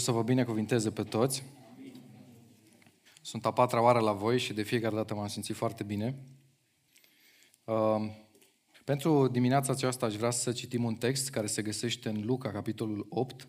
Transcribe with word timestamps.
Dumnezeu 0.00 0.22
să 0.22 0.26
vă 0.26 0.34
binecuvinteze 0.34 0.90
pe 0.90 1.02
toți. 1.02 1.44
Sunt 3.22 3.46
a 3.46 3.52
patra 3.52 3.82
oară 3.82 3.98
la 3.98 4.12
voi 4.12 4.38
și 4.38 4.52
de 4.52 4.62
fiecare 4.62 4.94
dată 4.94 5.14
m-am 5.14 5.26
simțit 5.26 5.56
foarte 5.56 5.82
bine. 5.82 6.24
Uh, 7.64 8.10
pentru 8.84 9.28
dimineața 9.28 9.72
aceasta 9.72 10.06
aș 10.06 10.14
vrea 10.14 10.30
să 10.30 10.52
citim 10.52 10.84
un 10.84 10.94
text 10.94 11.30
care 11.30 11.46
se 11.46 11.62
găsește 11.62 12.08
în 12.08 12.24
Luca, 12.24 12.50
capitolul 12.50 13.06
8. 13.08 13.48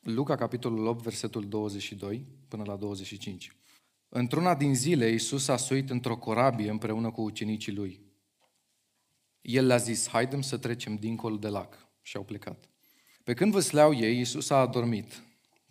Luca, 0.00 0.34
capitolul 0.34 0.86
8, 0.86 1.02
versetul 1.02 1.48
22 1.48 2.26
până 2.48 2.62
la 2.66 2.76
25. 2.76 3.56
Într-una 4.08 4.54
din 4.54 4.74
zile, 4.74 5.10
Iisus 5.10 5.48
a 5.48 5.56
suit 5.56 5.90
într-o 5.90 6.16
corabie 6.16 6.70
împreună 6.70 7.10
cu 7.10 7.22
ucenicii 7.22 7.74
lui. 7.74 8.05
El 9.46 9.66
le-a 9.66 9.76
zis, 9.76 10.08
haidem 10.08 10.42
să 10.42 10.56
trecem 10.56 10.96
dincolo 10.96 11.36
de 11.36 11.48
lac. 11.48 11.88
Și 12.02 12.16
au 12.16 12.22
plecat. 12.22 12.68
Pe 13.24 13.34
când 13.34 13.52
văsleau 13.52 13.94
ei, 13.94 14.16
Iisus 14.16 14.50
a 14.50 14.56
adormit. 14.60 15.22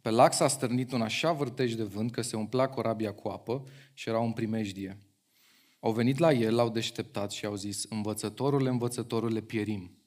Pe 0.02 0.10
lac 0.10 0.34
s-a 0.34 0.48
stârnit 0.48 0.92
un 0.92 1.02
așa 1.02 1.32
vârtej 1.32 1.74
de 1.74 1.84
vânt 1.84 2.12
că 2.12 2.22
se 2.22 2.36
umplea 2.36 2.70
corabia 2.70 3.14
cu 3.14 3.28
apă 3.28 3.64
și 3.94 4.10
era 4.10 4.20
un 4.20 4.32
primejdie. 4.32 4.98
Au 5.80 5.92
venit 5.92 6.18
la 6.18 6.32
el, 6.32 6.56
l-au 6.56 6.70
deșteptat 6.70 7.32
și 7.32 7.46
au 7.46 7.56
zis, 7.56 7.84
învățătorule, 7.90 8.70
învățătorule, 8.70 9.42
pierim. 9.42 9.98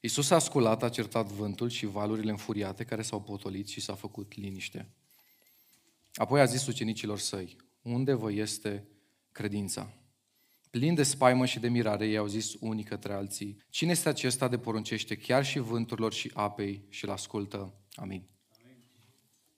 Iisus 0.00 0.30
a 0.30 0.38
sculat, 0.38 0.82
a 0.82 0.88
certat 0.88 1.26
vântul 1.26 1.68
și 1.68 1.86
valurile 1.86 2.30
înfuriate 2.30 2.84
care 2.84 3.02
s-au 3.02 3.20
potolit 3.20 3.68
și 3.68 3.80
s-a 3.80 3.94
făcut 3.94 4.34
liniște. 4.34 4.88
Apoi 6.14 6.40
a 6.40 6.44
zis 6.44 6.66
ucenicilor 6.66 7.18
săi, 7.18 7.56
unde 7.82 8.12
vă 8.12 8.32
este 8.32 8.86
credința? 9.32 9.92
Plin 10.76 10.94
de 10.94 11.02
spaimă 11.02 11.46
și 11.46 11.58
de 11.58 11.68
mirare, 11.68 12.06
ei 12.06 12.16
au 12.16 12.26
zis 12.26 12.54
unii 12.60 12.84
către 12.84 13.12
alții, 13.12 13.56
cine 13.70 13.90
este 13.90 14.08
acesta 14.08 14.48
de 14.48 14.58
poruncește 14.58 15.16
chiar 15.16 15.44
și 15.44 15.58
vânturilor 15.58 16.12
și 16.12 16.30
apei 16.34 16.84
și 16.88 17.04
îl 17.04 17.10
ascultă? 17.10 17.74
Amin. 17.94 18.22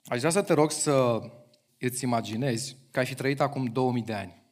Aș 0.04 0.18
vrea 0.18 0.30
să 0.30 0.42
te 0.42 0.52
rog 0.52 0.70
să 0.70 1.20
îți 1.78 2.04
imaginezi 2.04 2.76
că 2.90 2.98
ai 2.98 3.06
fi 3.06 3.14
trăit 3.14 3.40
acum 3.40 3.64
2000 3.64 4.02
de 4.02 4.12
ani. 4.12 4.42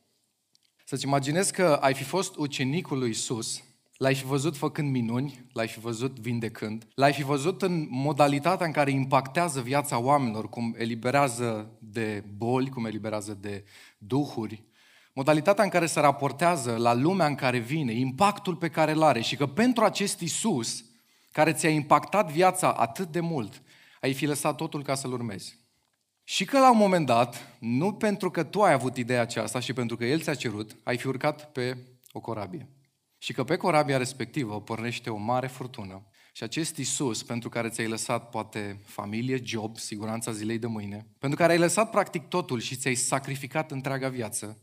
Să-ți 0.84 1.04
imaginezi 1.04 1.52
că 1.52 1.78
ai 1.80 1.94
fi 1.94 2.04
fost 2.04 2.36
ucenicul 2.36 2.98
lui 2.98 3.10
Isus, 3.10 3.62
l-ai 3.96 4.14
fi 4.14 4.24
văzut 4.24 4.56
făcând 4.56 4.90
minuni, 4.90 5.46
l-ai 5.52 5.68
fi 5.68 5.78
văzut 5.78 6.18
vindecând, 6.18 6.88
l-ai 6.94 7.12
fi 7.12 7.22
văzut 7.22 7.62
în 7.62 7.86
modalitatea 7.90 8.66
în 8.66 8.72
care 8.72 8.90
impactează 8.90 9.60
viața 9.60 9.98
oamenilor, 9.98 10.48
cum 10.48 10.74
eliberează 10.78 11.78
de 11.78 12.24
boli, 12.36 12.70
cum 12.70 12.84
eliberează 12.84 13.38
de 13.40 13.64
duhuri, 13.98 14.64
modalitatea 15.16 15.64
în 15.64 15.70
care 15.70 15.86
se 15.86 16.00
raportează 16.00 16.76
la 16.76 16.94
lumea 16.94 17.26
în 17.26 17.34
care 17.34 17.58
vine, 17.58 17.92
impactul 17.92 18.56
pe 18.56 18.68
care 18.68 18.92
îl 18.92 19.02
are 19.02 19.20
și 19.20 19.36
că 19.36 19.46
pentru 19.46 19.84
acest 19.84 20.20
Isus, 20.20 20.84
care 21.32 21.52
ți-a 21.52 21.68
impactat 21.68 22.30
viața 22.30 22.72
atât 22.72 23.08
de 23.08 23.20
mult, 23.20 23.62
ai 24.00 24.14
fi 24.14 24.26
lăsat 24.26 24.56
totul 24.56 24.82
ca 24.82 24.94
să-L 24.94 25.12
urmezi. 25.12 25.58
Și 26.24 26.44
că 26.44 26.58
la 26.58 26.70
un 26.70 26.76
moment 26.76 27.06
dat, 27.06 27.56
nu 27.58 27.92
pentru 27.92 28.30
că 28.30 28.42
tu 28.42 28.62
ai 28.62 28.72
avut 28.72 28.96
ideea 28.96 29.20
aceasta 29.20 29.60
și 29.60 29.72
pentru 29.72 29.96
că 29.96 30.04
El 30.04 30.20
ți-a 30.20 30.34
cerut, 30.34 30.76
ai 30.82 30.96
fi 30.96 31.06
urcat 31.06 31.52
pe 31.52 31.76
o 32.12 32.20
corabie. 32.20 32.68
Și 33.18 33.32
că 33.32 33.44
pe 33.44 33.56
corabia 33.56 33.96
respectivă 33.96 34.60
pornește 34.60 35.10
o 35.10 35.16
mare 35.16 35.46
furtună. 35.46 36.06
Și 36.32 36.42
acest 36.42 36.76
Isus, 36.76 37.22
pentru 37.22 37.48
care 37.48 37.68
ți-ai 37.68 37.88
lăsat 37.88 38.30
poate 38.30 38.80
familie, 38.84 39.40
job, 39.44 39.78
siguranța 39.78 40.32
zilei 40.32 40.58
de 40.58 40.66
mâine, 40.66 41.06
pentru 41.18 41.38
care 41.38 41.52
ai 41.52 41.58
lăsat 41.58 41.90
practic 41.90 42.28
totul 42.28 42.60
și 42.60 42.76
ți-ai 42.76 42.94
sacrificat 42.94 43.70
întreaga 43.70 44.08
viață, 44.08 44.60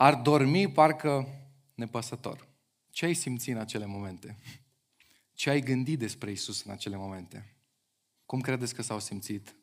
ar 0.00 0.14
dormi 0.14 0.68
parcă 0.68 1.26
nepăsător. 1.74 2.48
Ce 2.90 3.04
ai 3.04 3.14
simțit 3.14 3.54
în 3.54 3.60
acele 3.60 3.86
momente? 3.86 4.36
Ce 5.34 5.50
ai 5.50 5.60
gândit 5.60 5.98
despre 5.98 6.30
Isus 6.30 6.64
în 6.64 6.72
acele 6.72 6.96
momente? 6.96 7.56
Cum 8.26 8.40
credeți 8.40 8.74
că 8.74 8.82
s-au 8.82 9.00
simțit 9.00 9.56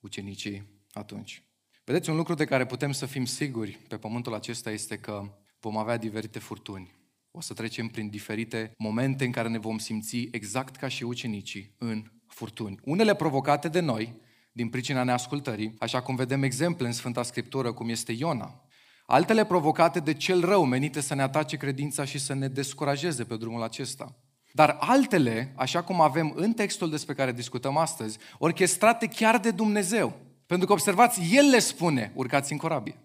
ucenicii 0.00 0.62
atunci? 0.92 1.42
Vedeți, 1.84 2.10
un 2.10 2.16
lucru 2.16 2.34
de 2.34 2.44
care 2.44 2.66
putem 2.66 2.92
să 2.92 3.06
fim 3.06 3.24
siguri 3.24 3.78
pe 3.88 3.98
pământul 3.98 4.34
acesta 4.34 4.70
este 4.70 4.98
că 4.98 5.32
vom 5.60 5.76
avea 5.76 5.96
diferite 5.96 6.38
furtuni. 6.38 6.94
O 7.30 7.40
să 7.40 7.54
trecem 7.54 7.88
prin 7.88 8.08
diferite 8.08 8.72
momente 8.78 9.24
în 9.24 9.32
care 9.32 9.48
ne 9.48 9.58
vom 9.58 9.78
simți 9.78 10.28
exact 10.30 10.76
ca 10.76 10.88
și 10.88 11.02
ucenicii 11.02 11.74
în 11.78 12.10
furtuni. 12.26 12.78
Unele 12.84 13.14
provocate 13.14 13.68
de 13.68 13.80
noi, 13.80 14.14
din 14.52 14.68
pricina 14.68 15.02
neascultării, 15.02 15.74
așa 15.78 16.02
cum 16.02 16.14
vedem 16.14 16.42
exemple 16.42 16.86
în 16.86 16.92
Sfânta 16.92 17.22
Scriptură, 17.22 17.72
cum 17.72 17.88
este 17.88 18.12
Iona, 18.12 18.64
altele 19.10 19.44
provocate 19.44 20.00
de 20.00 20.14
cel 20.14 20.44
rău 20.44 20.64
menite 20.64 21.00
să 21.00 21.14
ne 21.14 21.22
atace 21.22 21.56
credința 21.56 22.04
și 22.04 22.18
să 22.18 22.34
ne 22.34 22.48
descurajeze 22.48 23.24
pe 23.24 23.36
drumul 23.36 23.62
acesta. 23.62 24.16
Dar 24.52 24.76
altele, 24.80 25.52
așa 25.56 25.82
cum 25.82 26.00
avem 26.00 26.32
în 26.36 26.52
textul 26.52 26.90
despre 26.90 27.14
care 27.14 27.32
discutăm 27.32 27.76
astăzi, 27.76 28.18
orchestrate 28.38 29.06
chiar 29.06 29.38
de 29.38 29.50
Dumnezeu. 29.50 30.18
Pentru 30.46 30.66
că 30.66 30.72
observați, 30.72 31.20
El 31.34 31.48
le 31.48 31.58
spune, 31.58 32.12
urcați 32.14 32.52
în 32.52 32.58
corabie. 32.58 32.98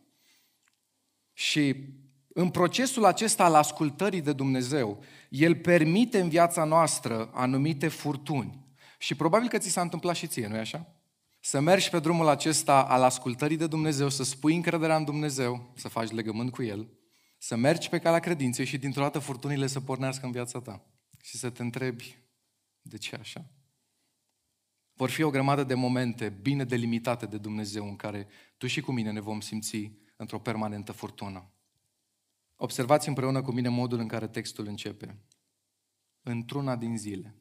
Și 1.33 1.75
în 2.27 2.49
procesul 2.49 3.05
acesta 3.05 3.43
al 3.43 3.55
ascultării 3.55 4.21
de 4.21 4.33
Dumnezeu, 4.33 5.03
El 5.29 5.55
permite 5.55 6.19
în 6.19 6.29
viața 6.29 6.63
noastră 6.63 7.29
anumite 7.33 7.87
furtuni. 7.87 8.65
Și 8.97 9.15
probabil 9.15 9.47
că 9.47 9.57
ți 9.57 9.69
s-a 9.69 9.81
întâmplat 9.81 10.15
și 10.15 10.27
ție, 10.27 10.47
nu-i 10.47 10.59
așa? 10.59 10.94
Să 11.45 11.59
mergi 11.59 11.89
pe 11.89 11.99
drumul 11.99 12.27
acesta 12.27 12.83
al 12.83 13.03
ascultării 13.03 13.57
de 13.57 13.67
Dumnezeu, 13.67 14.09
să 14.09 14.23
spui 14.23 14.55
încrederea 14.55 14.95
în 14.95 15.03
Dumnezeu, 15.03 15.71
să 15.75 15.87
faci 15.87 16.11
legământ 16.11 16.51
cu 16.51 16.63
El, 16.63 16.89
să 17.37 17.55
mergi 17.55 17.89
pe 17.89 17.99
calea 17.99 18.19
credinței 18.19 18.65
și 18.65 18.77
dintr-o 18.77 19.01
dată 19.01 19.19
furtunile 19.19 19.67
să 19.67 19.81
pornească 19.81 20.25
în 20.25 20.31
viața 20.31 20.61
ta. 20.61 20.85
Și 21.23 21.37
să 21.37 21.49
te 21.49 21.61
întrebi, 21.61 22.17
de 22.81 22.97
ce 22.97 23.15
așa? 23.15 23.51
Vor 24.93 25.09
fi 25.09 25.21
o 25.21 25.29
grămadă 25.29 25.63
de 25.63 25.73
momente 25.73 26.29
bine 26.29 26.63
delimitate 26.63 27.25
de 27.25 27.37
Dumnezeu 27.37 27.87
în 27.87 27.95
care 27.95 28.27
tu 28.57 28.67
și 28.67 28.81
cu 28.81 28.91
mine 28.91 29.11
ne 29.11 29.19
vom 29.19 29.39
simți 29.39 29.91
într-o 30.15 30.39
permanentă 30.39 30.91
furtună. 30.91 31.51
Observați 32.55 33.07
împreună 33.07 33.41
cu 33.41 33.51
mine 33.51 33.69
modul 33.69 33.99
în 33.99 34.07
care 34.07 34.27
textul 34.27 34.67
începe. 34.67 35.17
Într-una 36.21 36.75
din 36.75 36.97
zile. 36.97 37.35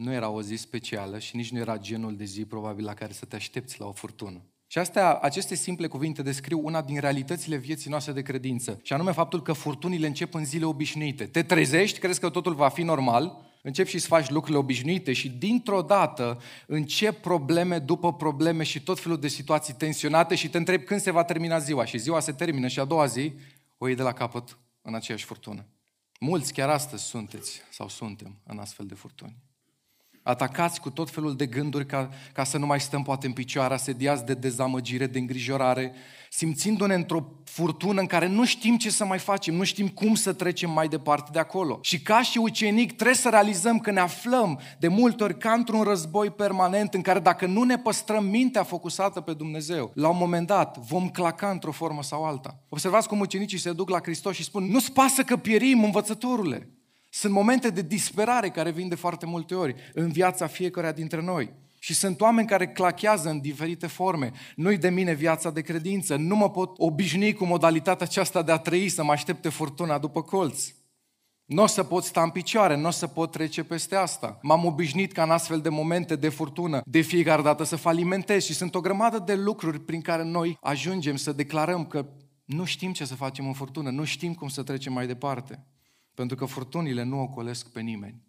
Nu 0.00 0.12
era 0.12 0.28
o 0.28 0.42
zi 0.42 0.54
specială 0.54 1.18
și 1.18 1.36
nici 1.36 1.50
nu 1.50 1.58
era 1.58 1.78
genul 1.78 2.16
de 2.16 2.24
zi 2.24 2.44
probabil 2.44 2.84
la 2.84 2.94
care 2.94 3.12
să 3.12 3.24
te 3.24 3.36
aștepți 3.36 3.80
la 3.80 3.86
o 3.86 3.92
furtună. 3.92 4.40
Și 4.66 4.78
astea, 4.78 5.14
aceste 5.14 5.54
simple 5.54 5.86
cuvinte 5.86 6.22
descriu 6.22 6.60
una 6.64 6.82
din 6.82 7.00
realitățile 7.00 7.56
vieții 7.56 7.90
noastre 7.90 8.12
de 8.12 8.22
credință, 8.22 8.80
și 8.82 8.92
anume 8.92 9.12
faptul 9.12 9.42
că 9.42 9.52
furtunile 9.52 10.06
încep 10.06 10.34
în 10.34 10.44
zile 10.44 10.64
obișnuite. 10.64 11.26
Te 11.26 11.42
trezești, 11.42 11.98
crezi 11.98 12.20
că 12.20 12.30
totul 12.30 12.54
va 12.54 12.68
fi 12.68 12.82
normal, 12.82 13.50
începi 13.62 13.90
și 13.90 13.98
să 13.98 14.06
faci 14.06 14.28
lucrurile 14.28 14.58
obișnuite 14.58 15.12
și 15.12 15.28
dintr-o 15.28 15.82
dată 15.82 16.40
încep 16.66 17.20
probleme 17.20 17.78
după 17.78 18.14
probleme 18.14 18.62
și 18.62 18.82
tot 18.82 19.00
felul 19.00 19.20
de 19.20 19.28
situații 19.28 19.74
tensionate 19.74 20.34
și 20.34 20.48
te 20.50 20.58
întrebi 20.58 20.84
când 20.84 21.00
se 21.00 21.10
va 21.10 21.24
termina 21.24 21.58
ziua. 21.58 21.84
Și 21.84 21.98
ziua 21.98 22.20
se 22.20 22.32
termină 22.32 22.68
și 22.68 22.80
a 22.80 22.84
doua 22.84 23.06
zi 23.06 23.32
o 23.78 23.86
iei 23.86 23.96
de 23.96 24.02
la 24.02 24.12
capăt 24.12 24.58
în 24.82 24.94
aceeași 24.94 25.24
furtună. 25.24 25.66
Mulți 26.20 26.52
chiar 26.52 26.68
astăzi 26.68 27.04
sunteți 27.04 27.60
sau 27.70 27.88
suntem 27.88 28.36
în 28.46 28.58
astfel 28.58 28.86
de 28.86 28.94
furtuni 28.94 29.48
atacați 30.22 30.80
cu 30.80 30.90
tot 30.90 31.10
felul 31.10 31.36
de 31.36 31.46
gânduri 31.46 31.86
ca, 31.86 32.08
ca 32.32 32.44
să 32.44 32.58
nu 32.58 32.66
mai 32.66 32.80
stăm 32.80 33.02
poate 33.02 33.26
în 33.26 33.32
picioare, 33.32 33.74
asediați 33.74 34.24
de 34.24 34.34
dezamăgire, 34.34 35.06
de 35.06 35.18
îngrijorare, 35.18 35.92
simțindu-ne 36.30 36.94
într-o 36.94 37.32
furtună 37.44 38.00
în 38.00 38.06
care 38.06 38.26
nu 38.26 38.44
știm 38.44 38.76
ce 38.76 38.90
să 38.90 39.04
mai 39.04 39.18
facem, 39.18 39.54
nu 39.54 39.64
știm 39.64 39.88
cum 39.88 40.14
să 40.14 40.32
trecem 40.32 40.70
mai 40.70 40.88
departe 40.88 41.30
de 41.32 41.38
acolo. 41.38 41.78
Și 41.82 42.02
ca 42.02 42.22
și 42.22 42.38
ucenic 42.38 42.92
trebuie 42.92 43.16
să 43.16 43.28
realizăm 43.28 43.78
că 43.78 43.90
ne 43.90 44.00
aflăm 44.00 44.60
de 44.78 44.88
multe 44.88 45.24
ori 45.24 45.38
ca 45.38 45.52
într-un 45.52 45.82
război 45.82 46.30
permanent 46.30 46.94
în 46.94 47.00
care 47.02 47.18
dacă 47.18 47.46
nu 47.46 47.62
ne 47.62 47.78
păstrăm 47.78 48.24
mintea 48.24 48.62
focusată 48.62 49.20
pe 49.20 49.32
Dumnezeu, 49.32 49.90
la 49.94 50.08
un 50.08 50.16
moment 50.16 50.46
dat 50.46 50.78
vom 50.78 51.08
claca 51.08 51.50
într-o 51.50 51.72
formă 51.72 52.02
sau 52.02 52.24
alta. 52.24 52.62
Observați 52.68 53.08
cum 53.08 53.20
ucenicii 53.20 53.58
se 53.58 53.72
duc 53.72 53.88
la 53.88 53.98
Hristos 54.02 54.34
și 54.34 54.44
spun, 54.44 54.64
nu-ți 54.64 54.92
pasă 54.92 55.22
că 55.22 55.36
pierim, 55.36 55.84
învățătorule. 55.84 56.68
Sunt 57.12 57.32
momente 57.32 57.70
de 57.70 57.82
disperare 57.82 58.48
care 58.50 58.70
vin 58.70 58.88
de 58.88 58.94
foarte 58.94 59.26
multe 59.26 59.54
ori 59.54 59.74
în 59.94 60.08
viața 60.08 60.46
fiecăruia 60.46 60.92
dintre 60.92 61.22
noi. 61.22 61.52
Și 61.78 61.94
sunt 61.94 62.20
oameni 62.20 62.46
care 62.46 62.68
clachează 62.68 63.28
în 63.28 63.40
diferite 63.40 63.86
forme. 63.86 64.32
Nu-i 64.56 64.78
de 64.78 64.90
mine 64.90 65.12
viața 65.12 65.50
de 65.50 65.60
credință, 65.60 66.16
nu 66.16 66.36
mă 66.36 66.50
pot 66.50 66.74
obișnui 66.76 67.32
cu 67.32 67.44
modalitatea 67.44 68.06
aceasta 68.06 68.42
de 68.42 68.52
a 68.52 68.56
trăi, 68.56 68.88
să 68.88 69.04
mă 69.04 69.12
aștepte 69.12 69.48
furtuna 69.48 69.98
după 69.98 70.22
colț. 70.22 70.68
Nu 71.44 71.62
o 71.62 71.66
să 71.66 71.84
pot 71.84 72.04
sta 72.04 72.22
în 72.22 72.30
picioare, 72.30 72.76
nu 72.76 72.86
o 72.86 72.90
să 72.90 73.06
pot 73.06 73.30
trece 73.30 73.64
peste 73.64 73.96
asta. 73.96 74.38
M-am 74.42 74.64
obișnuit 74.64 75.12
ca 75.12 75.22
în 75.22 75.30
astfel 75.30 75.60
de 75.60 75.68
momente 75.68 76.16
de 76.16 76.28
furtună 76.28 76.80
de 76.84 77.00
fiecare 77.00 77.42
dată 77.42 77.64
să 77.64 77.76
falimentez 77.76 78.44
și 78.44 78.54
sunt 78.54 78.74
o 78.74 78.80
grămadă 78.80 79.18
de 79.18 79.34
lucruri 79.34 79.80
prin 79.80 80.00
care 80.00 80.24
noi 80.24 80.58
ajungem 80.60 81.16
să 81.16 81.32
declarăm 81.32 81.86
că 81.86 82.06
nu 82.44 82.64
știm 82.64 82.92
ce 82.92 83.04
să 83.04 83.14
facem 83.14 83.46
în 83.46 83.52
furtună, 83.52 83.90
nu 83.90 84.04
știm 84.04 84.34
cum 84.34 84.48
să 84.48 84.62
trecem 84.62 84.92
mai 84.92 85.06
departe 85.06 85.64
pentru 86.20 86.38
că 86.38 86.44
furtunile 86.44 87.02
nu 87.02 87.20
ocolesc 87.20 87.68
pe 87.68 87.80
nimeni. 87.80 88.22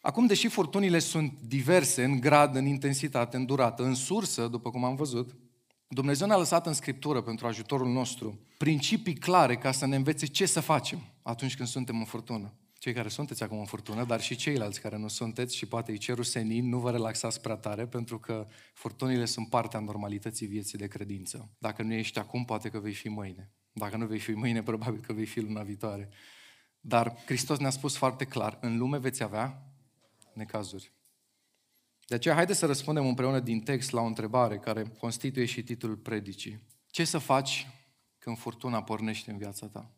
Acum, 0.00 0.26
deși 0.26 0.48
furtunile 0.48 0.98
sunt 0.98 1.32
diverse 1.40 2.04
în 2.04 2.20
grad, 2.20 2.54
în 2.54 2.66
intensitate, 2.66 3.36
în 3.36 3.46
durată, 3.46 3.84
în 3.84 3.94
sursă, 3.94 4.48
după 4.48 4.70
cum 4.70 4.84
am 4.84 4.94
văzut, 4.94 5.36
Dumnezeu 5.88 6.26
ne-a 6.26 6.36
lăsat 6.36 6.66
în 6.66 6.72
Scriptură 6.72 7.20
pentru 7.20 7.46
ajutorul 7.46 7.88
nostru 7.88 8.40
principii 8.56 9.14
clare 9.14 9.56
ca 9.56 9.72
să 9.72 9.86
ne 9.86 9.96
învețe 9.96 10.26
ce 10.26 10.46
să 10.46 10.60
facem 10.60 10.98
atunci 11.22 11.56
când 11.56 11.68
suntem 11.68 11.98
în 11.98 12.04
furtună. 12.04 12.54
cei 12.78 12.92
care 12.92 13.08
sunteți 13.08 13.42
acum 13.42 13.58
în 13.58 13.64
furtună, 13.64 14.04
dar 14.04 14.20
și 14.20 14.36
ceilalți 14.36 14.80
care 14.80 14.96
nu 14.98 15.08
sunteți 15.08 15.56
și 15.56 15.66
poate 15.66 15.90
îi 15.90 15.98
cerul 15.98 16.24
senin, 16.24 16.68
nu 16.68 16.78
vă 16.78 16.90
relaxați 16.90 17.40
prea 17.40 17.56
tare, 17.56 17.86
pentru 17.86 18.18
că 18.18 18.46
furtunile 18.74 19.24
sunt 19.24 19.48
partea 19.48 19.80
normalității 19.80 20.46
vieții 20.46 20.78
de 20.78 20.86
credință. 20.86 21.50
Dacă 21.58 21.82
nu 21.82 21.92
ești 21.92 22.18
acum, 22.18 22.44
poate 22.44 22.68
că 22.68 22.78
vei 22.78 22.94
fi 22.94 23.08
mâine. 23.08 23.50
Dacă 23.72 23.96
nu 23.96 24.06
vei 24.06 24.18
fi 24.18 24.32
mâine, 24.32 24.62
probabil 24.62 25.00
că 25.00 25.12
vei 25.12 25.26
fi 25.26 25.40
luna 25.40 25.62
viitoare. 25.62 26.08
Dar 26.80 27.22
Hristos 27.24 27.58
ne-a 27.58 27.70
spus 27.70 27.96
foarte 27.96 28.24
clar, 28.24 28.58
în 28.60 28.78
lume 28.78 28.98
veți 28.98 29.22
avea 29.22 29.62
necazuri. 30.34 30.92
De 32.06 32.14
aceea, 32.14 32.34
haideți 32.34 32.58
să 32.58 32.66
răspundem 32.66 33.06
împreună 33.06 33.40
din 33.40 33.60
text 33.60 33.90
la 33.90 34.00
o 34.00 34.04
întrebare 34.04 34.58
care 34.58 34.84
constituie 34.98 35.44
și 35.44 35.62
titlul 35.62 35.96
predicii. 35.96 36.66
Ce 36.86 37.04
să 37.04 37.18
faci 37.18 37.66
când 38.18 38.38
furtuna 38.38 38.82
pornește 38.82 39.30
în 39.30 39.38
viața 39.38 39.66
ta? 39.66 39.92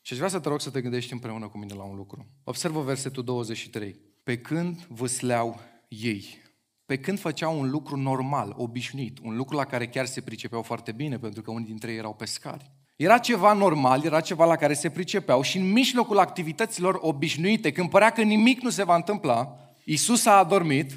Și 0.00 0.12
aș 0.12 0.18
vrea 0.18 0.30
să 0.30 0.40
te 0.40 0.48
rog 0.48 0.60
să 0.60 0.70
te 0.70 0.80
gândești 0.80 1.12
împreună 1.12 1.48
cu 1.48 1.58
mine 1.58 1.74
la 1.74 1.82
un 1.82 1.96
lucru. 1.96 2.26
Observă 2.44 2.82
versetul 2.82 3.24
23. 3.24 3.96
Pe 4.22 4.38
când 4.38 4.86
vâsleau 4.86 5.60
ei, 5.88 6.38
pe 6.86 6.98
când 6.98 7.18
făceau 7.18 7.58
un 7.60 7.70
lucru 7.70 7.96
normal, 7.96 8.54
obișnuit, 8.56 9.18
un 9.18 9.36
lucru 9.36 9.56
la 9.56 9.64
care 9.64 9.88
chiar 9.88 10.06
se 10.06 10.20
pricepeau 10.20 10.62
foarte 10.62 10.92
bine, 10.92 11.18
pentru 11.18 11.42
că 11.42 11.50
unii 11.50 11.66
dintre 11.66 11.90
ei 11.90 11.96
erau 11.96 12.14
pescari. 12.14 12.70
Era 12.96 13.18
ceva 13.18 13.52
normal, 13.52 14.04
era 14.04 14.20
ceva 14.20 14.44
la 14.44 14.56
care 14.56 14.74
se 14.74 14.90
pricepeau 14.90 15.42
și 15.42 15.56
în 15.56 15.72
mijlocul 15.72 16.18
activităților 16.18 16.98
obișnuite, 17.00 17.72
când 17.72 17.90
părea 17.90 18.10
că 18.10 18.22
nimic 18.22 18.60
nu 18.60 18.70
se 18.70 18.84
va 18.84 18.94
întâmpla, 18.94 19.58
Isus 19.84 20.26
a 20.26 20.38
adormit 20.38 20.92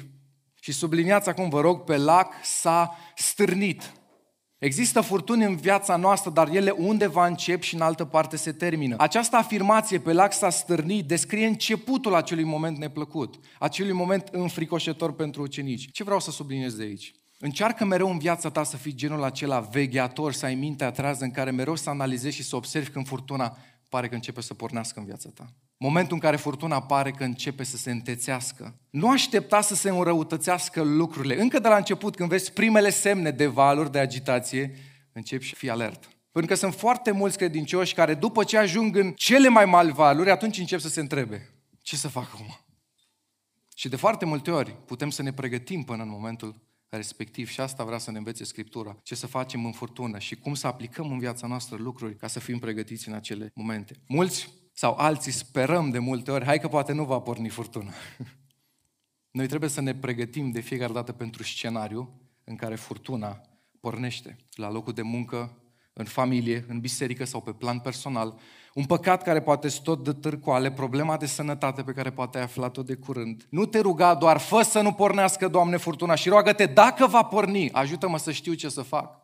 și 0.60 0.72
subliniați 0.72 1.28
acum, 1.28 1.48
vă 1.48 1.60
rog, 1.60 1.84
pe 1.84 1.96
lac 1.96 2.32
s-a 2.42 2.96
stârnit. 3.16 3.92
Există 4.58 5.00
furtuni 5.00 5.44
în 5.44 5.56
viața 5.56 5.96
noastră, 5.96 6.30
dar 6.30 6.48
ele 6.48 6.70
undeva 6.70 7.26
încep 7.26 7.62
și 7.62 7.74
în 7.74 7.80
altă 7.80 8.04
parte 8.04 8.36
se 8.36 8.52
termină. 8.52 8.94
Această 8.98 9.36
afirmație 9.36 9.98
pe 9.98 10.12
lac 10.12 10.32
s-a 10.32 10.50
stârnit 10.50 11.06
descrie 11.06 11.46
începutul 11.46 12.14
acelui 12.14 12.44
moment 12.44 12.78
neplăcut, 12.78 13.34
acelui 13.58 13.92
moment 13.92 14.28
înfricoșător 14.32 15.14
pentru 15.14 15.42
ucenici. 15.42 15.90
Ce 15.92 16.04
vreau 16.04 16.20
să 16.20 16.30
subliniez 16.30 16.74
de 16.74 16.82
aici? 16.82 17.14
Încearcă 17.40 17.84
mereu 17.84 18.10
în 18.10 18.18
viața 18.18 18.50
ta 18.50 18.62
să 18.62 18.76
fii 18.76 18.94
genul 18.94 19.22
acela 19.22 19.60
vegheator, 19.60 20.32
să 20.32 20.44
ai 20.44 20.54
mintea 20.54 20.90
trează 20.90 21.24
în 21.24 21.30
care 21.30 21.50
mereu 21.50 21.74
să 21.74 21.90
analizezi 21.90 22.36
și 22.36 22.42
să 22.42 22.56
observi 22.56 22.90
când 22.90 23.06
furtuna 23.06 23.56
pare 23.88 24.08
că 24.08 24.14
începe 24.14 24.40
să 24.40 24.54
pornească 24.54 24.98
în 24.98 25.04
viața 25.04 25.28
ta. 25.34 25.52
Momentul 25.76 26.14
în 26.14 26.20
care 26.20 26.36
furtuna 26.36 26.76
apare 26.76 27.10
că 27.10 27.24
începe 27.24 27.64
să 27.64 27.76
se 27.76 27.90
întețească. 27.90 28.74
Nu 28.90 29.10
aștepta 29.10 29.60
să 29.60 29.74
se 29.74 29.88
înrăutățească 29.88 30.82
lucrurile. 30.82 31.40
Încă 31.40 31.58
de 31.58 31.68
la 31.68 31.76
început, 31.76 32.16
când 32.16 32.28
vezi 32.28 32.52
primele 32.52 32.90
semne 32.90 33.30
de 33.30 33.46
valuri, 33.46 33.92
de 33.92 33.98
agitație, 33.98 34.74
începi 35.12 35.44
și 35.44 35.54
fii 35.54 35.70
alert. 35.70 36.08
Pentru 36.32 36.52
că 36.52 36.58
sunt 36.60 36.74
foarte 36.74 37.10
mulți 37.10 37.36
credincioși 37.36 37.94
care 37.94 38.14
după 38.14 38.44
ce 38.44 38.58
ajung 38.58 38.96
în 38.96 39.12
cele 39.12 39.48
mai 39.48 39.64
mari 39.64 39.92
valuri, 39.92 40.30
atunci 40.30 40.58
încep 40.58 40.80
să 40.80 40.88
se 40.88 41.00
întrebe. 41.00 41.48
Ce 41.82 41.96
să 41.96 42.08
fac 42.08 42.30
acum? 42.32 42.58
Și 43.74 43.88
de 43.88 43.96
foarte 43.96 44.24
multe 44.24 44.50
ori 44.50 44.76
putem 44.86 45.10
să 45.10 45.22
ne 45.22 45.32
pregătim 45.32 45.82
până 45.82 46.02
în 46.02 46.08
momentul 46.08 46.67
respectiv 46.88 47.48
și 47.48 47.60
asta 47.60 47.84
vrea 47.84 47.98
să 47.98 48.10
ne 48.10 48.18
învețe 48.18 48.44
Scriptura, 48.44 48.96
ce 49.02 49.14
să 49.14 49.26
facem 49.26 49.64
în 49.64 49.72
furtună 49.72 50.18
și 50.18 50.36
cum 50.36 50.54
să 50.54 50.66
aplicăm 50.66 51.10
în 51.10 51.18
viața 51.18 51.46
noastră 51.46 51.76
lucruri 51.76 52.16
ca 52.16 52.26
să 52.26 52.40
fim 52.40 52.58
pregătiți 52.58 53.08
în 53.08 53.14
acele 53.14 53.50
momente. 53.54 53.94
Mulți 54.06 54.48
sau 54.72 54.94
alții 54.94 55.32
sperăm 55.32 55.90
de 55.90 55.98
multe 55.98 56.30
ori, 56.30 56.44
hai 56.44 56.60
că 56.60 56.68
poate 56.68 56.92
nu 56.92 57.04
va 57.04 57.20
porni 57.20 57.48
furtuna. 57.48 57.92
Noi 59.38 59.46
trebuie 59.46 59.70
să 59.70 59.80
ne 59.80 59.94
pregătim 59.94 60.50
de 60.50 60.60
fiecare 60.60 60.92
dată 60.92 61.12
pentru 61.12 61.42
scenariu 61.42 62.20
în 62.44 62.56
care 62.56 62.74
furtuna 62.74 63.40
pornește. 63.80 64.36
La 64.50 64.70
locul 64.70 64.92
de 64.92 65.02
muncă, 65.02 65.62
în 65.98 66.04
familie, 66.04 66.64
în 66.68 66.80
biserică 66.80 67.24
sau 67.24 67.40
pe 67.40 67.52
plan 67.52 67.78
personal, 67.78 68.34
un 68.74 68.84
păcat 68.84 69.22
care 69.22 69.40
poate 69.40 69.68
tot 69.82 70.04
de 70.04 70.12
târcoale, 70.12 70.70
problema 70.72 71.16
de 71.16 71.26
sănătate 71.26 71.82
pe 71.82 71.92
care 71.92 72.10
poate 72.10 72.38
ai 72.38 72.44
aflat-o 72.44 72.82
de 72.82 72.94
curând. 72.94 73.46
Nu 73.50 73.66
te 73.66 73.78
ruga 73.78 74.14
doar, 74.14 74.38
fă 74.38 74.62
să 74.62 74.80
nu 74.80 74.92
pornească, 74.92 75.48
Doamne, 75.48 75.76
furtuna 75.76 76.14
și 76.14 76.28
roagă-te, 76.28 76.66
dacă 76.66 77.06
va 77.06 77.22
porni, 77.22 77.72
ajută-mă 77.72 78.18
să 78.18 78.32
știu 78.32 78.54
ce 78.54 78.68
să 78.68 78.82
fac. 78.82 79.20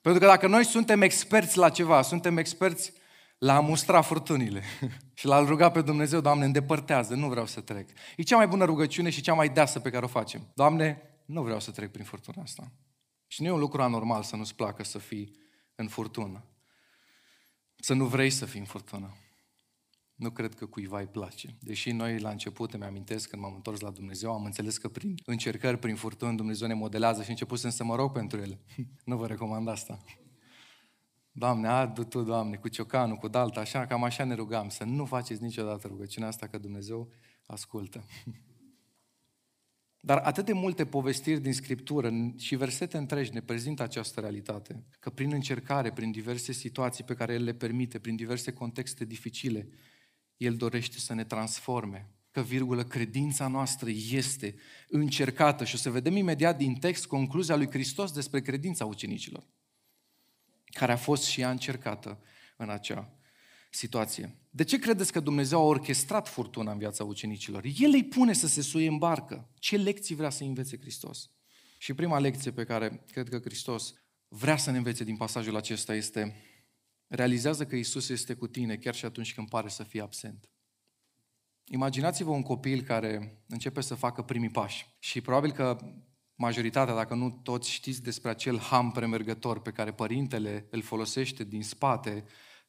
Pentru 0.00 0.20
că 0.20 0.26
dacă 0.26 0.46
noi 0.46 0.64
suntem 0.64 1.02
experți 1.02 1.58
la 1.58 1.68
ceva, 1.68 2.02
suntem 2.02 2.36
experți 2.36 2.92
la 3.38 3.56
a 3.56 3.60
mustra 3.60 4.00
furtunile 4.00 4.62
și 5.18 5.26
la 5.26 5.34
a 5.34 5.44
ruga 5.44 5.70
pe 5.70 5.80
Dumnezeu, 5.80 6.20
Doamne, 6.20 6.44
îndepărtează, 6.44 7.14
nu 7.14 7.28
vreau 7.28 7.46
să 7.46 7.60
trec. 7.60 7.88
E 8.16 8.22
cea 8.22 8.36
mai 8.36 8.46
bună 8.46 8.64
rugăciune 8.64 9.10
și 9.10 9.20
cea 9.20 9.34
mai 9.34 9.48
deasă 9.48 9.80
pe 9.80 9.90
care 9.90 10.04
o 10.04 10.08
facem. 10.08 10.40
Doamne, 10.54 11.02
nu 11.24 11.42
vreau 11.42 11.60
să 11.60 11.70
trec 11.70 11.90
prin 11.90 12.04
furtuna 12.04 12.42
asta. 12.42 12.72
Și 13.26 13.42
nu 13.42 13.48
e 13.48 13.50
un 13.50 13.58
lucru 13.58 13.82
anormal 13.82 14.22
să 14.22 14.36
nu-ți 14.36 14.54
placă 14.54 14.84
să 14.84 14.98
fii 14.98 15.38
în 15.80 15.88
furtună. 15.88 16.44
Să 17.76 17.94
nu 17.94 18.06
vrei 18.06 18.30
să 18.30 18.46
fii 18.46 18.60
în 18.60 18.66
furtună. 18.66 19.16
Nu 20.14 20.30
cred 20.30 20.54
că 20.54 20.66
cuiva 20.66 20.98
îi 20.98 21.06
place. 21.06 21.56
Deși 21.60 21.90
noi 21.90 22.18
la 22.18 22.30
început 22.30 22.74
îmi 22.74 22.84
amintesc 22.84 23.28
când 23.28 23.42
m-am 23.42 23.54
întors 23.54 23.80
la 23.80 23.90
Dumnezeu, 23.90 24.32
am 24.32 24.44
înțeles 24.44 24.78
că 24.78 24.88
prin 24.88 25.14
încercări, 25.24 25.78
prin 25.78 25.96
furtuni, 25.96 26.36
Dumnezeu 26.36 26.68
ne 26.68 26.74
modelează 26.74 27.22
și 27.22 27.30
început 27.30 27.58
să 27.58 27.84
mă 27.84 27.94
rog 27.94 28.12
pentru 28.12 28.40
ele. 28.40 28.60
nu 29.04 29.16
vă 29.16 29.26
recomand 29.26 29.68
asta. 29.68 29.98
Doamne, 31.32 31.68
adu 31.68 32.04
Tu, 32.04 32.22
Doamne, 32.22 32.56
cu 32.56 32.68
ciocanul, 32.68 33.16
cu 33.16 33.28
dalta, 33.28 33.60
așa, 33.60 33.86
cam 33.86 34.04
așa 34.04 34.24
ne 34.24 34.34
rugam, 34.34 34.68
să 34.68 34.84
nu 34.84 35.04
faceți 35.04 35.42
niciodată 35.42 35.86
rugăciunea 35.86 36.28
asta, 36.28 36.46
că 36.46 36.58
Dumnezeu 36.58 37.10
ascultă. 37.46 38.04
Dar 40.00 40.18
atât 40.18 40.44
de 40.44 40.52
multe 40.52 40.86
povestiri 40.86 41.40
din 41.40 41.52
Scriptură 41.52 42.12
și 42.36 42.56
versete 42.56 42.96
întregi 42.96 43.32
ne 43.32 43.40
prezintă 43.40 43.82
această 43.82 44.20
realitate, 44.20 44.84
că 44.98 45.10
prin 45.10 45.32
încercare, 45.32 45.92
prin 45.92 46.10
diverse 46.10 46.52
situații 46.52 47.04
pe 47.04 47.14
care 47.14 47.32
El 47.32 47.44
le 47.44 47.54
permite, 47.54 47.98
prin 47.98 48.16
diverse 48.16 48.52
contexte 48.52 49.04
dificile, 49.04 49.68
El 50.36 50.56
dorește 50.56 50.98
să 50.98 51.14
ne 51.14 51.24
transforme, 51.24 52.10
că, 52.30 52.42
virgulă, 52.42 52.84
credința 52.84 53.46
noastră 53.46 53.90
este 54.10 54.54
încercată 54.88 55.64
și 55.64 55.74
o 55.74 55.78
să 55.78 55.90
vedem 55.90 56.16
imediat 56.16 56.56
din 56.56 56.74
text 56.74 57.06
concluzia 57.06 57.56
lui 57.56 57.70
Hristos 57.70 58.12
despre 58.12 58.40
credința 58.40 58.84
ucenicilor, 58.84 59.46
care 60.64 60.92
a 60.92 60.96
fost 60.96 61.24
și 61.24 61.40
ea 61.40 61.50
încercată 61.50 62.22
în 62.56 62.70
acea 62.70 63.12
situație. 63.70 64.39
De 64.52 64.64
ce 64.64 64.78
credeți 64.78 65.12
că 65.12 65.20
Dumnezeu 65.20 65.60
a 65.60 65.64
orchestrat 65.64 66.28
furtuna 66.28 66.72
în 66.72 66.78
viața 66.78 67.04
ucenicilor? 67.04 67.64
El 67.64 67.90
îi 67.92 68.04
pune 68.04 68.32
să 68.32 68.46
se 68.46 68.62
suie 68.62 68.88
în 68.88 68.98
barcă. 68.98 69.50
Ce 69.58 69.76
lecții 69.76 70.14
vrea 70.14 70.30
să 70.30 70.44
învețe 70.44 70.78
Hristos? 70.78 71.30
Și 71.78 71.94
prima 71.94 72.18
lecție 72.18 72.50
pe 72.50 72.64
care 72.64 73.04
cred 73.12 73.28
că 73.28 73.38
Hristos 73.38 73.94
vrea 74.28 74.56
să 74.56 74.70
ne 74.70 74.76
învețe 74.76 75.04
din 75.04 75.16
pasajul 75.16 75.56
acesta 75.56 75.94
este 75.94 76.36
realizează 77.06 77.66
că 77.66 77.76
Isus 77.76 78.08
este 78.08 78.34
cu 78.34 78.46
tine 78.46 78.76
chiar 78.76 78.94
și 78.94 79.04
atunci 79.04 79.34
când 79.34 79.48
pare 79.48 79.68
să 79.68 79.82
fie 79.82 80.00
absent. 80.00 80.50
Imaginați-vă 81.64 82.30
un 82.30 82.42
copil 82.42 82.82
care 82.82 83.42
începe 83.48 83.80
să 83.80 83.94
facă 83.94 84.22
primii 84.22 84.50
pași 84.50 84.86
și 84.98 85.20
probabil 85.20 85.52
că 85.52 85.76
majoritatea, 86.34 86.94
dacă 86.94 87.14
nu 87.14 87.30
toți, 87.30 87.70
știți 87.70 88.02
despre 88.02 88.30
acel 88.30 88.58
ham 88.58 88.90
premergător 88.90 89.60
pe 89.60 89.70
care 89.70 89.92
părintele 89.92 90.66
îl 90.70 90.82
folosește 90.82 91.44
din 91.44 91.62
spate 91.62 92.24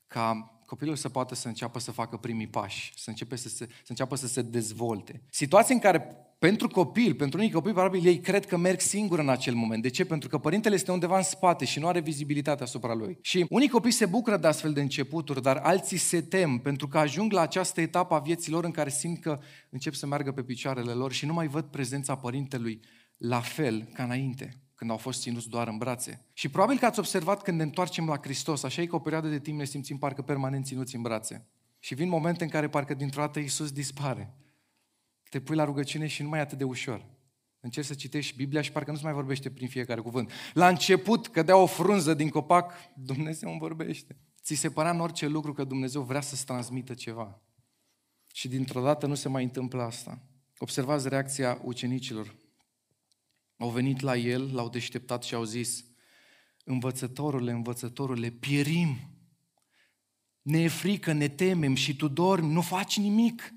ca 0.07 0.60
copilul 0.71 0.95
să 0.95 1.09
poată 1.09 1.35
să 1.35 1.47
înceapă 1.47 1.79
să 1.79 1.91
facă 1.91 2.17
primii 2.17 2.47
pași, 2.47 2.93
să, 2.95 3.09
începe 3.09 3.35
să, 3.35 3.49
se, 3.49 3.65
să 3.67 3.87
înceapă 3.87 4.15
să 4.15 4.27
se 4.27 4.41
dezvolte. 4.41 5.21
Situații 5.29 5.73
în 5.73 5.79
care 5.79 6.15
pentru 6.39 6.67
copil, 6.67 7.13
pentru 7.13 7.39
unii 7.39 7.51
copii, 7.51 7.71
probabil 7.71 8.05
ei 8.05 8.19
cred 8.19 8.45
că 8.45 8.57
merg 8.57 8.79
singur 8.79 9.19
în 9.19 9.29
acel 9.29 9.53
moment. 9.53 9.81
De 9.81 9.89
ce? 9.89 10.05
Pentru 10.05 10.29
că 10.29 10.37
părintele 10.37 10.75
este 10.75 10.91
undeva 10.91 11.17
în 11.17 11.23
spate 11.23 11.65
și 11.65 11.79
nu 11.79 11.87
are 11.87 11.99
vizibilitate 11.99 12.63
asupra 12.63 12.93
lui. 12.93 13.17
Și 13.21 13.45
unii 13.49 13.67
copii 13.67 13.91
se 13.91 14.05
bucură 14.05 14.37
de 14.37 14.47
astfel 14.47 14.73
de 14.73 14.81
începuturi, 14.81 15.41
dar 15.41 15.57
alții 15.57 15.97
se 15.97 16.21
tem 16.21 16.57
pentru 16.57 16.87
că 16.87 16.97
ajung 16.97 17.31
la 17.31 17.41
această 17.41 17.81
etapă 17.81 18.13
a 18.13 18.19
vieții 18.19 18.51
lor 18.51 18.63
în 18.63 18.71
care 18.71 18.89
simt 18.89 19.21
că 19.21 19.39
încep 19.69 19.93
să 19.93 20.07
meargă 20.07 20.31
pe 20.31 20.43
picioarele 20.43 20.91
lor 20.91 21.11
și 21.11 21.25
nu 21.25 21.33
mai 21.33 21.47
văd 21.47 21.63
prezența 21.63 22.15
părintelui 22.15 22.79
la 23.17 23.39
fel 23.39 23.89
ca 23.93 24.03
înainte 24.03 24.61
când 24.81 24.93
au 24.93 24.99
fost 24.99 25.21
ținuți 25.21 25.49
doar 25.49 25.67
în 25.67 25.77
brațe. 25.77 26.25
Și 26.33 26.49
probabil 26.49 26.77
că 26.77 26.85
ați 26.85 26.99
observat 26.99 27.41
când 27.41 27.57
ne 27.57 27.63
întoarcem 27.63 28.07
la 28.07 28.17
Hristos, 28.21 28.63
așa 28.63 28.81
e 28.81 28.85
că 28.85 28.95
o 28.95 28.99
perioadă 28.99 29.27
de 29.27 29.39
timp 29.39 29.57
ne 29.57 29.65
simțim 29.65 29.97
parcă 29.97 30.21
permanent 30.21 30.65
ținuți 30.65 30.95
în 30.95 31.01
brațe. 31.01 31.47
Și 31.79 31.95
vin 31.95 32.09
momente 32.09 32.43
în 32.43 32.49
care 32.49 32.69
parcă 32.69 32.93
dintr-o 32.93 33.21
dată 33.21 33.39
Iisus 33.39 33.71
dispare. 33.71 34.33
Te 35.29 35.39
pui 35.39 35.55
la 35.55 35.63
rugăciune 35.63 36.07
și 36.07 36.21
nu 36.21 36.29
mai 36.29 36.39
e 36.39 36.41
atât 36.41 36.57
de 36.57 36.63
ușor. 36.63 37.05
Încerci 37.59 37.85
să 37.85 37.93
citești 37.93 38.35
Biblia 38.35 38.61
și 38.61 38.71
parcă 38.71 38.91
nu-ți 38.91 39.03
mai 39.03 39.13
vorbește 39.13 39.49
prin 39.49 39.67
fiecare 39.67 40.01
cuvânt. 40.01 40.31
La 40.53 40.67
început 40.67 41.27
cădea 41.27 41.57
o 41.57 41.65
frunză 41.65 42.13
din 42.13 42.29
copac, 42.29 42.73
Dumnezeu 42.95 43.49
îmi 43.49 43.59
vorbește. 43.59 44.17
Ți 44.43 44.55
se 44.55 44.69
părea 44.69 44.91
în 44.91 44.99
orice 44.99 45.27
lucru 45.27 45.53
că 45.53 45.63
Dumnezeu 45.63 46.01
vrea 46.01 46.21
să-ți 46.21 46.45
transmită 46.45 46.93
ceva. 46.93 47.41
Și 48.33 48.47
dintr-o 48.47 48.81
dată 48.81 49.05
nu 49.05 49.15
se 49.15 49.29
mai 49.29 49.43
întâmplă 49.43 49.81
asta. 49.81 50.21
Observați 50.57 51.09
reacția 51.09 51.59
ucenicilor. 51.63 52.40
Au 53.61 53.69
venit 53.69 53.99
la 53.99 54.15
el, 54.15 54.49
l-au 54.53 54.69
deșteptat 54.69 55.23
și 55.23 55.33
au 55.33 55.43
zis, 55.43 55.85
învățătorule, 56.63 57.51
învățătorule, 57.51 58.29
pierim, 58.29 58.97
ne 60.41 60.61
e 60.61 60.67
frică, 60.67 61.11
ne 61.11 61.27
temem 61.27 61.75
și 61.75 61.95
tu 61.95 62.07
dormi, 62.07 62.53
nu 62.53 62.61
faci 62.61 62.97
nimic. 62.97 63.53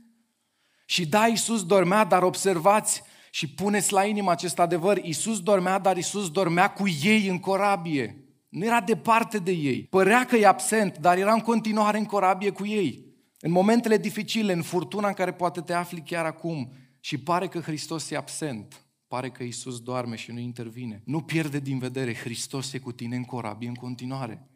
Și 0.84 1.06
da, 1.06 1.26
Iisus 1.26 1.66
dormea, 1.66 2.04
dar 2.04 2.22
observați 2.22 3.02
și 3.30 3.48
puneți 3.48 3.92
la 3.92 4.04
inimă 4.04 4.30
acest 4.30 4.58
adevăr, 4.58 4.96
Iisus 5.04 5.40
dormea, 5.40 5.78
dar 5.78 5.96
Iisus 5.96 6.30
dormea 6.30 6.72
cu 6.72 6.88
ei 6.88 7.28
în 7.28 7.38
corabie. 7.38 8.24
Nu 8.48 8.64
era 8.64 8.80
departe 8.80 9.38
de 9.38 9.52
ei. 9.52 9.82
Părea 9.82 10.24
că 10.24 10.36
e 10.36 10.46
absent, 10.46 10.98
dar 10.98 11.18
era 11.18 11.32
în 11.32 11.40
continuare 11.40 11.98
în 11.98 12.04
corabie 12.04 12.50
cu 12.50 12.66
ei. 12.66 13.04
În 13.40 13.50
momentele 13.50 13.96
dificile, 13.96 14.52
în 14.52 14.62
furtuna 14.62 15.08
în 15.08 15.14
care 15.14 15.32
poate 15.32 15.60
te 15.60 15.72
afli 15.72 16.02
chiar 16.02 16.24
acum 16.24 16.72
și 17.00 17.18
pare 17.18 17.48
că 17.48 17.60
Hristos 17.60 18.10
e 18.10 18.16
absent, 18.16 18.83
pare 19.14 19.30
că 19.30 19.42
Isus 19.42 19.80
doarme 19.80 20.16
și 20.16 20.32
nu 20.32 20.38
intervine. 20.38 21.02
Nu 21.04 21.22
pierde 21.22 21.58
din 21.58 21.78
vedere, 21.78 22.14
Hristos 22.14 22.72
e 22.72 22.78
cu 22.78 22.92
tine 22.92 23.16
în 23.16 23.24
corabie 23.24 23.68
în 23.68 23.74
continuare. 23.74 24.48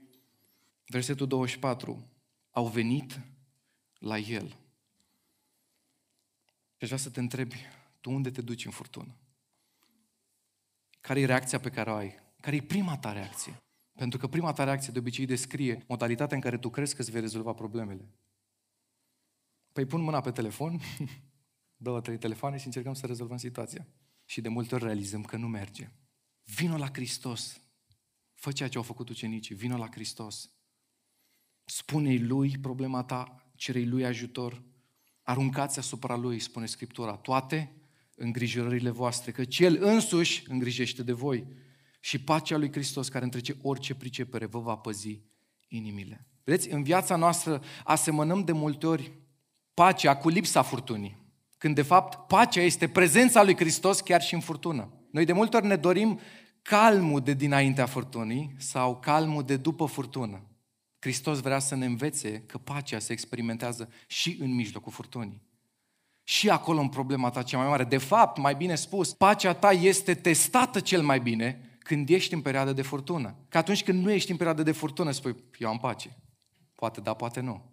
Versetul 0.87 1.27
24. 1.27 2.09
Au 2.51 2.67
venit 2.67 3.21
la 3.99 4.19
El. 4.19 4.47
Și 6.77 6.81
aș 6.81 6.87
vrea 6.87 6.99
să 6.99 7.11
te 7.11 7.21
întrebi, 7.21 7.57
tu 8.01 8.11
unde 8.11 8.31
te 8.31 8.41
duci 8.41 8.65
în 8.65 8.71
furtună? 8.71 9.17
Care 11.01 11.21
e 11.21 11.27
reacția 11.27 11.61
pe 11.61 11.71
care 11.71 11.91
o 11.91 11.95
ai? 11.95 12.15
Care 12.41 12.57
e 12.57 12.63
prima 12.63 12.99
ta 12.99 13.13
reacție? 13.13 13.57
Pentru 13.93 14.19
că 14.19 14.27
prima 14.27 14.53
ta 14.53 14.65
reacție 14.65 14.93
de 14.93 14.99
obicei 14.99 15.27
descrie 15.27 15.85
modalitatea 15.89 16.37
în 16.37 16.43
care 16.43 16.59
tu 16.59 16.71
crezi 16.71 16.95
că 16.95 17.01
îți 17.01 17.11
vei 17.11 17.21
rezolva 17.21 17.53
problemele. 17.53 18.09
Păi 19.73 19.87
pun 19.87 20.01
mâna 20.01 20.21
pe 20.21 20.31
telefon, 20.31 20.81
două, 21.87 22.01
trei 22.01 22.19
telefoane 22.19 22.57
și 22.57 22.67
încercăm 22.67 22.95
să 22.95 23.07
rezolvăm 23.07 23.37
situația. 23.37 23.87
Și 24.29 24.41
de 24.41 24.49
multe 24.49 24.75
ori 24.75 24.85
realizăm 24.85 25.23
că 25.23 25.37
nu 25.37 25.49
merge. 25.49 25.91
Vino 26.45 26.77
la 26.77 26.89
Hristos. 26.93 27.61
Fă 28.35 28.53
ceea 28.53 28.69
ce 28.69 28.77
au 28.77 28.83
făcut 28.83 29.09
ucenicii. 29.09 29.55
Vino 29.55 29.77
la 29.77 29.89
Hristos. 29.91 30.51
Spune-i 31.65 32.19
Lui 32.19 32.59
problema 32.59 33.03
ta, 33.03 33.51
cerei 33.55 33.87
Lui 33.87 34.05
ajutor. 34.05 34.63
Aruncați 35.23 35.79
asupra 35.79 36.17
Lui, 36.17 36.39
spune 36.39 36.67
Scriptura, 36.67 37.17
toate 37.17 37.73
îngrijorările 38.15 38.91
voastre, 38.91 39.31
că 39.31 39.43
El 39.59 39.79
însuși 39.83 40.45
îngrijește 40.51 41.03
de 41.03 41.13
voi. 41.13 41.47
Și 42.01 42.19
pacea 42.19 42.57
lui 42.57 42.73
Hristos, 42.73 43.09
care 43.09 43.25
întrece 43.25 43.57
orice 43.63 43.95
pricepere, 43.95 44.47
vă 44.47 44.59
va 44.59 44.77
păzi 44.77 45.23
inimile. 45.69 46.27
Vedeți, 46.45 46.71
în 46.71 46.83
viața 46.83 47.17
noastră 47.17 47.63
asemănăm 47.85 48.45
de 48.45 48.53
multe 48.53 48.87
ori 48.87 49.13
pacea 49.75 50.17
cu 50.17 50.29
lipsa 50.29 50.63
furtunii. 50.63 51.28
Când 51.59 51.75
de 51.75 51.83
fapt 51.83 52.27
pacea 52.29 52.61
este 52.61 52.89
prezența 52.89 53.43
lui 53.43 53.57
Hristos 53.57 54.01
chiar 54.01 54.23
și 54.23 54.35
în 54.35 54.41
furtună. 54.41 54.93
Noi 55.11 55.25
de 55.25 55.33
multe 55.33 55.57
ori 55.57 55.67
ne 55.67 55.77
dorim 55.77 56.21
calmul 56.63 57.21
de 57.21 57.33
dinaintea 57.33 57.87
furtunii 57.87 58.55
sau 58.59 58.97
calmul 58.97 59.43
de 59.43 59.57
după 59.57 59.85
furtună. 59.87 60.43
Hristos 60.99 61.41
vrea 61.41 61.59
să 61.59 61.75
ne 61.75 61.85
învețe 61.85 62.43
că 62.47 62.59
pacea 62.59 62.99
se 62.99 63.13
experimentează 63.13 63.89
și 64.07 64.37
în 64.41 64.55
mijlocul 64.55 64.93
furtunii. 64.93 65.43
Și 66.23 66.51
acolo 66.51 66.81
în 66.81 66.89
problema 66.89 67.31
ta 67.31 67.43
cea 67.43 67.59
mai 67.59 67.69
mare. 67.69 67.85
De 67.85 67.99
fapt, 67.99 68.39
mai 68.39 68.55
bine 68.55 68.75
spus, 68.75 69.13
pacea 69.13 69.55
ta 69.55 69.73
este 69.73 70.15
testată 70.15 70.81
cel 70.81 71.03
mai 71.03 71.21
bine 71.21 71.79
când 71.79 72.09
ești 72.09 72.35
în 72.35 72.41
perioadă 72.41 72.73
de 72.73 72.83
furtună. 72.83 73.37
Că 73.49 73.59
atunci 73.59 73.85
când 73.85 74.05
nu 74.05 74.11
ești 74.11 74.31
în 74.31 74.37
perioadă 74.37 74.63
de 74.63 74.73
furtună, 74.73 75.11
spui, 75.11 75.37
eu 75.59 75.69
am 75.69 75.79
pace. 75.79 76.17
Poate 76.75 77.01
da, 77.01 77.15
poate 77.15 77.41
nu. 77.41 77.73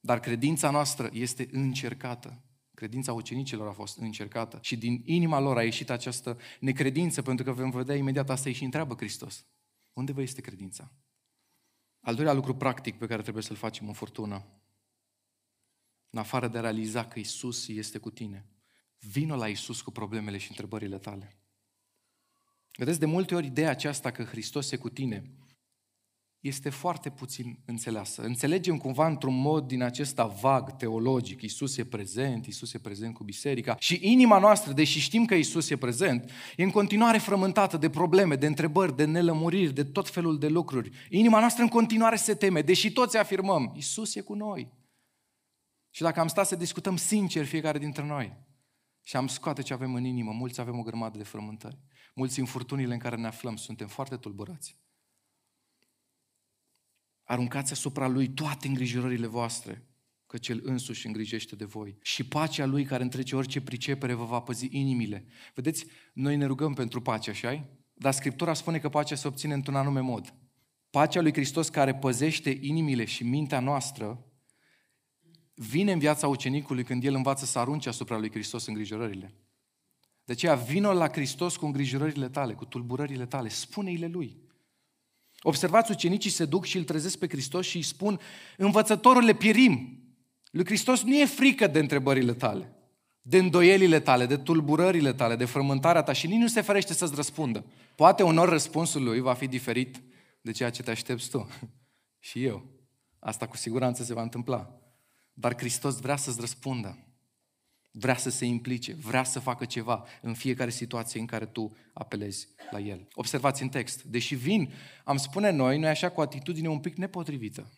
Dar 0.00 0.20
credința 0.20 0.70
noastră 0.70 1.08
este 1.12 1.48
încercată. 1.52 2.43
Credința 2.74 3.12
ucenicilor 3.12 3.68
a 3.68 3.72
fost 3.72 3.98
încercată 3.98 4.58
și 4.62 4.76
din 4.76 5.02
inima 5.04 5.38
lor 5.38 5.56
a 5.56 5.62
ieșit 5.62 5.90
această 5.90 6.38
necredință, 6.60 7.22
pentru 7.22 7.44
că 7.44 7.52
vom 7.52 7.70
vedea 7.70 7.94
imediat 7.94 8.30
asta 8.30 8.52
și 8.52 8.64
întreabă 8.64 8.94
Hristos. 8.94 9.46
Unde 9.92 10.12
vă 10.12 10.22
este 10.22 10.40
credința? 10.40 10.92
Al 12.00 12.14
doilea 12.14 12.32
lucru 12.32 12.54
practic 12.54 12.98
pe 12.98 13.06
care 13.06 13.22
trebuie 13.22 13.42
să-l 13.42 13.56
facem 13.56 13.86
în 13.86 13.92
furtună, 13.92 14.44
în 16.10 16.18
afară 16.18 16.48
de 16.48 16.58
a 16.58 16.60
realiza 16.60 17.04
că 17.08 17.18
Isus 17.18 17.68
este 17.68 17.98
cu 17.98 18.10
tine, 18.10 18.46
vină 18.98 19.36
la 19.36 19.48
Isus 19.48 19.80
cu 19.80 19.90
problemele 19.90 20.38
și 20.38 20.50
întrebările 20.50 20.98
tale. 20.98 21.38
Vedeți, 22.76 22.98
de 22.98 23.06
multe 23.06 23.34
ori 23.34 23.46
ideea 23.46 23.70
aceasta 23.70 24.10
că 24.10 24.22
Hristos 24.22 24.70
e 24.70 24.76
cu 24.76 24.88
tine 24.88 25.30
este 26.46 26.70
foarte 26.70 27.10
puțin 27.10 27.58
înțeleasă. 27.64 28.22
Înțelegem 28.22 28.76
cumva 28.76 29.06
într-un 29.06 29.40
mod 29.40 29.66
din 29.66 29.82
acesta 29.82 30.26
vag, 30.26 30.76
teologic, 30.76 31.42
Isus 31.42 31.76
e 31.76 31.84
prezent, 31.84 32.46
Isus 32.46 32.72
e 32.72 32.78
prezent 32.78 33.14
cu 33.14 33.24
biserica 33.24 33.76
și 33.78 33.98
inima 34.02 34.38
noastră, 34.38 34.72
deși 34.72 35.00
știm 35.00 35.24
că 35.24 35.34
Isus 35.34 35.70
e 35.70 35.76
prezent, 35.76 36.30
e 36.56 36.62
în 36.62 36.70
continuare 36.70 37.18
frământată 37.18 37.76
de 37.76 37.90
probleme, 37.90 38.36
de 38.36 38.46
întrebări, 38.46 38.96
de 38.96 39.04
nelămuriri, 39.04 39.72
de 39.72 39.84
tot 39.84 40.08
felul 40.08 40.38
de 40.38 40.48
lucruri. 40.48 40.90
Inima 41.10 41.38
noastră 41.38 41.62
în 41.62 41.68
continuare 41.68 42.16
se 42.16 42.34
teme, 42.34 42.60
deși 42.60 42.92
toți 42.92 43.16
afirmăm, 43.16 43.72
Isus 43.76 44.14
e 44.14 44.20
cu 44.20 44.34
noi. 44.34 44.72
Și 45.90 46.02
dacă 46.02 46.20
am 46.20 46.28
stat 46.28 46.46
să 46.46 46.56
discutăm 46.56 46.96
sincer 46.96 47.44
fiecare 47.44 47.78
dintre 47.78 48.04
noi 48.04 48.36
și 49.02 49.16
am 49.16 49.26
scoate 49.26 49.62
ce 49.62 49.72
avem 49.72 49.94
în 49.94 50.04
inimă, 50.04 50.32
mulți 50.32 50.60
avem 50.60 50.78
o 50.78 50.82
grămadă 50.82 51.18
de 51.18 51.24
frământări. 51.24 51.78
Mulți 52.14 52.40
în 52.40 52.46
furtunile 52.46 52.92
în 52.92 52.98
care 52.98 53.16
ne 53.16 53.26
aflăm 53.26 53.56
suntem 53.56 53.86
foarte 53.86 54.16
tulburați. 54.16 54.83
Aruncați 57.24 57.72
asupra 57.72 58.06
Lui 58.06 58.28
toate 58.28 58.68
îngrijorările 58.68 59.26
voastre, 59.26 59.86
că 60.26 60.38
Cel 60.38 60.60
însuși 60.64 61.06
îngrijește 61.06 61.56
de 61.56 61.64
voi. 61.64 61.98
Și 62.02 62.24
pacea 62.24 62.66
Lui 62.66 62.84
care 62.84 63.02
întrece 63.02 63.36
orice 63.36 63.60
pricepere 63.60 64.14
vă 64.14 64.24
va 64.24 64.40
păzi 64.40 64.68
inimile. 64.70 65.24
Vedeți, 65.54 65.86
noi 66.12 66.36
ne 66.36 66.46
rugăm 66.46 66.74
pentru 66.74 67.00
pace, 67.00 67.30
așa 67.30 67.68
Dar 67.94 68.12
Scriptura 68.12 68.54
spune 68.54 68.78
că 68.78 68.88
pacea 68.88 69.14
se 69.14 69.28
obține 69.28 69.54
într-un 69.54 69.76
anume 69.76 70.00
mod. 70.00 70.34
Pacea 70.90 71.20
lui 71.20 71.32
Hristos 71.32 71.68
care 71.68 71.94
păzește 71.94 72.58
inimile 72.60 73.04
și 73.04 73.24
mintea 73.24 73.60
noastră 73.60 74.24
vine 75.54 75.92
în 75.92 75.98
viața 75.98 76.28
ucenicului 76.28 76.84
când 76.84 77.04
el 77.04 77.14
învață 77.14 77.44
să 77.44 77.58
arunce 77.58 77.88
asupra 77.88 78.18
lui 78.18 78.30
Hristos 78.30 78.66
îngrijorările. 78.66 79.34
De 80.24 80.32
aceea 80.32 80.54
vină 80.54 80.92
la 80.92 81.08
Hristos 81.08 81.56
cu 81.56 81.66
îngrijorările 81.66 82.28
tale, 82.28 82.54
cu 82.54 82.64
tulburările 82.64 83.26
tale, 83.26 83.48
spune-i-le 83.48 84.06
Lui. 84.06 84.43
Observați, 85.46 85.90
ucenicii 85.90 86.30
se 86.30 86.44
duc 86.44 86.64
și 86.64 86.76
îl 86.76 86.84
trezesc 86.84 87.18
pe 87.18 87.28
Hristos 87.28 87.66
și 87.66 87.76
îi 87.76 87.82
spun, 87.82 88.20
învățătorule, 88.56 89.34
pierim. 89.34 90.02
Lui 90.50 90.64
Hristos 90.64 91.02
nu 91.02 91.14
e 91.14 91.24
frică 91.24 91.66
de 91.66 91.78
întrebările 91.78 92.32
tale, 92.32 92.72
de 93.22 93.38
îndoielile 93.38 94.00
tale, 94.00 94.26
de 94.26 94.36
tulburările 94.36 95.12
tale, 95.12 95.36
de 95.36 95.44
frământarea 95.44 96.02
ta 96.02 96.12
și 96.12 96.26
nici 96.26 96.38
nu 96.38 96.46
se 96.46 96.60
ferește 96.60 96.94
să-ți 96.94 97.14
răspundă. 97.14 97.64
Poate 97.94 98.22
unor 98.22 98.48
răspunsul 98.48 99.02
lui 99.02 99.20
va 99.20 99.34
fi 99.34 99.46
diferit 99.46 100.02
de 100.40 100.50
ceea 100.50 100.70
ce 100.70 100.82
te 100.82 100.90
aștepți 100.90 101.30
tu. 101.30 101.48
și 102.28 102.44
eu. 102.44 102.64
Asta 103.18 103.46
cu 103.46 103.56
siguranță 103.56 104.02
se 104.02 104.14
va 104.14 104.22
întâmpla. 104.22 104.80
Dar 105.32 105.56
Hristos 105.56 106.00
vrea 106.00 106.16
să-ți 106.16 106.40
răspundă 106.40 107.03
vrea 107.96 108.16
să 108.16 108.30
se 108.30 108.44
implice, 108.44 108.94
vrea 108.94 109.24
să 109.24 109.38
facă 109.38 109.64
ceva 109.64 110.04
în 110.20 110.34
fiecare 110.34 110.70
situație 110.70 111.20
în 111.20 111.26
care 111.26 111.46
tu 111.46 111.76
apelezi 111.92 112.48
la 112.70 112.78
El. 112.78 113.08
Observați 113.12 113.62
în 113.62 113.68
text, 113.68 114.02
deși 114.02 114.34
vin, 114.34 114.72
am 115.04 115.16
spune 115.16 115.50
noi, 115.50 115.78
noi 115.78 115.88
așa 115.88 116.10
cu 116.10 116.20
atitudine 116.20 116.68
un 116.68 116.78
pic 116.78 116.96
nepotrivită, 116.96 117.72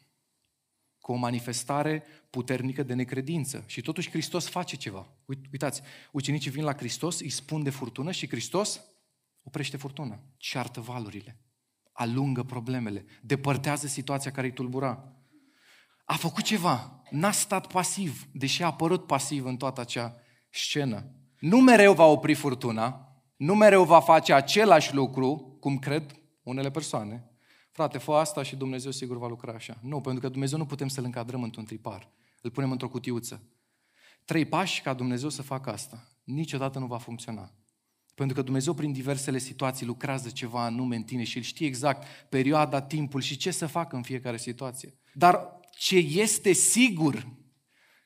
cu 1.01 1.13
o 1.13 1.17
manifestare 1.17 2.05
puternică 2.31 2.83
de 2.83 2.95
necredință. 2.95 3.65
Și 3.67 3.81
totuși 3.81 4.11
Hristos 4.11 4.49
face 4.49 4.77
ceva. 4.77 5.09
Uitați, 5.53 5.83
ucenicii 6.13 6.51
vin 6.51 6.65
la 6.65 6.75
Hristos, 6.75 7.21
îi 7.21 7.31
spun 7.31 7.63
de 7.63 7.71
furtună 7.71 8.11
și 8.11 8.29
Hristos 8.29 8.81
oprește 9.43 9.77
furtuna, 9.77 10.21
ceartă 10.37 10.81
valurile, 10.81 11.37
alungă 11.93 12.43
problemele, 12.43 13.05
depărtează 13.23 13.87
situația 13.87 14.31
care 14.31 14.47
îi 14.47 14.53
tulbura 14.53 15.16
a 16.09 16.15
făcut 16.15 16.43
ceva, 16.43 17.03
n-a 17.11 17.31
stat 17.31 17.67
pasiv, 17.67 18.27
deși 18.33 18.63
a 18.63 18.67
apărut 18.67 19.07
pasiv 19.07 19.45
în 19.45 19.57
toată 19.57 19.81
acea 19.81 20.17
scenă. 20.51 21.11
Nu 21.39 21.61
mereu 21.61 21.93
va 21.95 22.05
opri 22.05 22.35
furtuna, 22.35 23.07
nu 23.37 23.55
mereu 23.55 23.85
va 23.85 24.01
face 24.01 24.33
același 24.33 24.95
lucru, 24.95 25.57
cum 25.61 25.79
cred 25.79 26.21
unele 26.43 26.71
persoane. 26.71 27.31
Frate, 27.73 27.99
fă 27.99 28.13
asta 28.13 28.43
și 28.43 28.57
Dumnezeu 28.57 28.91
sigur 28.91 29.19
va 29.19 29.27
lucra 29.27 29.53
așa. 29.53 29.79
Nu, 29.83 30.01
pentru 30.01 30.21
că 30.21 30.29
Dumnezeu 30.29 30.59
nu 30.59 30.67
putem 30.67 30.89
să-L 30.89 31.05
încadrăm 31.05 31.43
într-un 31.43 31.65
tripar. 31.65 32.11
Îl 32.41 32.51
punem 32.51 32.71
într-o 32.71 32.89
cutiuță. 32.89 33.43
Trei 34.25 34.45
pași 34.45 34.83
ca 34.83 34.95
Dumnezeu 34.95 35.29
să 35.29 35.43
facă 35.43 35.73
asta. 35.73 36.09
Niciodată 36.25 36.79
nu 36.79 36.87
va 36.87 36.99
funcționa. 36.99 37.53
Pentru 38.15 38.37
că 38.37 38.43
Dumnezeu 38.43 38.75
prin 38.75 38.93
diversele 38.93 39.39
situații 39.39 39.87
lucrează 39.87 40.31
ceva 40.31 40.65
anume 40.65 40.97
în 40.97 41.03
tine 41.03 41.25
și 41.25 41.37
El 41.37 41.43
știe 41.43 41.67
exact 41.67 42.07
perioada, 42.29 42.81
timpul 42.81 43.21
și 43.21 43.37
ce 43.37 43.51
să 43.51 43.67
facă 43.67 43.97
în 43.97 44.03
fiecare 44.03 44.37
situație. 44.37 44.99
Dar 45.13 45.56
ce 45.79 45.97
este 45.97 46.53
sigur, 46.53 47.29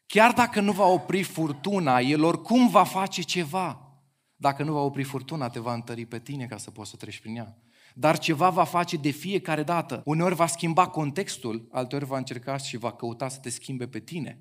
chiar 0.07 0.33
dacă 0.33 0.61
nu 0.61 0.73
va 0.73 0.85
opri 0.85 1.23
furtuna, 1.23 2.00
el 2.00 2.25
oricum 2.25 2.69
va 2.69 2.85
face 2.85 3.23
ceva. 3.23 3.95
Dacă 4.37 4.62
nu 4.62 4.73
va 4.73 4.81
opri 4.81 5.03
furtuna, 5.03 5.49
te 5.49 5.59
va 5.59 5.75
întări 5.75 6.07
pe 6.07 6.21
tine 6.21 6.47
ca 6.47 6.57
să 6.57 6.71
poți 6.71 6.91
să 6.91 6.97
treci 6.97 7.21
prin 7.21 7.37
ea. 7.37 7.59
Dar 7.95 8.19
ceva 8.19 8.50
va 8.50 8.65
face 8.65 8.97
de 8.97 9.11
fiecare 9.11 9.62
dată. 9.62 10.03
Uneori 10.05 10.35
va 10.35 10.47
schimba 10.47 10.89
contextul, 10.89 11.69
alteori 11.71 12.05
va 12.05 12.17
încerca 12.17 12.57
și 12.57 12.77
va 12.77 12.93
căuta 12.93 13.29
să 13.29 13.39
te 13.39 13.49
schimbe 13.49 13.89
pe 13.89 14.00
tine 14.00 14.41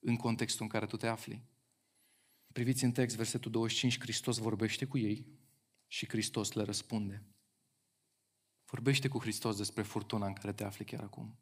în 0.00 0.16
contextul 0.16 0.62
în 0.62 0.68
care 0.68 0.86
tu 0.86 0.96
te 0.96 1.06
afli. 1.06 1.42
Priviți 2.52 2.84
în 2.84 2.92
text, 2.92 3.16
versetul 3.16 3.50
25, 3.50 4.00
Hristos 4.00 4.38
vorbește 4.38 4.84
cu 4.84 4.98
ei 4.98 5.26
și 5.86 6.08
Hristos 6.08 6.52
le 6.52 6.62
răspunde. 6.62 7.22
Vorbește 8.64 9.08
cu 9.08 9.20
Hristos 9.20 9.56
despre 9.56 9.82
furtuna 9.82 10.26
în 10.26 10.32
care 10.32 10.52
te 10.52 10.64
afli 10.64 10.84
chiar 10.84 11.00
acum. 11.00 11.38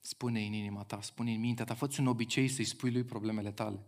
Spune 0.00 0.46
în 0.46 0.52
inima 0.52 0.84
ta, 0.84 1.00
spune 1.02 1.32
în 1.32 1.40
mintea 1.40 1.64
ta, 1.64 1.74
fă 1.74 1.88
un 1.98 2.06
obicei 2.06 2.48
să-i 2.48 2.64
spui 2.64 2.92
lui 2.92 3.04
problemele 3.04 3.52
tale. 3.52 3.86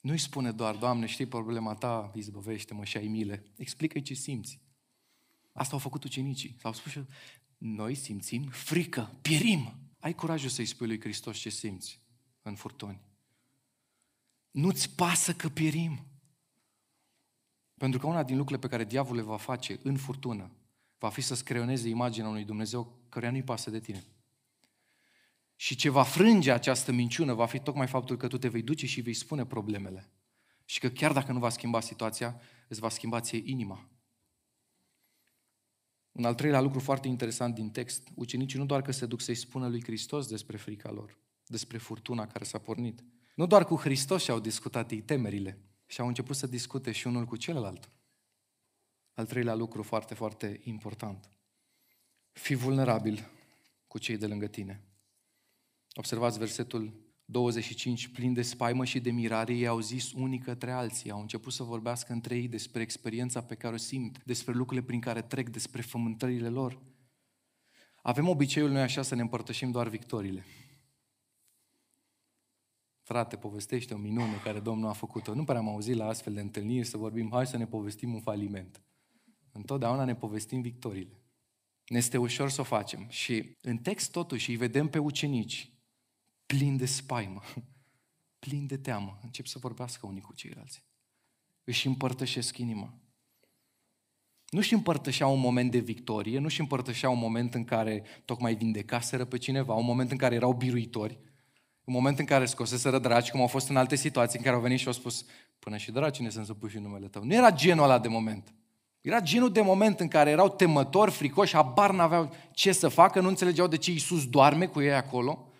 Nu-i 0.00 0.18
spune 0.18 0.52
doar, 0.52 0.76
Doamne, 0.76 1.06
știi 1.06 1.26
problema 1.26 1.74
ta, 1.74 2.12
izbăvește-mă 2.14 2.84
și 2.84 2.96
ai 2.96 3.06
mile. 3.06 3.44
Explică-i 3.56 4.02
ce 4.02 4.14
simți. 4.14 4.60
Asta 5.52 5.72
au 5.72 5.78
făcut 5.78 6.04
ucenicii. 6.04 6.56
S-au 6.60 6.72
spus 6.72 6.92
și 6.92 7.04
noi 7.58 7.94
simțim 7.94 8.42
frică, 8.42 9.18
pierim. 9.22 9.74
Ai 9.98 10.14
curajul 10.14 10.48
să-i 10.48 10.66
spui 10.66 10.86
lui 10.86 11.00
Hristos 11.00 11.38
ce 11.38 11.48
simți 11.48 12.00
în 12.42 12.54
furtuni. 12.54 13.00
Nu-ți 14.50 14.94
pasă 14.94 15.34
că 15.34 15.48
pierim. 15.48 16.06
Pentru 17.74 17.98
că 17.98 18.06
una 18.06 18.22
din 18.22 18.36
lucrurile 18.36 18.66
pe 18.66 18.74
care 18.76 18.88
diavolul 18.88 19.16
le 19.22 19.28
va 19.28 19.36
face 19.36 19.80
în 19.82 19.96
furtună 19.96 20.50
va 20.98 21.08
fi 21.08 21.20
să-ți 21.20 21.44
creioneze 21.44 21.88
imaginea 21.88 22.28
unui 22.28 22.44
Dumnezeu 22.44 22.98
căruia 23.08 23.30
nu-i 23.30 23.42
pasă 23.42 23.70
de 23.70 23.80
tine. 23.80 24.04
Și 25.56 25.76
ce 25.76 25.88
va 25.88 26.02
frânge 26.02 26.52
această 26.52 26.92
minciună 26.92 27.34
va 27.34 27.46
fi 27.46 27.58
tocmai 27.58 27.86
faptul 27.86 28.16
că 28.16 28.26
tu 28.26 28.38
te 28.38 28.48
vei 28.48 28.62
duce 28.62 28.86
și 28.86 29.00
vei 29.00 29.14
spune 29.14 29.46
problemele. 29.46 30.10
Și 30.64 30.80
că 30.80 30.88
chiar 30.88 31.12
dacă 31.12 31.32
nu 31.32 31.38
va 31.38 31.48
schimba 31.48 31.80
situația, 31.80 32.40
îți 32.68 32.80
va 32.80 32.88
schimba 32.88 33.20
ție 33.20 33.42
inima. 33.44 33.88
Un 36.12 36.24
al 36.24 36.34
treilea 36.34 36.60
lucru 36.60 36.78
foarte 36.78 37.08
interesant 37.08 37.54
din 37.54 37.70
text, 37.70 38.08
ucenicii 38.14 38.58
nu 38.58 38.66
doar 38.66 38.82
că 38.82 38.92
se 38.92 39.06
duc 39.06 39.20
să-i 39.20 39.34
spună 39.34 39.68
lui 39.68 39.82
Hristos 39.82 40.26
despre 40.26 40.56
frica 40.56 40.90
lor, 40.90 41.18
despre 41.46 41.78
furtuna 41.78 42.26
care 42.26 42.44
s-a 42.44 42.58
pornit. 42.58 43.04
Nu 43.34 43.46
doar 43.46 43.64
cu 43.64 43.76
Hristos 43.76 44.22
și-au 44.22 44.40
discutat 44.40 44.90
ei 44.90 45.02
temerile, 45.02 45.58
și 45.86 46.00
au 46.00 46.06
început 46.06 46.36
să 46.36 46.46
discute 46.46 46.92
și 46.92 47.06
unul 47.06 47.24
cu 47.24 47.36
celălalt. 47.36 47.90
Al 49.18 49.26
treilea 49.26 49.54
lucru 49.54 49.82
foarte, 49.82 50.14
foarte 50.14 50.60
important. 50.64 51.28
Fii 52.32 52.54
vulnerabil 52.54 53.30
cu 53.86 53.98
cei 53.98 54.16
de 54.16 54.26
lângă 54.26 54.46
tine. 54.46 54.82
Observați 55.94 56.38
versetul 56.38 56.92
25, 57.24 58.08
plin 58.08 58.32
de 58.32 58.42
spaimă 58.42 58.84
și 58.84 59.00
de 59.00 59.10
mirare, 59.10 59.54
ei 59.54 59.66
au 59.66 59.80
zis 59.80 60.12
unii 60.12 60.38
către 60.38 60.70
alții, 60.70 61.10
au 61.10 61.20
început 61.20 61.52
să 61.52 61.62
vorbească 61.62 62.12
între 62.12 62.36
ei 62.36 62.48
despre 62.48 62.82
experiența 62.82 63.42
pe 63.42 63.54
care 63.54 63.74
o 63.74 63.78
simt, 63.78 64.24
despre 64.24 64.52
lucrurile 64.52 64.86
prin 64.86 65.00
care 65.00 65.22
trec, 65.22 65.48
despre 65.48 65.82
fământările 65.82 66.48
lor. 66.48 66.78
Avem 68.02 68.28
obiceiul 68.28 68.70
noi 68.70 68.82
așa 68.82 69.02
să 69.02 69.14
ne 69.14 69.20
împărtășim 69.20 69.70
doar 69.70 69.88
victoriile. 69.88 70.44
Frate, 73.02 73.36
povestește 73.36 73.94
o 73.94 73.98
minune 73.98 74.40
care 74.44 74.60
Domnul 74.60 74.88
a 74.88 74.92
făcut-o. 74.92 75.34
Nu 75.34 75.44
prea 75.44 75.58
am 75.58 75.68
auzit 75.68 75.96
la 75.96 76.06
astfel 76.06 76.34
de 76.34 76.40
întâlniri 76.40 76.86
să 76.86 76.96
vorbim, 76.96 77.30
hai 77.30 77.46
să 77.46 77.56
ne 77.56 77.66
povestim 77.66 78.14
un 78.14 78.20
faliment. 78.20 78.82
Întotdeauna 79.52 80.04
ne 80.04 80.14
povestim 80.14 80.60
victoriile. 80.60 81.22
Ne 81.86 81.96
este 81.96 82.16
ușor 82.16 82.50
să 82.50 82.60
o 82.60 82.64
facem. 82.64 83.06
Și 83.08 83.56
în 83.60 83.78
text 83.78 84.10
totuși 84.10 84.50
îi 84.50 84.56
vedem 84.56 84.88
pe 84.88 84.98
ucenici 84.98 85.72
plin 86.46 86.76
de 86.76 86.86
spaimă, 86.86 87.42
plin 88.44 88.66
de 88.66 88.76
teamă. 88.76 89.18
Încep 89.22 89.46
să 89.46 89.58
vorbească 89.58 90.06
unii 90.06 90.20
cu 90.20 90.34
ceilalți. 90.34 90.84
Își 91.64 91.86
împărtășesc 91.86 92.58
inima. 92.58 92.94
Nu 94.48 94.60
și 94.60 94.72
împărtășeau 94.72 95.34
un 95.34 95.40
moment 95.40 95.70
de 95.70 95.78
victorie, 95.78 96.38
nu 96.38 96.48
și 96.48 96.60
împărtășeau 96.60 97.12
un 97.12 97.18
moment 97.18 97.54
în 97.54 97.64
care 97.64 98.04
tocmai 98.24 98.54
vindecaseră 98.54 99.24
pe 99.24 99.38
cineva, 99.38 99.74
un 99.74 99.84
moment 99.84 100.10
în 100.10 100.16
care 100.16 100.34
erau 100.34 100.52
biruitori, 100.52 101.18
un 101.84 101.94
moment 101.94 102.18
în 102.18 102.24
care 102.24 102.46
scoseseră 102.46 102.98
dragi, 102.98 103.30
cum 103.30 103.40
au 103.40 103.46
fost 103.46 103.68
în 103.68 103.76
alte 103.76 103.96
situații 103.96 104.38
în 104.38 104.44
care 104.44 104.56
au 104.56 104.62
venit 104.62 104.78
și 104.78 104.86
au 104.86 104.92
spus, 104.92 105.24
până 105.58 105.76
și 105.76 105.90
dragi 105.90 106.22
ne 106.22 106.28
sunt 106.28 106.46
să 106.46 106.54
pui 106.54 106.70
și 106.70 106.78
numele 106.78 107.08
tău. 107.08 107.24
Nu 107.24 107.34
era 107.34 107.50
genul 107.50 107.84
ăla 107.84 107.98
de 107.98 108.08
moment. 108.08 108.54
Era 109.08 109.20
genul 109.20 109.52
de 109.52 109.60
moment 109.60 110.00
în 110.00 110.08
care 110.08 110.30
erau 110.30 110.48
temători, 110.48 111.10
fricoși, 111.10 111.56
abar 111.56 111.92
n-aveau 111.92 112.34
ce 112.52 112.72
să 112.72 112.88
facă, 112.88 113.20
nu 113.20 113.28
înțelegeau 113.28 113.66
de 113.66 113.76
ce 113.76 113.90
Iisus 113.90 114.26
doarme 114.26 114.66
cu 114.66 114.80
ei 114.80 114.94
acolo. 114.94 115.52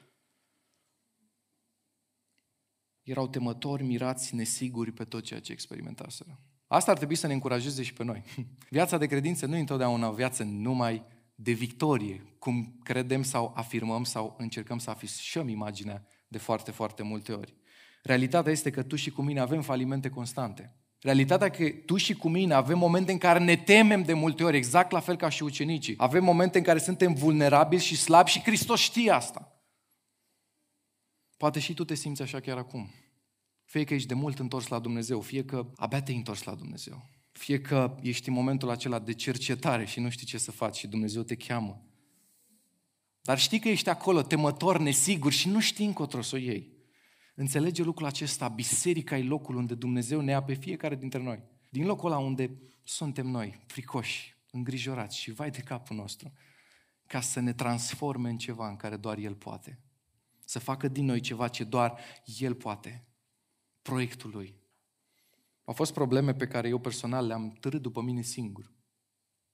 erau 3.02 3.28
temători, 3.28 3.82
mirați, 3.82 4.34
nesiguri 4.34 4.92
pe 4.92 5.04
tot 5.04 5.24
ceea 5.24 5.40
ce 5.40 5.52
experimentaseră. 5.52 6.40
Asta 6.66 6.90
ar 6.90 6.96
trebui 6.96 7.14
să 7.14 7.26
ne 7.26 7.32
încurajeze 7.32 7.82
și 7.82 7.92
pe 7.92 8.04
noi. 8.04 8.22
Viața 8.70 8.98
de 8.98 9.06
credință 9.06 9.46
nu 9.46 9.56
e 9.56 9.60
întotdeauna 9.60 10.08
o 10.08 10.12
viață 10.12 10.44
numai 10.44 11.04
de 11.34 11.52
victorie, 11.52 12.36
cum 12.38 12.78
credem 12.82 13.22
sau 13.22 13.52
afirmăm 13.56 14.04
sau 14.04 14.34
încercăm 14.38 14.78
să 14.78 14.90
afișăm 14.90 15.48
imaginea 15.48 16.06
de 16.28 16.38
foarte, 16.38 16.70
foarte 16.70 17.02
multe 17.02 17.32
ori. 17.32 17.54
Realitatea 18.02 18.52
este 18.52 18.70
că 18.70 18.82
tu 18.82 18.96
și 18.96 19.10
cu 19.10 19.22
mine 19.22 19.40
avem 19.40 19.62
falimente 19.62 20.08
constante. 20.08 20.77
Realitatea 21.00 21.50
că 21.50 21.68
tu 21.68 21.96
și 21.96 22.14
cu 22.14 22.28
mine 22.28 22.54
avem 22.54 22.78
momente 22.78 23.12
în 23.12 23.18
care 23.18 23.38
ne 23.38 23.56
temem 23.56 24.02
de 24.02 24.12
multe 24.12 24.44
ori, 24.44 24.56
exact 24.56 24.90
la 24.90 25.00
fel 25.00 25.16
ca 25.16 25.28
și 25.28 25.42
ucenicii. 25.42 25.94
Avem 25.96 26.24
momente 26.24 26.58
în 26.58 26.64
care 26.64 26.78
suntem 26.78 27.14
vulnerabili 27.14 27.82
și 27.82 27.96
slabi 27.96 28.30
și 28.30 28.40
Hristos 28.40 28.80
știe 28.80 29.10
asta. 29.10 29.52
Poate 31.36 31.58
și 31.58 31.74
tu 31.74 31.84
te 31.84 31.94
simți 31.94 32.22
așa 32.22 32.40
chiar 32.40 32.56
acum. 32.56 32.90
Fie 33.64 33.84
că 33.84 33.94
ești 33.94 34.08
de 34.08 34.14
mult 34.14 34.38
întors 34.38 34.68
la 34.68 34.78
Dumnezeu, 34.78 35.20
fie 35.20 35.44
că 35.44 35.66
abia 35.76 36.02
te-ai 36.02 36.16
întors 36.16 36.42
la 36.42 36.54
Dumnezeu. 36.54 37.08
Fie 37.32 37.60
că 37.60 37.96
ești 38.02 38.28
în 38.28 38.34
momentul 38.34 38.70
acela 38.70 38.98
de 38.98 39.12
cercetare 39.12 39.84
și 39.84 40.00
nu 40.00 40.10
știi 40.10 40.26
ce 40.26 40.38
să 40.38 40.50
faci 40.50 40.76
și 40.76 40.86
Dumnezeu 40.86 41.22
te 41.22 41.34
cheamă. 41.34 41.82
Dar 43.22 43.38
știi 43.38 43.58
că 43.58 43.68
ești 43.68 43.88
acolo 43.88 44.22
temător, 44.22 44.78
nesigur 44.78 45.32
și 45.32 45.48
nu 45.48 45.60
știi 45.60 45.86
încotro 45.86 46.22
să 46.22 46.36
o 46.36 46.38
iei. 46.38 46.77
Înțelege 47.38 47.82
lucrul 47.82 48.06
acesta, 48.06 48.48
biserica 48.48 49.16
e 49.16 49.22
locul 49.22 49.56
unde 49.56 49.74
Dumnezeu 49.74 50.20
ne 50.20 50.30
ia 50.30 50.42
pe 50.42 50.54
fiecare 50.54 50.96
dintre 50.96 51.22
noi. 51.22 51.42
Din 51.70 51.86
locul 51.86 52.10
ăla 52.10 52.20
unde 52.20 52.58
suntem 52.84 53.26
noi, 53.26 53.60
fricoși, 53.66 54.36
îngrijorați 54.50 55.18
și 55.18 55.32
vai 55.32 55.50
de 55.50 55.60
capul 55.60 55.96
nostru, 55.96 56.32
ca 57.06 57.20
să 57.20 57.40
ne 57.40 57.52
transforme 57.52 58.30
în 58.30 58.38
ceva 58.38 58.68
în 58.68 58.76
care 58.76 58.96
doar 58.96 59.18
El 59.18 59.34
poate 59.34 59.78
să 60.48 60.58
facă 60.58 60.88
din 60.88 61.04
noi 61.04 61.20
ceva 61.20 61.48
ce 61.48 61.64
doar 61.64 61.98
El 62.38 62.54
poate. 62.54 63.04
Proiectul 63.82 64.30
Lui. 64.30 64.54
Au 65.64 65.74
fost 65.74 65.92
probleme 65.92 66.34
pe 66.34 66.46
care 66.46 66.68
eu 66.68 66.78
personal 66.78 67.26
le-am 67.26 67.50
târât 67.50 67.82
după 67.82 68.02
mine 68.02 68.22
singur. 68.22 68.72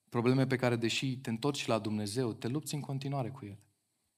Probleme 0.09 0.47
pe 0.47 0.55
care, 0.55 0.75
deși 0.75 1.17
te 1.17 1.29
întorci 1.29 1.65
la 1.65 1.79
Dumnezeu, 1.79 2.33
te 2.33 2.47
lupți 2.47 2.73
în 2.73 2.81
continuare 2.81 3.29
cu 3.29 3.45
ele. 3.45 3.63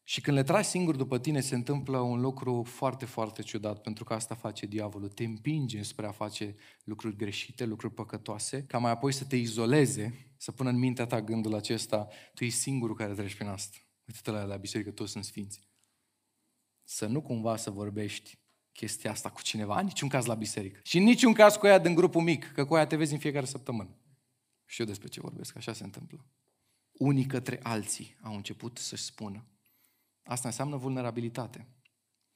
Și 0.08 0.22
când 0.22 0.38
le 0.38 0.43
tragi 0.43 0.67
singur 0.67 0.96
după 0.96 1.20
tine, 1.20 1.39
se 1.39 1.56
întâmplă 1.56 1.98
un 1.98 2.22
lucru 2.22 2.63
foarte, 2.63 3.06
foarte 3.06 3.41
ciudat, 3.41 3.82
pentru 3.82 4.04
că 4.04 4.13
asta 4.13 4.36
face 4.36 4.65
diavolul. 4.65 5.10
Te 5.10 5.24
împinge 5.24 5.82
spre 5.82 6.06
a 6.06 6.12
face 6.12 6.56
lucruri 6.84 7.15
greșite, 7.15 7.65
lucruri 7.65 7.93
păcătoase, 7.93 8.63
ca 8.63 8.78
mai 8.78 8.91
apoi 8.91 9.12
să 9.12 9.26
te 9.26 9.36
izoleze, 9.36 10.34
să 10.38 10.52
pună 10.52 10.70
în 10.70 10.78
mintea 10.78 11.06
ta 11.06 11.22
gândul 11.22 11.56
acesta, 11.56 12.08
tu 12.34 12.43
ești 12.43 12.60
singurul 12.60 12.96
care 12.96 13.13
treci 13.13 13.36
prin 13.36 13.48
asta. 13.48 13.78
Uite-te 14.08 14.32
la, 14.32 14.43
la 14.43 14.56
biserică, 14.56 14.91
toți 14.91 15.12
sunt 15.12 15.24
sfinți 15.24 15.67
să 16.89 17.06
nu 17.06 17.22
cumva 17.22 17.58
să 17.58 17.72
vorbești 17.72 18.39
chestia 18.72 19.12
asta 19.12 19.30
cu 19.30 19.41
cineva, 19.41 19.80
în 19.80 19.86
niciun 19.86 20.10
caz 20.10 20.26
la 20.26 20.34
biserică. 20.34 20.80
Și 20.84 20.98
în 20.98 21.04
niciun 21.04 21.34
caz 21.34 21.56
cu 21.56 21.67
ea 21.67 21.80
din 21.80 21.96
grupul 21.96 22.22
mic, 22.22 22.52
că 22.52 22.65
cu 22.65 22.76
ea 22.76 22.88
te 22.88 22.96
vezi 22.96 23.13
în 23.13 23.20
fiecare 23.20 23.46
săptămână. 23.46 23.98
Știu 24.65 24.86
despre 24.86 25.08
ce 25.08 25.20
vorbesc, 25.20 25.56
așa 25.56 25.74
se 25.74 25.84
întâmplă. 25.84 26.26
Unii 26.91 27.26
către 27.26 27.60
alții 27.63 28.17
au 28.22 28.36
început 28.36 28.78
să-și 28.78 29.04
spună. 29.04 29.46
Asta 30.27 30.47
înseamnă 30.47 30.75
vulnerabilitate, 30.75 31.67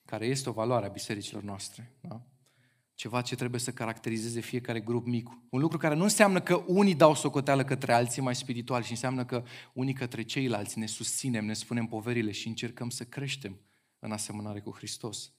care 0.05 0.25
este 0.25 0.49
o 0.49 0.51
valoare 0.51 0.85
a 0.85 0.89
bisericilor 0.89 1.43
noastre. 1.43 1.95
Da? 2.01 2.21
Ceva 2.95 3.21
ce 3.21 3.35
trebuie 3.35 3.59
să 3.59 3.71
caracterizeze 3.71 4.39
fiecare 4.39 4.79
grup 4.79 5.05
mic. 5.05 5.29
Un 5.49 5.59
lucru 5.59 5.77
care 5.77 5.95
nu 5.95 6.03
înseamnă 6.03 6.41
că 6.41 6.63
unii 6.67 6.95
dau 6.95 7.15
socoteală 7.15 7.63
către 7.63 7.93
alții 7.93 8.21
mai 8.21 8.35
spirituali, 8.35 8.85
ci 8.85 8.89
înseamnă 8.89 9.25
că 9.25 9.43
unii 9.73 9.93
către 9.93 10.21
ceilalți 10.21 10.79
ne 10.79 10.85
susținem, 10.85 11.45
ne 11.45 11.53
spunem 11.53 11.85
poverile 11.85 12.31
și 12.31 12.47
încercăm 12.47 12.89
să 12.89 13.03
creștem 13.03 13.59
în 13.99 14.11
asemănare 14.11 14.59
cu 14.59 14.71
Hristos. 14.71 15.33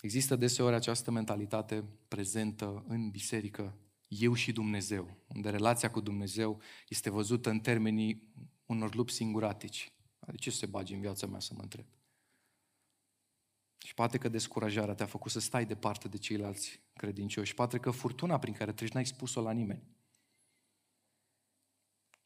Există 0.00 0.36
deseori 0.36 0.74
această 0.74 1.10
mentalitate 1.10 1.84
prezentă 2.08 2.84
în 2.88 3.10
biserică, 3.10 3.78
eu 4.08 4.34
și 4.34 4.52
Dumnezeu, 4.52 5.16
unde 5.26 5.50
relația 5.50 5.90
cu 5.90 6.00
Dumnezeu 6.00 6.60
este 6.88 7.10
văzută 7.10 7.50
în 7.50 7.60
termenii 7.60 8.32
unor 8.66 8.94
lupți 8.94 9.14
singuratici. 9.14 9.92
De 10.30 10.36
ce 10.36 10.50
se 10.50 10.66
bagi 10.66 10.94
în 10.94 11.00
viața 11.00 11.26
mea 11.26 11.40
să 11.40 11.52
mă 11.54 11.62
întreb? 11.62 11.86
Și 13.78 13.94
poate 13.94 14.18
că 14.18 14.28
descurajarea 14.28 14.94
te-a 14.94 15.06
făcut 15.06 15.30
să 15.30 15.40
stai 15.40 15.66
departe 15.66 16.08
de 16.08 16.18
ceilalți 16.18 16.80
credincioși. 16.92 17.54
Poate 17.54 17.78
că 17.78 17.90
furtuna 17.90 18.38
prin 18.38 18.54
care 18.54 18.72
treci 18.72 18.92
n-ai 18.92 19.06
spus-o 19.06 19.40
la 19.40 19.52
nimeni. 19.52 19.82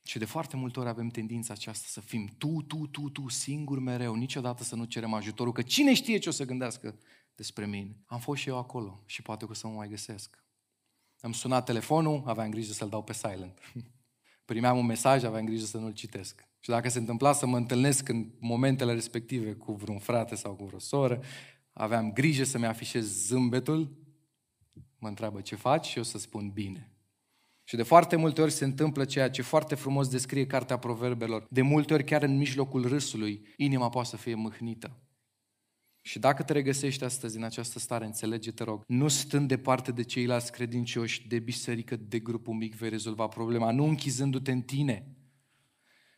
Și 0.05 0.19
de 0.19 0.25
foarte 0.25 0.57
multe 0.57 0.81
ori 0.81 0.89
avem 0.89 1.09
tendința 1.09 1.53
aceasta 1.53 1.85
să 1.87 2.01
fim 2.01 2.27
tu, 2.39 2.63
tu, 2.63 2.87
tu, 2.87 3.09
tu, 3.09 3.29
singur 3.29 3.79
mereu, 3.79 4.15
niciodată 4.15 4.63
să 4.63 4.75
nu 4.75 4.85
cerem 4.85 5.13
ajutorul, 5.13 5.53
că 5.53 5.63
cine 5.63 5.95
știe 5.95 6.19
ce 6.19 6.29
o 6.29 6.33
să 6.33 6.45
gândească 6.45 6.99
despre 7.35 7.67
mine. 7.67 7.97
Am 8.07 8.19
fost 8.19 8.41
și 8.41 8.49
eu 8.49 8.59
acolo 8.59 9.03
și 9.07 9.23
poate 9.23 9.45
că 9.45 9.51
o 9.51 9.55
să 9.55 9.67
mă 9.67 9.73
mai 9.73 9.89
găsesc. 9.89 10.45
Am 11.21 11.33
sunat 11.33 11.65
telefonul, 11.65 12.23
aveam 12.27 12.51
grijă 12.51 12.73
să-l 12.73 12.89
dau 12.89 13.05
pe 13.05 13.13
silent. 13.13 13.59
Primeam 14.45 14.79
un 14.79 14.87
mesaj, 14.87 15.23
aveam 15.23 15.45
grijă 15.45 15.65
să 15.65 15.79
nu-l 15.79 15.93
citesc. 15.93 16.52
Și 16.65 16.71
dacă 16.71 16.89
se 16.89 16.99
întâmpla 16.99 17.33
să 17.33 17.47
mă 17.47 17.57
întâlnesc 17.57 18.09
în 18.09 18.31
momentele 18.39 18.93
respective 18.93 19.53
cu 19.53 19.73
vreun 19.73 19.99
frate 19.99 20.35
sau 20.35 20.55
cu 20.55 20.65
vreo 20.65 20.79
soră, 20.79 21.21
aveam 21.73 22.13
grijă 22.13 22.45
să-mi 22.45 22.67
afișez 22.67 23.27
zâmbetul, 23.27 23.97
mă 24.99 25.09
întreabă 25.09 25.41
ce 25.41 25.57
faci 25.57 25.87
și 25.87 25.97
eu 25.97 26.03
să 26.03 26.19
spun 26.19 26.51
bine. 26.51 26.93
Și 27.65 27.77
de 27.77 27.83
foarte 27.83 28.17
multe 28.17 28.43
ori 28.43 28.53
se 28.53 28.65
întâmplă 28.65 29.05
ceea 29.05 29.31
ce 29.31 29.43
foarte 29.43 29.75
frumos 29.75 30.09
descrie 30.09 30.47
Cartea 30.47 30.79
Proverbelor. 30.79 31.47
De 31.51 31.63
multe 31.63 31.95
ori, 31.95 32.05
chiar 32.05 32.23
în 32.23 32.37
mijlocul 32.37 32.89
râsului, 32.89 33.47
inima 33.57 33.89
poate 33.89 34.09
să 34.09 34.17
fie 34.17 34.35
mâhnită. 34.35 34.97
Și 36.01 36.19
dacă 36.19 36.43
te 36.43 36.53
regăsești 36.53 37.05
astăzi 37.05 37.37
în 37.37 37.43
această 37.43 37.79
stare, 37.79 38.05
înțelege, 38.05 38.51
te 38.51 38.65
rog, 38.65 38.85
nu 38.87 39.09
stând 39.09 39.49
departe 39.49 39.93
de 39.93 40.03
ceilalți 40.03 40.53
credincioși, 40.53 41.29
de 41.29 41.39
biserică, 41.39 41.97
de 41.97 42.19
grupul 42.19 42.55
mic, 42.55 42.75
vei 42.75 42.89
rezolva 42.89 43.27
problema, 43.27 43.71
nu 43.71 43.85
închizându-te 43.85 44.53
în 44.53 44.61
tine, 44.61 45.17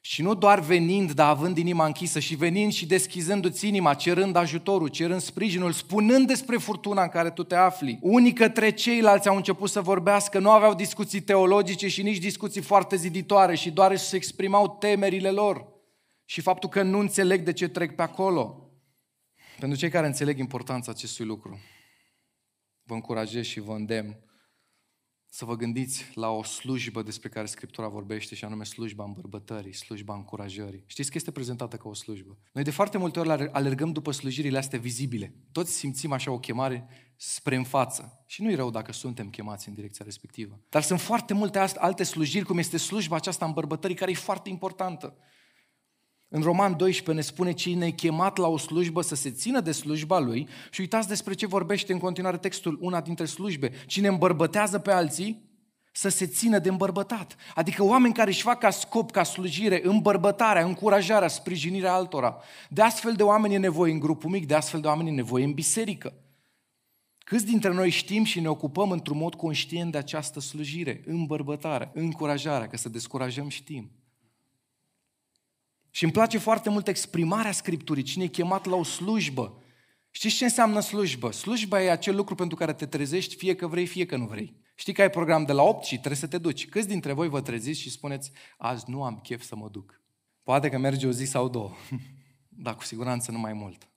Și 0.06 0.22
nu 0.22 0.34
doar 0.34 0.60
venind, 0.60 1.12
dar 1.12 1.28
având 1.28 1.58
inima 1.58 1.86
închisă, 1.86 2.18
și 2.18 2.34
venind 2.34 2.72
și 2.72 2.86
deschizându-ți 2.86 3.66
inima, 3.66 3.94
cerând 3.94 4.36
ajutorul, 4.36 4.88
cerând 4.88 5.20
sprijinul, 5.20 5.72
spunând 5.72 6.26
despre 6.26 6.56
furtuna 6.56 7.02
în 7.02 7.08
care 7.08 7.30
tu 7.30 7.42
te 7.42 7.54
afli. 7.54 7.98
Unii 8.00 8.32
către 8.32 8.70
ceilalți 8.70 9.28
au 9.28 9.36
început 9.36 9.70
să 9.70 9.80
vorbească, 9.80 10.38
nu 10.38 10.50
aveau 10.50 10.74
discuții 10.74 11.20
teologice 11.20 11.88
și 11.88 12.02
nici 12.02 12.18
discuții 12.18 12.60
foarte 12.60 12.96
ziditoare 12.96 13.54
și 13.54 13.70
doar 13.70 13.90
își 13.90 14.14
exprimau 14.14 14.76
temerile 14.80 15.30
lor 15.30 15.66
și 16.24 16.40
faptul 16.40 16.68
că 16.68 16.82
nu 16.82 16.98
înțeleg 16.98 17.42
de 17.42 17.52
ce 17.52 17.68
trec 17.68 17.94
pe 17.94 18.02
acolo. 18.02 18.70
Pentru 19.58 19.78
cei 19.78 19.90
care 19.90 20.06
înțeleg 20.06 20.38
importanța 20.38 20.90
acestui 20.90 21.24
lucru, 21.24 21.58
vă 22.82 22.94
încurajez 22.94 23.44
și 23.44 23.60
vă 23.60 23.72
îndemn 23.72 24.16
să 25.36 25.44
vă 25.44 25.56
gândiți 25.56 26.10
la 26.14 26.28
o 26.28 26.42
slujbă 26.42 27.02
despre 27.02 27.28
care 27.28 27.46
Scriptura 27.46 27.88
vorbește 27.88 28.34
și 28.34 28.44
anume 28.44 28.64
slujba 28.64 29.04
îmbărbătării, 29.04 29.72
slujba 29.72 30.14
încurajării. 30.14 30.84
Știți 30.86 31.10
că 31.10 31.16
este 31.16 31.30
prezentată 31.30 31.76
ca 31.76 31.88
o 31.88 31.94
slujbă. 31.94 32.38
Noi 32.52 32.64
de 32.64 32.70
foarte 32.70 32.98
multe 32.98 33.20
ori 33.20 33.48
alergăm 33.52 33.92
după 33.92 34.10
slujirile 34.10 34.58
astea 34.58 34.78
vizibile. 34.78 35.34
Toți 35.52 35.72
simțim 35.72 36.12
așa 36.12 36.30
o 36.30 36.38
chemare 36.38 36.88
spre 37.16 37.56
în 37.56 37.64
față. 37.64 38.24
Și 38.26 38.42
nu 38.42 38.50
e 38.50 38.54
rău 38.54 38.70
dacă 38.70 38.92
suntem 38.92 39.30
chemați 39.30 39.68
în 39.68 39.74
direcția 39.74 40.04
respectivă. 40.04 40.60
Dar 40.68 40.82
sunt 40.82 41.00
foarte 41.00 41.34
multe 41.34 41.58
alte 41.58 42.02
slujiri, 42.02 42.44
cum 42.44 42.58
este 42.58 42.76
slujba 42.76 43.16
aceasta 43.16 43.44
îmbărbătării, 43.44 43.96
care 43.96 44.10
e 44.10 44.14
foarte 44.14 44.48
importantă. 44.48 45.16
În 46.34 46.42
Roman 46.42 46.76
12 46.76 47.12
ne 47.12 47.20
spune 47.20 47.52
cine 47.52 47.86
e 47.86 47.90
chemat 47.90 48.36
la 48.36 48.46
o 48.46 48.58
slujbă 48.58 49.00
să 49.00 49.14
se 49.14 49.30
țină 49.30 49.60
de 49.60 49.72
slujba 49.72 50.18
lui 50.18 50.48
și 50.70 50.80
uitați 50.80 51.08
despre 51.08 51.34
ce 51.34 51.46
vorbește 51.46 51.92
în 51.92 51.98
continuare 51.98 52.36
textul, 52.36 52.78
una 52.80 53.00
dintre 53.00 53.24
slujbe. 53.24 53.70
Cine 53.86 54.08
îmbărbătează 54.08 54.78
pe 54.78 54.92
alții, 54.92 55.42
să 55.92 56.08
se 56.08 56.26
țină 56.26 56.58
de 56.58 56.68
îmbărbătat. 56.68 57.36
Adică 57.54 57.82
oameni 57.82 58.14
care 58.14 58.30
își 58.30 58.42
fac 58.42 58.58
ca 58.58 58.70
scop, 58.70 59.10
ca 59.10 59.22
slujire, 59.22 59.80
îmbărbătarea, 59.84 60.64
încurajarea, 60.64 61.28
sprijinirea 61.28 61.94
altora. 61.94 62.36
De 62.68 62.82
astfel 62.82 63.12
de 63.12 63.22
oameni 63.22 63.54
e 63.54 63.58
nevoie 63.58 63.92
în 63.92 63.98
grupul 63.98 64.30
mic, 64.30 64.46
de 64.46 64.54
astfel 64.54 64.80
de 64.80 64.86
oameni 64.86 65.08
e 65.08 65.12
nevoie 65.12 65.44
în 65.44 65.52
biserică. 65.52 66.14
Câți 67.18 67.46
dintre 67.46 67.72
noi 67.72 67.90
știm 67.90 68.24
și 68.24 68.40
ne 68.40 68.48
ocupăm 68.48 68.90
într-un 68.90 69.16
mod 69.16 69.34
conștient 69.34 69.92
de 69.92 69.98
această 69.98 70.40
slujire, 70.40 71.02
îmbărbătarea, 71.06 71.90
încurajarea, 71.94 72.68
că 72.68 72.76
să 72.76 72.88
descurajăm 72.88 73.48
știm. 73.48 73.90
Și 75.94 76.04
îmi 76.04 76.12
place 76.12 76.38
foarte 76.38 76.70
mult 76.70 76.88
exprimarea 76.88 77.52
Scripturii, 77.52 78.02
cine 78.02 78.24
e 78.24 78.26
chemat 78.26 78.64
la 78.64 78.76
o 78.76 78.82
slujbă. 78.82 79.62
Știți 80.10 80.34
ce 80.34 80.44
înseamnă 80.44 80.80
slujbă? 80.80 81.32
Slujba 81.32 81.82
e 81.82 81.90
acel 81.90 82.16
lucru 82.16 82.34
pentru 82.34 82.56
care 82.56 82.72
te 82.72 82.86
trezești 82.86 83.36
fie 83.36 83.54
că 83.54 83.66
vrei, 83.66 83.86
fie 83.86 84.06
că 84.06 84.16
nu 84.16 84.26
vrei. 84.26 84.56
Știi 84.74 84.92
că 84.92 85.02
ai 85.02 85.10
program 85.10 85.44
de 85.44 85.52
la 85.52 85.62
8 85.62 85.84
și 85.84 85.94
trebuie 85.94 86.16
să 86.16 86.26
te 86.26 86.38
duci. 86.38 86.68
Câți 86.68 86.88
dintre 86.88 87.12
voi 87.12 87.28
vă 87.28 87.40
treziți 87.40 87.80
și 87.80 87.90
spuneți, 87.90 88.32
azi 88.56 88.84
nu 88.90 89.04
am 89.04 89.20
chef 89.22 89.42
să 89.42 89.56
mă 89.56 89.68
duc? 89.68 90.02
Poate 90.42 90.68
că 90.68 90.78
merge 90.78 91.06
o 91.06 91.10
zi 91.10 91.24
sau 91.24 91.48
două, 91.48 91.72
dar 92.64 92.74
cu 92.74 92.84
siguranță 92.84 93.30
nu 93.30 93.38
mai 93.38 93.52
mult. 93.52 93.88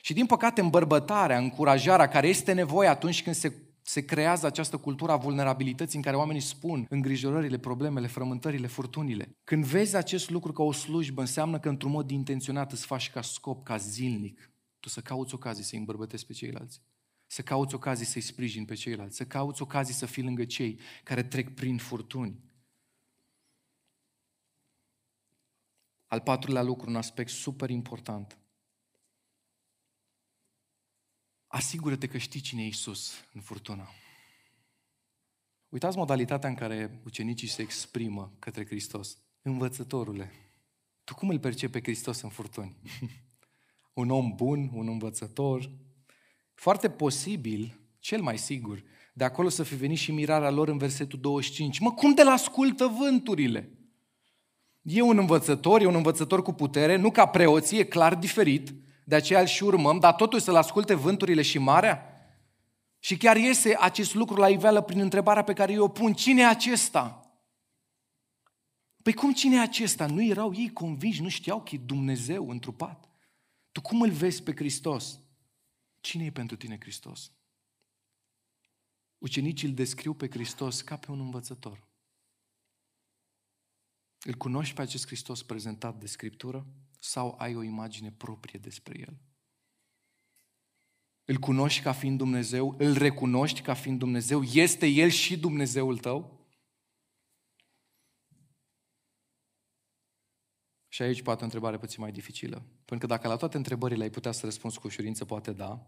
Și 0.00 0.12
din 0.12 0.26
păcate 0.26 0.60
îmbărbătarea, 0.60 1.38
încurajarea 1.38 2.08
care 2.08 2.28
este 2.28 2.52
nevoie 2.52 2.88
atunci 2.88 3.22
când 3.22 3.36
se 3.36 3.52
se 3.82 4.04
creează 4.04 4.46
această 4.46 4.76
cultură 4.76 5.12
a 5.12 5.16
vulnerabilității 5.16 5.96
în 5.96 6.04
care 6.04 6.16
oamenii 6.16 6.40
spun 6.40 6.86
îngrijorările, 6.88 7.58
problemele, 7.58 8.06
frământările, 8.06 8.66
furtunile. 8.66 9.36
Când 9.44 9.64
vezi 9.64 9.96
acest 9.96 10.30
lucru 10.30 10.52
ca 10.52 10.62
o 10.62 10.72
slujbă, 10.72 11.20
înseamnă 11.20 11.58
că 11.58 11.68
într-un 11.68 11.90
mod 11.90 12.10
intenționat 12.10 12.72
îți 12.72 12.86
faci 12.86 13.10
ca 13.10 13.22
scop, 13.22 13.64
ca 13.64 13.76
zilnic, 13.76 14.50
tu 14.80 14.88
să 14.88 15.00
cauți 15.00 15.34
ocazii 15.34 15.64
să-i 15.64 15.78
îmbărbătezi 15.78 16.26
pe 16.26 16.32
ceilalți. 16.32 16.80
Să 17.26 17.42
cauți 17.42 17.74
ocazii 17.74 18.06
să-i 18.06 18.20
sprijin 18.20 18.64
pe 18.64 18.74
ceilalți. 18.74 19.16
Să 19.16 19.24
cauți 19.24 19.62
ocazii 19.62 19.94
să 19.94 20.06
fii 20.06 20.22
lângă 20.22 20.44
cei 20.44 20.80
care 21.02 21.22
trec 21.22 21.54
prin 21.54 21.78
furtuni. 21.78 22.40
Al 26.06 26.20
patrulea 26.20 26.62
lucru, 26.62 26.90
un 26.90 26.96
aspect 26.96 27.30
super 27.30 27.70
important. 27.70 28.41
Asigură-te 31.52 32.06
că 32.06 32.18
știi 32.18 32.40
cine 32.40 32.62
e 32.62 32.66
Isus 32.66 33.12
în 33.32 33.40
furtună. 33.40 33.88
Uitați 35.68 35.96
modalitatea 35.96 36.48
în 36.48 36.54
care 36.54 37.00
ucenicii 37.04 37.48
se 37.48 37.62
exprimă 37.62 38.32
către 38.38 38.66
Hristos. 38.66 39.18
Învățătorule, 39.42 40.32
tu 41.04 41.14
cum 41.14 41.28
îl 41.28 41.38
percepi 41.38 41.72
pe 41.72 41.80
Hristos 41.80 42.20
în 42.20 42.28
furtuni? 42.28 42.76
un 44.02 44.10
om 44.10 44.32
bun, 44.34 44.70
un 44.74 44.88
învățător? 44.88 45.70
Foarte 46.54 46.90
posibil, 46.90 47.80
cel 47.98 48.22
mai 48.22 48.38
sigur, 48.38 48.82
de 49.12 49.24
acolo 49.24 49.48
să 49.48 49.62
fi 49.62 49.74
venit 49.74 49.98
și 49.98 50.12
mirarea 50.12 50.50
lor 50.50 50.68
în 50.68 50.78
versetul 50.78 51.20
25. 51.20 51.78
Mă, 51.78 51.92
cum 51.92 52.14
de 52.14 52.22
la 52.22 52.30
ascultă 52.30 52.86
vânturile? 52.86 53.70
E 54.82 55.02
un 55.02 55.18
învățător, 55.18 55.80
e 55.80 55.86
un 55.86 55.94
învățător 55.94 56.42
cu 56.42 56.52
putere, 56.52 56.96
nu 56.96 57.10
ca 57.10 57.26
preoție, 57.26 57.78
e 57.78 57.84
clar 57.84 58.14
diferit, 58.14 58.74
de 59.04 59.14
aceea 59.14 59.40
îl 59.40 59.46
și 59.46 59.64
urmăm, 59.64 59.98
dar 59.98 60.14
totuși 60.14 60.44
să-l 60.44 60.56
asculte 60.56 60.94
vânturile 60.94 61.42
și 61.42 61.58
marea? 61.58 62.06
Și 62.98 63.16
chiar 63.16 63.36
iese 63.36 63.76
acest 63.78 64.14
lucru 64.14 64.36
la 64.36 64.48
iveală 64.48 64.82
prin 64.82 65.00
întrebarea 65.00 65.44
pe 65.44 65.52
care 65.52 65.72
eu 65.72 65.84
o 65.84 65.88
pun. 65.88 66.12
Cine 66.14 66.40
e 66.40 66.46
acesta? 66.46 67.32
Păi 69.02 69.12
cum 69.12 69.32
cine 69.32 69.56
e 69.56 69.60
acesta? 69.60 70.06
Nu 70.06 70.24
erau 70.24 70.54
ei 70.54 70.72
convinși, 70.72 71.22
nu 71.22 71.28
știau 71.28 71.62
că 71.62 71.74
e 71.74 71.78
Dumnezeu 71.78 72.50
întrupat. 72.50 73.08
Tu 73.72 73.80
cum 73.80 74.02
îl 74.02 74.10
vezi 74.10 74.42
pe 74.42 74.52
Hristos? 74.54 75.20
Cine 76.00 76.24
e 76.24 76.30
pentru 76.30 76.56
tine 76.56 76.76
Hristos? 76.80 77.32
Ucenicii 79.18 79.68
îl 79.68 79.74
descriu 79.74 80.14
pe 80.14 80.28
Hristos 80.28 80.80
ca 80.80 80.96
pe 80.96 81.10
un 81.10 81.20
învățător. 81.20 81.86
Îl 84.20 84.34
cunoști 84.34 84.74
pe 84.74 84.82
acest 84.82 85.06
Hristos 85.06 85.42
prezentat 85.42 85.98
de 85.98 86.06
Scriptură 86.06 86.66
sau 87.02 87.34
ai 87.38 87.54
o 87.54 87.62
imagine 87.62 88.12
proprie 88.12 88.58
despre 88.58 88.98
El? 88.98 89.20
Îl 91.24 91.36
cunoști 91.36 91.82
ca 91.82 91.92
fiind 91.92 92.18
Dumnezeu? 92.18 92.74
Îl 92.78 92.92
recunoști 92.94 93.60
ca 93.60 93.74
fiind 93.74 93.98
Dumnezeu? 93.98 94.42
Este 94.42 94.86
El 94.86 95.08
și 95.08 95.38
Dumnezeul 95.38 95.98
tău? 95.98 96.46
Și 100.88 101.02
aici 101.02 101.22
poate 101.22 101.40
o 101.40 101.44
întrebare 101.44 101.78
puțin 101.78 102.02
mai 102.02 102.12
dificilă. 102.12 102.62
Pentru 102.84 103.06
că 103.06 103.14
dacă 103.14 103.28
la 103.28 103.36
toate 103.36 103.56
întrebările 103.56 104.02
ai 104.02 104.10
putea 104.10 104.32
să 104.32 104.44
răspunzi 104.44 104.78
cu 104.78 104.86
ușurință, 104.86 105.24
poate 105.24 105.52
da, 105.52 105.86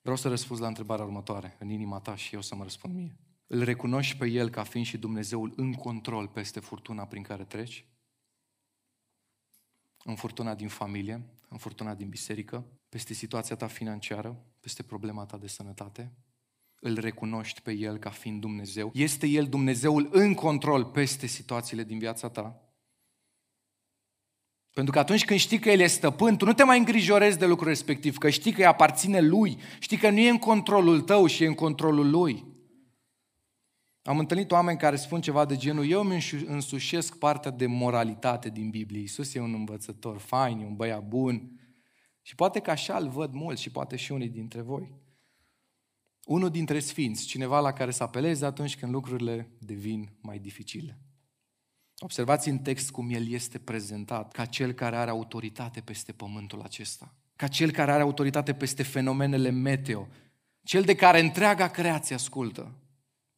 vreau 0.00 0.16
să 0.16 0.28
răspunzi 0.28 0.62
la 0.62 0.68
întrebarea 0.68 1.04
următoare, 1.04 1.56
în 1.58 1.68
inima 1.68 2.00
ta 2.00 2.16
și 2.16 2.34
eu 2.34 2.40
să 2.40 2.54
mă 2.54 2.62
răspund 2.62 2.94
mie. 2.94 3.16
Îl 3.46 3.62
recunoști 3.62 4.16
pe 4.16 4.26
El 4.26 4.50
ca 4.50 4.62
fiind 4.62 4.86
și 4.86 4.98
Dumnezeul 4.98 5.52
în 5.56 5.72
control 5.72 6.28
peste 6.28 6.60
furtuna 6.60 7.06
prin 7.06 7.22
care 7.22 7.44
treci? 7.44 7.84
În 10.10 10.16
furtuna 10.16 10.54
din 10.54 10.68
familie, 10.68 11.22
în 11.48 11.58
furtuna 11.58 11.94
din 11.94 12.08
biserică, 12.08 12.66
peste 12.88 13.14
situația 13.14 13.56
ta 13.56 13.66
financiară, 13.66 14.44
peste 14.60 14.82
problema 14.82 15.24
ta 15.24 15.36
de 15.36 15.46
sănătate? 15.46 16.12
Îl 16.80 16.98
recunoști 16.98 17.60
pe 17.60 17.72
El 17.72 17.98
ca 17.98 18.10
fiind 18.10 18.40
Dumnezeu? 18.40 18.90
Este 18.94 19.26
El 19.26 19.46
Dumnezeul 19.46 20.08
în 20.12 20.34
control 20.34 20.84
peste 20.84 21.26
situațiile 21.26 21.84
din 21.84 21.98
viața 21.98 22.28
ta? 22.28 22.60
Pentru 24.70 24.92
că 24.92 24.98
atunci 24.98 25.24
când 25.24 25.40
știi 25.40 25.58
că 25.58 25.70
El 25.70 25.80
e 25.80 25.86
stăpân, 25.86 26.36
tu 26.36 26.44
nu 26.44 26.52
te 26.52 26.64
mai 26.64 26.78
îngrijorezi 26.78 27.38
de 27.38 27.46
lucrul 27.46 27.68
respectiv, 27.68 28.18
că 28.18 28.30
știi 28.30 28.52
că 28.52 28.60
îi 28.60 28.66
aparține 28.66 29.20
Lui, 29.20 29.58
știi 29.78 29.96
că 29.96 30.10
nu 30.10 30.18
e 30.18 30.28
în 30.28 30.38
controlul 30.38 31.00
tău 31.00 31.26
și 31.26 31.42
e 31.42 31.46
în 31.46 31.54
controlul 31.54 32.10
Lui. 32.10 32.44
Am 34.10 34.18
întâlnit 34.18 34.50
oameni 34.50 34.78
care 34.78 34.96
spun 34.96 35.20
ceva 35.20 35.44
de 35.44 35.56
genul, 35.56 35.90
eu 35.90 36.00
îmi 36.00 36.24
însușesc 36.46 37.18
partea 37.18 37.50
de 37.50 37.66
moralitate 37.66 38.48
din 38.48 38.70
Biblie. 38.70 39.00
Iisus 39.00 39.34
e 39.34 39.40
un 39.40 39.54
învățător 39.54 40.18
fain, 40.18 40.58
e 40.58 40.64
un 40.64 40.76
băiat 40.76 41.08
bun. 41.08 41.60
Și 42.22 42.34
poate 42.34 42.60
că 42.60 42.70
așa 42.70 42.96
îl 42.96 43.08
văd 43.08 43.32
mulți 43.32 43.62
și 43.62 43.70
poate 43.70 43.96
și 43.96 44.12
unii 44.12 44.28
dintre 44.28 44.60
voi. 44.60 44.92
Unul 46.24 46.50
dintre 46.50 46.78
sfinți, 46.78 47.26
cineva 47.26 47.60
la 47.60 47.72
care 47.72 47.90
să 47.90 48.02
apelezi 48.02 48.44
atunci 48.44 48.76
când 48.76 48.92
lucrurile 48.92 49.50
devin 49.58 50.12
mai 50.20 50.38
dificile. 50.38 51.00
Observați 51.98 52.48
în 52.48 52.58
text 52.58 52.90
cum 52.90 53.10
el 53.10 53.28
este 53.28 53.58
prezentat 53.58 54.32
ca 54.32 54.44
cel 54.44 54.72
care 54.72 54.96
are 54.96 55.10
autoritate 55.10 55.80
peste 55.80 56.12
pământul 56.12 56.60
acesta, 56.60 57.14
ca 57.36 57.48
cel 57.48 57.70
care 57.70 57.92
are 57.92 58.02
autoritate 58.02 58.54
peste 58.54 58.82
fenomenele 58.82 59.50
meteo, 59.50 60.08
cel 60.62 60.82
de 60.82 60.94
care 60.94 61.20
întreaga 61.20 61.68
creație 61.68 62.14
ascultă 62.14 62.74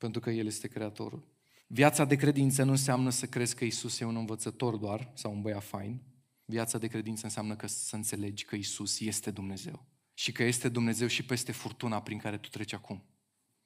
pentru 0.02 0.20
că 0.20 0.30
El 0.30 0.46
este 0.46 0.68
Creatorul. 0.68 1.28
Viața 1.66 2.04
de 2.04 2.16
credință 2.16 2.62
nu 2.62 2.70
înseamnă 2.70 3.10
să 3.10 3.26
crezi 3.26 3.54
că 3.54 3.64
Isus 3.64 4.00
e 4.00 4.04
un 4.04 4.16
învățător 4.16 4.76
doar 4.76 5.10
sau 5.14 5.32
un 5.32 5.42
băiat 5.42 5.64
fain. 5.64 6.00
Viața 6.44 6.78
de 6.78 6.86
credință 6.86 7.24
înseamnă 7.24 7.56
că 7.56 7.66
să 7.66 7.96
înțelegi 7.96 8.44
că 8.44 8.56
Isus 8.56 9.00
este 9.00 9.30
Dumnezeu 9.30 9.86
și 10.14 10.32
că 10.32 10.42
este 10.42 10.68
Dumnezeu 10.68 11.06
și 11.06 11.24
peste 11.24 11.52
furtuna 11.52 12.02
prin 12.02 12.18
care 12.18 12.38
tu 12.38 12.48
treci 12.48 12.72
acum. 12.72 13.04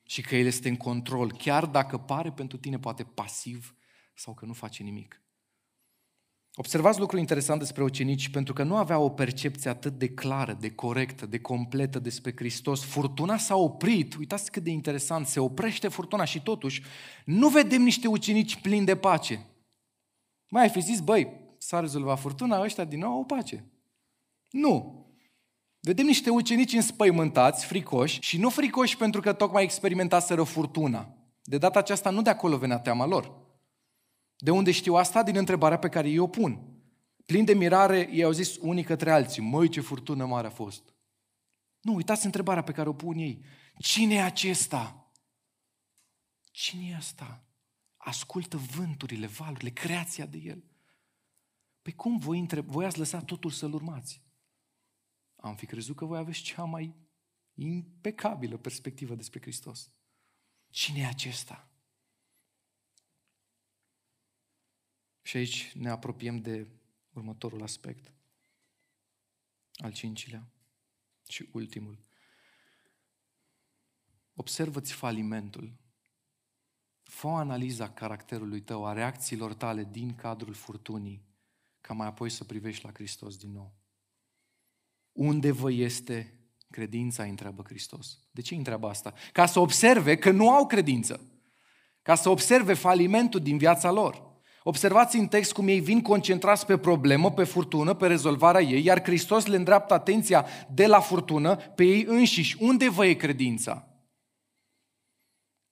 Și 0.02 0.22
că 0.22 0.36
El 0.36 0.46
este 0.46 0.68
în 0.68 0.76
control, 0.76 1.32
chiar 1.32 1.66
dacă 1.66 1.98
pare 1.98 2.32
pentru 2.32 2.56
tine 2.58 2.78
poate 2.78 3.04
pasiv 3.04 3.74
sau 4.14 4.34
că 4.34 4.46
nu 4.46 4.52
face 4.52 4.82
nimic. 4.82 5.22
Observați 6.58 6.98
lucrul 6.98 7.18
interesant 7.18 7.60
despre 7.60 7.82
ucenici, 7.82 8.28
pentru 8.28 8.52
că 8.52 8.62
nu 8.62 8.76
aveau 8.76 9.04
o 9.04 9.08
percepție 9.08 9.70
atât 9.70 9.98
de 9.98 10.08
clară, 10.08 10.56
de 10.60 10.70
corectă, 10.70 11.26
de 11.26 11.38
completă 11.38 11.98
despre 11.98 12.32
Hristos. 12.36 12.84
Furtuna 12.84 13.36
s-a 13.36 13.56
oprit, 13.56 14.14
uitați 14.14 14.50
cât 14.50 14.62
de 14.62 14.70
interesant, 14.70 15.26
se 15.26 15.40
oprește 15.40 15.88
furtuna 15.88 16.24
și 16.24 16.42
totuși 16.42 16.82
nu 17.24 17.48
vedem 17.48 17.82
niște 17.82 18.08
ucenici 18.08 18.60
plini 18.60 18.84
de 18.84 18.96
pace. 18.96 19.46
Mai 20.48 20.62
ai 20.62 20.68
fi 20.68 20.80
zis, 20.80 21.00
băi, 21.00 21.32
s-a 21.58 21.80
rezolvat 21.80 22.20
furtuna, 22.20 22.62
ăștia 22.62 22.84
din 22.84 22.98
nou 22.98 23.12
au 23.12 23.24
pace. 23.24 23.64
Nu. 24.50 25.04
Vedem 25.80 26.06
niște 26.06 26.30
ucenici 26.30 26.72
înspăimântați, 26.72 27.66
fricoși 27.66 28.20
și 28.20 28.38
nu 28.38 28.50
fricoși 28.50 28.96
pentru 28.96 29.20
că 29.20 29.32
tocmai 29.32 29.62
experimentaseră 29.62 30.42
furtuna. 30.42 31.08
De 31.42 31.58
data 31.58 31.78
aceasta 31.78 32.10
nu 32.10 32.22
de 32.22 32.30
acolo 32.30 32.56
venea 32.56 32.78
teama 32.78 33.06
lor. 33.06 33.45
De 34.36 34.50
unde 34.50 34.70
știu 34.70 34.94
asta? 34.94 35.22
Din 35.22 35.36
întrebarea 35.36 35.78
pe 35.78 35.88
care 35.88 36.08
ei 36.08 36.18
o 36.18 36.28
pun. 36.28 36.76
Plin 37.26 37.44
de 37.44 37.54
mirare, 37.54 38.08
ei 38.12 38.22
au 38.22 38.30
zis 38.30 38.56
unii 38.56 38.84
către 38.84 39.10
alții, 39.10 39.42
măi 39.42 39.68
ce 39.68 39.80
furtună 39.80 40.26
mare 40.26 40.46
a 40.46 40.50
fost. 40.50 40.94
Nu, 41.80 41.94
uitați 41.94 42.24
întrebarea 42.24 42.62
pe 42.62 42.72
care 42.72 42.88
o 42.88 42.92
pun 42.92 43.18
ei. 43.18 43.44
Cine 43.78 44.14
e 44.14 44.22
acesta? 44.22 45.12
Cine 46.42 46.88
e 46.88 46.94
asta? 46.94 47.44
Ascultă 47.96 48.56
vânturile, 48.56 49.26
valurile, 49.26 49.70
creația 49.70 50.26
de 50.26 50.38
el. 50.38 50.64
Păi 51.82 51.92
cum 51.92 52.18
voi, 52.18 52.38
întreb, 52.38 52.66
voi 52.66 52.84
ați 52.84 52.98
lăsat 52.98 53.24
totul 53.24 53.50
să-l 53.50 53.74
urmați? 53.74 54.22
Am 55.36 55.56
fi 55.56 55.66
crezut 55.66 55.96
că 55.96 56.04
voi 56.04 56.18
aveți 56.18 56.40
cea 56.40 56.64
mai 56.64 56.94
impecabilă 57.54 58.56
perspectivă 58.56 59.14
despre 59.14 59.40
Hristos. 59.40 59.90
Cine 60.70 61.00
e 61.00 61.06
acesta? 61.06 61.70
Și 65.26 65.36
aici 65.36 65.72
ne 65.72 65.90
apropiem 65.90 66.40
de 66.40 66.66
următorul 67.12 67.62
aspect, 67.62 68.12
al 69.76 69.92
cincilea 69.92 70.48
și 71.28 71.48
ultimul. 71.52 71.98
Observă-ți 74.34 74.92
falimentul. 74.92 75.76
Fă 77.02 77.26
o 77.26 77.34
analiză 77.34 77.82
a 77.82 77.92
caracterului 77.92 78.60
tău, 78.60 78.86
a 78.86 78.92
reacțiilor 78.92 79.54
tale 79.54 79.88
din 79.90 80.14
cadrul 80.14 80.54
furtunii, 80.54 81.24
ca 81.80 81.94
mai 81.94 82.06
apoi 82.06 82.30
să 82.30 82.44
privești 82.44 82.84
la 82.84 82.92
Hristos 82.92 83.36
din 83.36 83.52
nou. 83.52 83.74
Unde 85.12 85.50
vă 85.50 85.72
este 85.72 86.40
credința, 86.70 87.24
întreabă 87.24 87.62
Hristos. 87.62 88.18
De 88.30 88.40
ce 88.40 88.54
întreabă 88.54 88.88
asta? 88.88 89.14
Ca 89.32 89.46
să 89.46 89.60
observe 89.60 90.16
că 90.16 90.30
nu 90.30 90.50
au 90.50 90.66
credință. 90.66 91.30
Ca 92.02 92.14
să 92.14 92.28
observe 92.28 92.74
falimentul 92.74 93.40
din 93.40 93.58
viața 93.58 93.90
lor. 93.90 94.34
Observați 94.68 95.16
în 95.16 95.26
text 95.26 95.52
cum 95.52 95.68
ei 95.68 95.80
vin 95.80 96.02
concentrați 96.02 96.66
pe 96.66 96.78
problemă, 96.78 97.30
pe 97.30 97.44
furtună, 97.44 97.94
pe 97.94 98.06
rezolvarea 98.06 98.60
ei, 98.60 98.84
iar 98.84 99.02
Hristos 99.02 99.46
le 99.46 99.56
îndreaptă 99.56 99.94
atenția 99.94 100.46
de 100.74 100.86
la 100.86 101.00
furtună 101.00 101.56
pe 101.56 101.84
ei 101.84 102.04
înșiși. 102.08 102.56
Unde 102.60 102.90
vă 102.90 103.06
e 103.06 103.12
credința? 103.14 103.88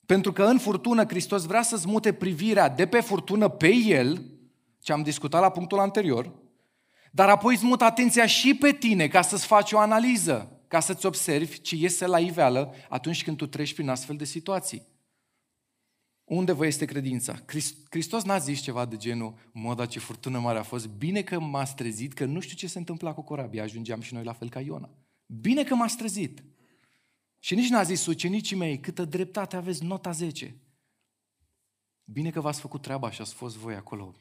Pentru 0.05 0.33
că 0.33 0.43
în 0.43 0.57
furtună 0.57 1.05
Hristos 1.05 1.45
vrea 1.45 1.61
să-ți 1.61 1.87
mute 1.87 2.13
privirea 2.13 2.69
de 2.69 2.85
pe 2.85 2.99
furtună 2.99 3.47
pe 3.47 3.73
El, 3.73 4.25
ce 4.81 4.91
am 4.91 5.03
discutat 5.03 5.41
la 5.41 5.49
punctul 5.49 5.79
anterior, 5.79 6.31
dar 7.11 7.29
apoi 7.29 7.53
îți 7.53 7.65
mut 7.65 7.81
atenția 7.81 8.25
și 8.25 8.55
pe 8.55 8.71
tine 8.71 9.07
ca 9.07 9.21
să-ți 9.21 9.45
faci 9.45 9.71
o 9.71 9.79
analiză, 9.79 10.61
ca 10.67 10.79
să-ți 10.79 11.05
observi 11.05 11.61
ce 11.61 11.75
iese 11.75 12.05
la 12.05 12.19
iveală 12.19 12.73
atunci 12.89 13.23
când 13.23 13.37
tu 13.37 13.47
treci 13.47 13.73
prin 13.73 13.89
astfel 13.89 14.15
de 14.15 14.25
situații. 14.25 14.87
Unde 16.25 16.51
vă 16.51 16.65
este 16.65 16.85
credința? 16.85 17.45
Hristos 17.89 18.23
n-a 18.23 18.37
zis 18.37 18.59
ceva 18.59 18.85
de 18.85 18.97
genul, 18.97 19.49
moda 19.51 19.85
ce 19.85 19.99
furtună 19.99 20.39
mare 20.39 20.59
a 20.59 20.63
fost, 20.63 20.87
bine 20.87 21.21
că 21.23 21.39
m-a 21.39 21.63
trezit, 21.63 22.13
că 22.13 22.25
nu 22.25 22.39
știu 22.39 22.55
ce 22.55 22.67
se 22.67 22.77
întâmpla 22.77 23.13
cu 23.13 23.21
corabia, 23.21 23.63
ajungeam 23.63 24.01
și 24.01 24.13
noi 24.13 24.23
la 24.23 24.33
fel 24.33 24.49
ca 24.49 24.61
Iona. 24.61 24.89
Bine 25.25 25.63
că 25.63 25.75
m-a 25.75 25.87
trezit. 25.97 26.43
Și 27.39 27.55
nici 27.55 27.69
n-a 27.69 27.83
zis 27.83 28.05
ucenicii 28.05 28.55
mei, 28.55 28.79
câtă 28.79 29.05
dreptate 29.05 29.55
aveți, 29.55 29.83
nota 29.83 30.11
10. 30.11 30.55
Bine 32.03 32.29
că 32.29 32.41
v-ați 32.41 32.59
făcut 32.59 32.81
treaba 32.81 33.11
și 33.11 33.21
ați 33.21 33.33
fost 33.33 33.57
voi 33.57 33.75
acolo, 33.75 34.15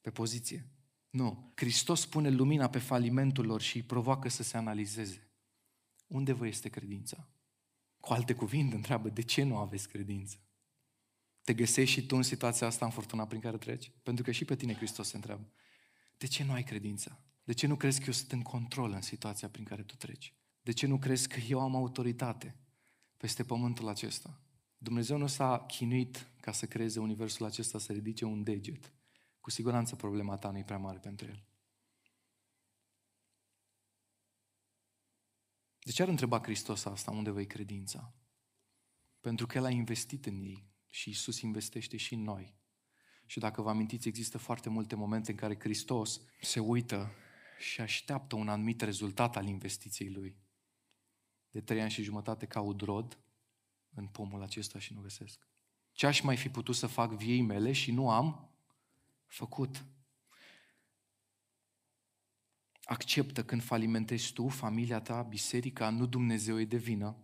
pe 0.00 0.10
poziție. 0.10 0.70
Nu. 1.10 1.52
Hristos 1.54 2.06
pune 2.06 2.30
lumina 2.30 2.68
pe 2.68 2.78
falimentul 2.78 3.46
lor 3.46 3.60
și 3.60 3.76
îi 3.76 3.82
provoacă 3.82 4.28
să 4.28 4.42
se 4.42 4.56
analizeze. 4.56 5.30
Unde 6.06 6.32
vă 6.32 6.46
este 6.46 6.68
credința? 6.68 7.28
Cu 8.00 8.12
alte 8.12 8.34
cuvinte, 8.34 8.74
întreabă, 8.74 9.08
de 9.08 9.22
ce 9.22 9.42
nu 9.42 9.56
aveți 9.56 9.88
credință? 9.88 10.36
Te 11.50 11.56
găsești 11.56 12.00
și 12.00 12.06
tu 12.06 12.16
în 12.16 12.22
situația 12.22 12.66
asta, 12.66 12.84
în 12.84 12.90
furtuna 12.90 13.26
prin 13.26 13.40
care 13.40 13.58
treci? 13.58 13.92
Pentru 14.02 14.24
că 14.24 14.30
și 14.30 14.44
pe 14.44 14.56
tine 14.56 14.74
Hristos 14.74 15.08
se 15.08 15.16
întreabă. 15.16 15.52
De 16.18 16.26
ce 16.26 16.44
nu 16.44 16.52
ai 16.52 16.62
credință? 16.62 17.24
De 17.44 17.52
ce 17.52 17.66
nu 17.66 17.76
crezi 17.76 17.98
că 17.98 18.04
eu 18.06 18.12
sunt 18.12 18.32
în 18.32 18.42
control 18.42 18.92
în 18.92 19.00
situația 19.00 19.48
prin 19.48 19.64
care 19.64 19.82
tu 19.82 19.96
treci? 19.96 20.34
De 20.60 20.72
ce 20.72 20.86
nu 20.86 20.98
crezi 20.98 21.28
că 21.28 21.40
eu 21.40 21.60
am 21.60 21.76
autoritate 21.76 22.56
peste 23.16 23.44
pământul 23.44 23.88
acesta? 23.88 24.40
Dumnezeu 24.78 25.16
nu 25.16 25.26
s-a 25.26 25.64
chinuit 25.66 26.30
ca 26.40 26.52
să 26.52 26.66
creeze 26.66 27.00
universul 27.00 27.46
acesta 27.46 27.78
să 27.78 27.92
ridice 27.92 28.24
un 28.24 28.42
deget. 28.42 28.92
Cu 29.40 29.50
siguranță 29.50 29.96
problema 29.96 30.36
ta 30.36 30.50
nu 30.50 30.58
e 30.58 30.64
prea 30.64 30.78
mare 30.78 30.98
pentru 30.98 31.26
el. 31.26 31.44
De 35.78 35.90
ce 35.90 36.02
ar 36.02 36.08
întreba 36.08 36.40
Hristos 36.42 36.84
asta? 36.84 37.10
Unde 37.10 37.30
vei 37.30 37.46
credința? 37.46 38.14
Pentru 39.20 39.46
că 39.46 39.56
El 39.56 39.64
a 39.64 39.70
investit 39.70 40.26
în 40.26 40.40
ei 40.40 40.69
și 40.90 41.10
Isus 41.10 41.40
investește 41.40 41.96
și 41.96 42.14
în 42.14 42.22
noi. 42.22 42.54
Și 43.26 43.38
dacă 43.38 43.62
vă 43.62 43.70
amintiți, 43.70 44.08
există 44.08 44.38
foarte 44.38 44.68
multe 44.68 44.94
momente 44.94 45.30
în 45.30 45.36
care 45.36 45.58
Hristos 45.58 46.20
se 46.40 46.60
uită 46.60 47.10
și 47.58 47.80
așteaptă 47.80 48.36
un 48.36 48.48
anumit 48.48 48.80
rezultat 48.80 49.36
al 49.36 49.46
investiției 49.46 50.10
Lui. 50.10 50.36
De 51.50 51.60
trei 51.60 51.80
ani 51.80 51.90
și 51.90 52.02
jumătate 52.02 52.46
caut 52.46 52.80
rod 52.80 53.18
în 53.94 54.06
pomul 54.06 54.42
acesta 54.42 54.78
și 54.78 54.94
nu 54.94 55.00
găsesc. 55.00 55.48
Ce 55.92 56.06
aș 56.06 56.20
mai 56.20 56.36
fi 56.36 56.48
putut 56.48 56.76
să 56.76 56.86
fac 56.86 57.12
viei 57.12 57.42
mele 57.42 57.72
și 57.72 57.92
nu 57.92 58.10
am 58.10 58.50
făcut? 59.26 59.84
Acceptă 62.82 63.44
când 63.44 63.62
falimentezi 63.62 64.32
tu, 64.32 64.48
familia 64.48 65.00
ta, 65.00 65.22
biserica, 65.22 65.90
nu 65.90 66.06
Dumnezeu 66.06 66.60
e 66.60 66.64
de 66.64 66.76
vină, 66.76 67.16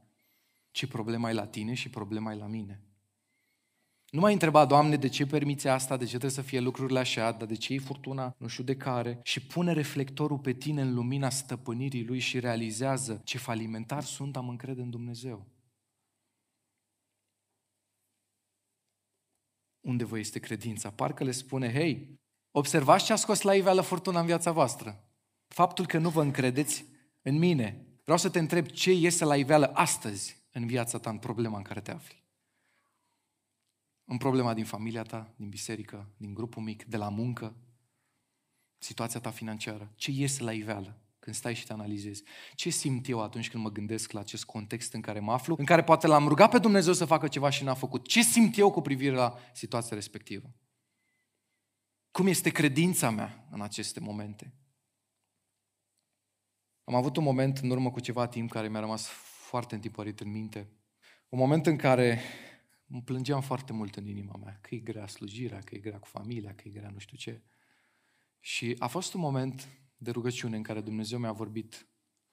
ci 0.70 0.87
problema 0.87 1.31
e 1.31 1.33
la 1.33 1.46
tine 1.46 1.74
și 1.74 1.90
problema 1.90 2.33
e 2.33 2.37
la 2.37 2.46
mine. 2.46 2.86
Nu 4.11 4.21
mai 4.21 4.33
întreba, 4.33 4.64
Doamne, 4.64 4.97
de 4.97 5.09
ce 5.09 5.27
permiți 5.27 5.69
asta, 5.69 5.97
de 5.97 6.03
ce 6.03 6.09
trebuie 6.09 6.31
să 6.31 6.42
fie 6.42 6.61
lucrurile 6.61 6.99
așa, 6.99 7.33
dar 7.33 7.49
de 7.49 7.55
ce 7.55 7.75
e 7.75 7.79
furtuna, 7.79 8.35
nu 8.38 8.47
știu 8.47 8.64
de 8.64 8.77
care, 8.77 9.21
și 9.23 9.47
pune 9.47 9.73
reflectorul 9.73 10.38
pe 10.38 10.53
tine 10.53 10.81
în 10.81 10.95
lumina 10.95 11.31
stăpânirii 11.31 12.05
Lui 12.05 12.19
și 12.19 12.40
realizează 12.40 13.21
ce 13.25 13.38
falimentar 13.38 14.03
sunt, 14.03 14.37
am 14.37 14.49
încredere 14.49 14.83
în 14.83 14.90
Dumnezeu. 14.90 15.47
Unde 19.81 20.05
vă 20.05 20.19
este 20.19 20.38
credința? 20.38 20.90
Parcă 20.90 21.25
le 21.25 21.31
spune, 21.31 21.73
hei, 21.73 22.21
observați 22.51 23.05
ce 23.05 23.12
a 23.12 23.16
scos 23.16 23.40
la 23.40 23.55
iveală 23.55 23.81
furtuna 23.81 24.21
în 24.21 24.27
viața 24.27 24.53
voastră. 24.53 25.05
Faptul 25.49 25.87
că 25.87 25.99
nu 25.99 26.11
vă 26.11 26.23
încredeți 26.23 26.85
în 27.23 27.38
mine. 27.38 27.87
Vreau 28.03 28.19
să 28.19 28.31
te 28.31 28.38
întreb 28.38 28.66
ce 28.66 28.92
iese 28.92 29.25
la 29.25 29.37
iveală 29.37 29.71
astăzi 29.75 30.37
în 30.53 30.66
viața 30.66 30.99
ta, 30.99 31.11
în 31.11 31.19
problema 31.19 31.57
în 31.57 31.62
care 31.62 31.81
te 31.81 31.90
afli 31.90 32.26
în 34.07 34.16
problema 34.16 34.55
din 34.55 34.64
familia 34.64 35.03
ta, 35.03 35.33
din 35.37 35.49
biserică, 35.49 36.09
din 36.16 36.35
grupul 36.35 36.62
mic, 36.62 36.85
de 36.85 36.97
la 36.97 37.09
muncă, 37.09 37.57
situația 38.79 39.21
ta 39.21 39.31
financiară, 39.31 39.92
ce 39.95 40.11
iese 40.11 40.42
la 40.42 40.53
iveală 40.53 41.01
când 41.19 41.38
stai 41.38 41.55
și 41.55 41.66
te 41.66 41.73
analizezi. 41.73 42.23
Ce 42.55 42.71
simt 42.71 43.09
eu 43.09 43.23
atunci 43.23 43.51
când 43.51 43.62
mă 43.62 43.71
gândesc 43.71 44.12
la 44.12 44.21
acest 44.21 44.45
context 44.45 44.92
în 44.92 45.01
care 45.01 45.21
mă 45.21 45.33
aflu, 45.33 45.55
în 45.59 45.64
care 45.64 45.85
poate 45.85 46.07
l-am 46.07 46.29
rugat 46.29 46.51
pe 46.51 46.59
Dumnezeu 46.59 46.92
să 46.92 47.05
facă 47.05 47.29
ceva 47.29 47.51
și 47.51 47.64
n-a 47.64 47.75
făcut. 47.75 48.07
Ce 48.07 48.23
simt 48.23 48.59
eu 48.59 48.71
cu 48.71 48.81
privire 48.81 49.14
la 49.14 49.38
situația 49.53 49.97
respectivă? 49.97 50.55
Cum 52.11 52.27
este 52.27 52.51
credința 52.51 53.11
mea 53.11 53.47
în 53.51 53.61
aceste 53.61 54.01
momente? 54.01 54.55
Am 56.85 56.95
avut 56.95 57.16
un 57.16 57.23
moment 57.23 57.59
în 57.59 57.71
urmă 57.71 57.90
cu 57.90 58.01
ceva 58.01 58.27
timp 58.27 58.51
care 58.51 58.69
mi-a 58.69 58.81
rămas 58.81 59.07
foarte 59.49 59.75
întipărit 59.75 60.21
în 60.21 60.31
minte. 60.31 60.69
Un 61.29 61.38
moment 61.38 61.66
în 61.66 61.77
care 61.77 62.21
Mă 62.87 63.03
plângeam 63.03 63.40
foarte 63.40 63.72
mult 63.72 63.96
în 63.96 64.07
inima 64.07 64.37
mea, 64.37 64.59
că 64.61 64.75
e 64.75 64.79
grea 64.79 65.07
slujirea, 65.07 65.59
că 65.59 65.75
e 65.75 65.79
grea 65.79 65.99
cu 65.99 66.07
familia, 66.07 66.55
că 66.55 66.62
e 66.68 66.70
grea 66.70 66.90
nu 66.90 66.99
știu 66.99 67.16
ce. 67.16 67.42
Și 68.40 68.77
a 68.79 68.87
fost 68.87 69.14
un 69.14 69.20
moment 69.20 69.68
de 69.96 70.11
rugăciune 70.11 70.57
în 70.57 70.62
care 70.62 70.81
Dumnezeu 70.81 71.18
mi-a 71.18 71.33
vorbit 71.33 71.88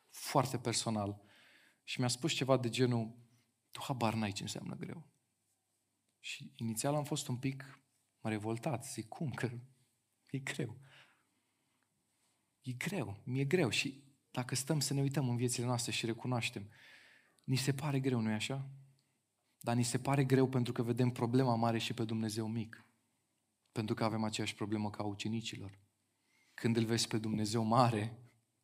foarte 0.09 0.57
personal 0.57 1.21
și 1.83 1.99
mi-a 1.99 2.07
spus 2.07 2.33
ceva 2.33 2.57
de 2.57 2.69
genul, 2.69 3.17
tu 3.71 3.81
habar 3.83 4.13
n-ai 4.13 4.31
ce 4.31 4.41
înseamnă 4.41 4.75
greu. 4.75 5.11
Și 6.19 6.53
inițial 6.55 6.95
am 6.95 7.03
fost 7.03 7.27
un 7.27 7.37
pic 7.37 7.83
revoltat, 8.21 8.85
zic, 8.85 9.07
cum, 9.07 9.31
că 9.31 9.51
e 10.29 10.37
greu. 10.37 10.79
E 12.61 12.71
greu, 12.71 13.21
mi-e 13.23 13.45
greu 13.45 13.69
și 13.69 14.03
dacă 14.31 14.55
stăm 14.55 14.79
să 14.79 14.93
ne 14.93 15.01
uităm 15.01 15.29
în 15.29 15.35
viețile 15.35 15.65
noastre 15.65 15.91
și 15.91 16.05
recunoaștem, 16.05 16.69
ni 17.43 17.55
se 17.55 17.73
pare 17.73 17.99
greu, 17.99 18.19
nu-i 18.19 18.33
așa? 18.33 18.69
Dar 19.63 19.75
ni 19.75 19.83
se 19.83 19.99
pare 19.99 20.23
greu 20.23 20.47
pentru 20.47 20.73
că 20.73 20.83
vedem 20.83 21.09
problema 21.09 21.55
mare 21.55 21.77
și 21.77 21.93
pe 21.93 22.03
Dumnezeu 22.03 22.47
mic. 22.47 22.85
Pentru 23.71 23.95
că 23.95 24.03
avem 24.03 24.23
aceeași 24.23 24.55
problemă 24.55 24.89
ca 24.89 25.03
ucenicilor. 25.03 25.79
Când 26.53 26.77
îl 26.77 26.85
vezi 26.85 27.07
pe 27.07 27.17
Dumnezeu 27.17 27.63
mare, 27.63 28.17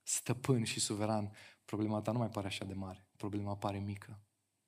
stăpân 0.03 0.63
și 0.63 0.79
suveran, 0.79 1.31
problema 1.65 2.01
ta 2.01 2.11
nu 2.11 2.17
mai 2.17 2.29
pare 2.29 2.47
așa 2.47 2.65
de 2.65 2.73
mare. 2.73 3.07
Problema 3.17 3.55
pare 3.55 3.79
mică. 3.79 4.21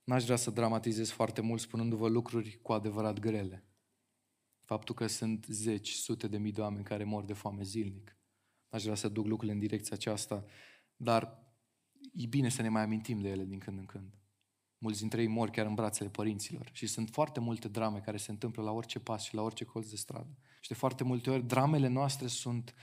N-aș 0.04 0.24
vrea 0.24 0.36
să 0.36 0.52
dramatizez 0.52 1.10
foarte 1.10 1.42
mult 1.42 1.62
spunându-vă 1.62 2.08
lucruri 2.08 2.60
cu 2.62 2.74
adevărat 2.74 3.20
grele. 3.20 3.66
Faptul 4.62 4.96
că 4.96 5.08
sunt 5.08 5.46
zeci, 5.50 5.92
sute 5.92 6.28
de 6.28 6.38
mii 6.38 6.52
de 6.52 6.62
oameni 6.62 6.84
care 6.84 7.04
mor 7.04 7.24
de 7.24 7.34
foame 7.34 7.64
zilnic. 7.64 8.18
Aș 8.70 8.84
vrea 8.84 8.96
să 8.96 9.10
duc 9.10 9.26
lucrurile 9.26 9.54
în 9.54 9.60
direcția 9.60 9.96
aceasta, 9.96 10.46
dar 10.96 11.44
e 12.14 12.26
bine 12.26 12.50
să 12.50 12.62
ne 12.62 12.70
mai 12.70 12.82
amintim 12.82 13.20
de 13.20 13.30
ele 13.30 13.46
din 13.46 13.60
când 13.60 13.78
în 13.78 13.86
când. 13.86 14.21
Mulți 14.84 15.00
dintre 15.00 15.22
ei 15.22 15.28
mor 15.28 15.50
chiar 15.50 15.66
în 15.66 15.74
brațele 15.74 16.10
părinților. 16.10 16.70
Și 16.72 16.88
sunt 16.88 17.10
foarte 17.10 17.40
multe 17.40 17.68
drame 17.68 18.00
care 18.00 18.18
se 18.18 18.32
întâmplă 18.32 18.64
la 18.64 18.72
orice 18.72 19.00
pas 19.00 19.24
și 19.24 19.36
la 19.36 19.42
orice 19.42 19.64
colț 19.64 19.90
de 19.90 19.96
stradă. 19.96 20.38
Și 20.60 20.70
de 20.70 20.74
foarte 20.74 21.04
multe 21.04 21.30
ori 21.30 21.48
dramele 21.48 21.88
noastre 21.88 22.28
sunt 22.28 22.74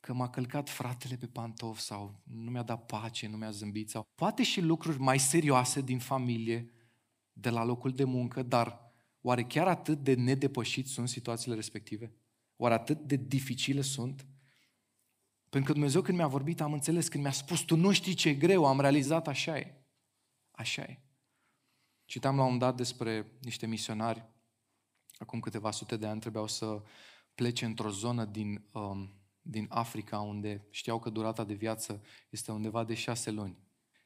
că 0.00 0.12
m-a 0.12 0.30
călcat 0.30 0.68
fratele 0.68 1.16
pe 1.16 1.26
pantof 1.26 1.78
sau 1.78 2.20
nu 2.22 2.50
mi-a 2.50 2.62
dat 2.62 2.86
pace, 2.86 3.28
nu 3.28 3.36
mi-a 3.36 3.50
zâmbit 3.50 3.90
sau 3.90 4.08
poate 4.14 4.42
și 4.42 4.60
lucruri 4.60 5.00
mai 5.00 5.18
serioase 5.18 5.80
din 5.80 5.98
familie, 5.98 6.70
de 7.32 7.50
la 7.50 7.64
locul 7.64 7.90
de 7.90 8.04
muncă, 8.04 8.42
dar 8.42 8.92
oare 9.20 9.42
chiar 9.42 9.68
atât 9.68 9.98
de 9.98 10.14
nedepășit 10.14 10.86
sunt 10.86 11.08
situațiile 11.08 11.54
respective? 11.54 12.12
Oare 12.56 12.74
atât 12.74 13.00
de 13.00 13.16
dificile 13.16 13.80
sunt? 13.80 14.26
Pentru 15.48 15.72
că 15.72 15.78
Dumnezeu 15.78 16.02
când 16.02 16.16
mi-a 16.16 16.26
vorbit 16.26 16.60
am 16.60 16.72
înțeles, 16.72 17.08
când 17.08 17.22
mi-a 17.22 17.32
spus 17.32 17.60
tu 17.60 17.76
nu 17.76 17.92
știi 17.92 18.14
ce 18.14 18.28
e 18.28 18.34
greu, 18.34 18.64
am 18.64 18.80
realizat 18.80 19.28
așa 19.28 19.58
e. 19.58 19.74
Așa 20.50 20.82
e. 20.82 21.05
Citam 22.06 22.36
la 22.36 22.44
un 22.44 22.58
dat 22.58 22.76
despre 22.76 23.32
niște 23.42 23.66
misionari, 23.66 24.24
acum 25.18 25.40
câteva 25.40 25.70
sute 25.70 25.96
de 25.96 26.06
ani 26.06 26.20
trebuiau 26.20 26.46
să 26.46 26.82
plece 27.34 27.64
într-o 27.64 27.90
zonă 27.90 28.24
din, 28.24 28.64
um, 28.72 29.10
din 29.42 29.66
Africa 29.68 30.20
unde 30.20 30.66
știau 30.70 30.98
că 30.98 31.10
durata 31.10 31.44
de 31.44 31.54
viață 31.54 32.02
este 32.30 32.52
undeva 32.52 32.84
de 32.84 32.94
șase 32.94 33.30
luni. 33.30 33.58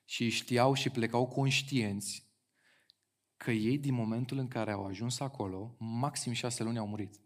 Și 0.05 0.29
știau 0.29 0.75
și 0.75 0.91
plecau 0.91 1.27
conștienți 1.27 2.29
că 3.37 3.51
ei, 3.51 3.79
din 3.79 3.95
momentul 3.95 4.39
în 4.39 4.49
care 4.49 4.73
au 4.73 4.85
ajuns 4.85 5.21
acolo, 5.21 5.77
maxim 5.79 6.33
șase 6.33 6.63
luni 6.63 6.79
au 6.79 6.87
murit. 6.87 7.21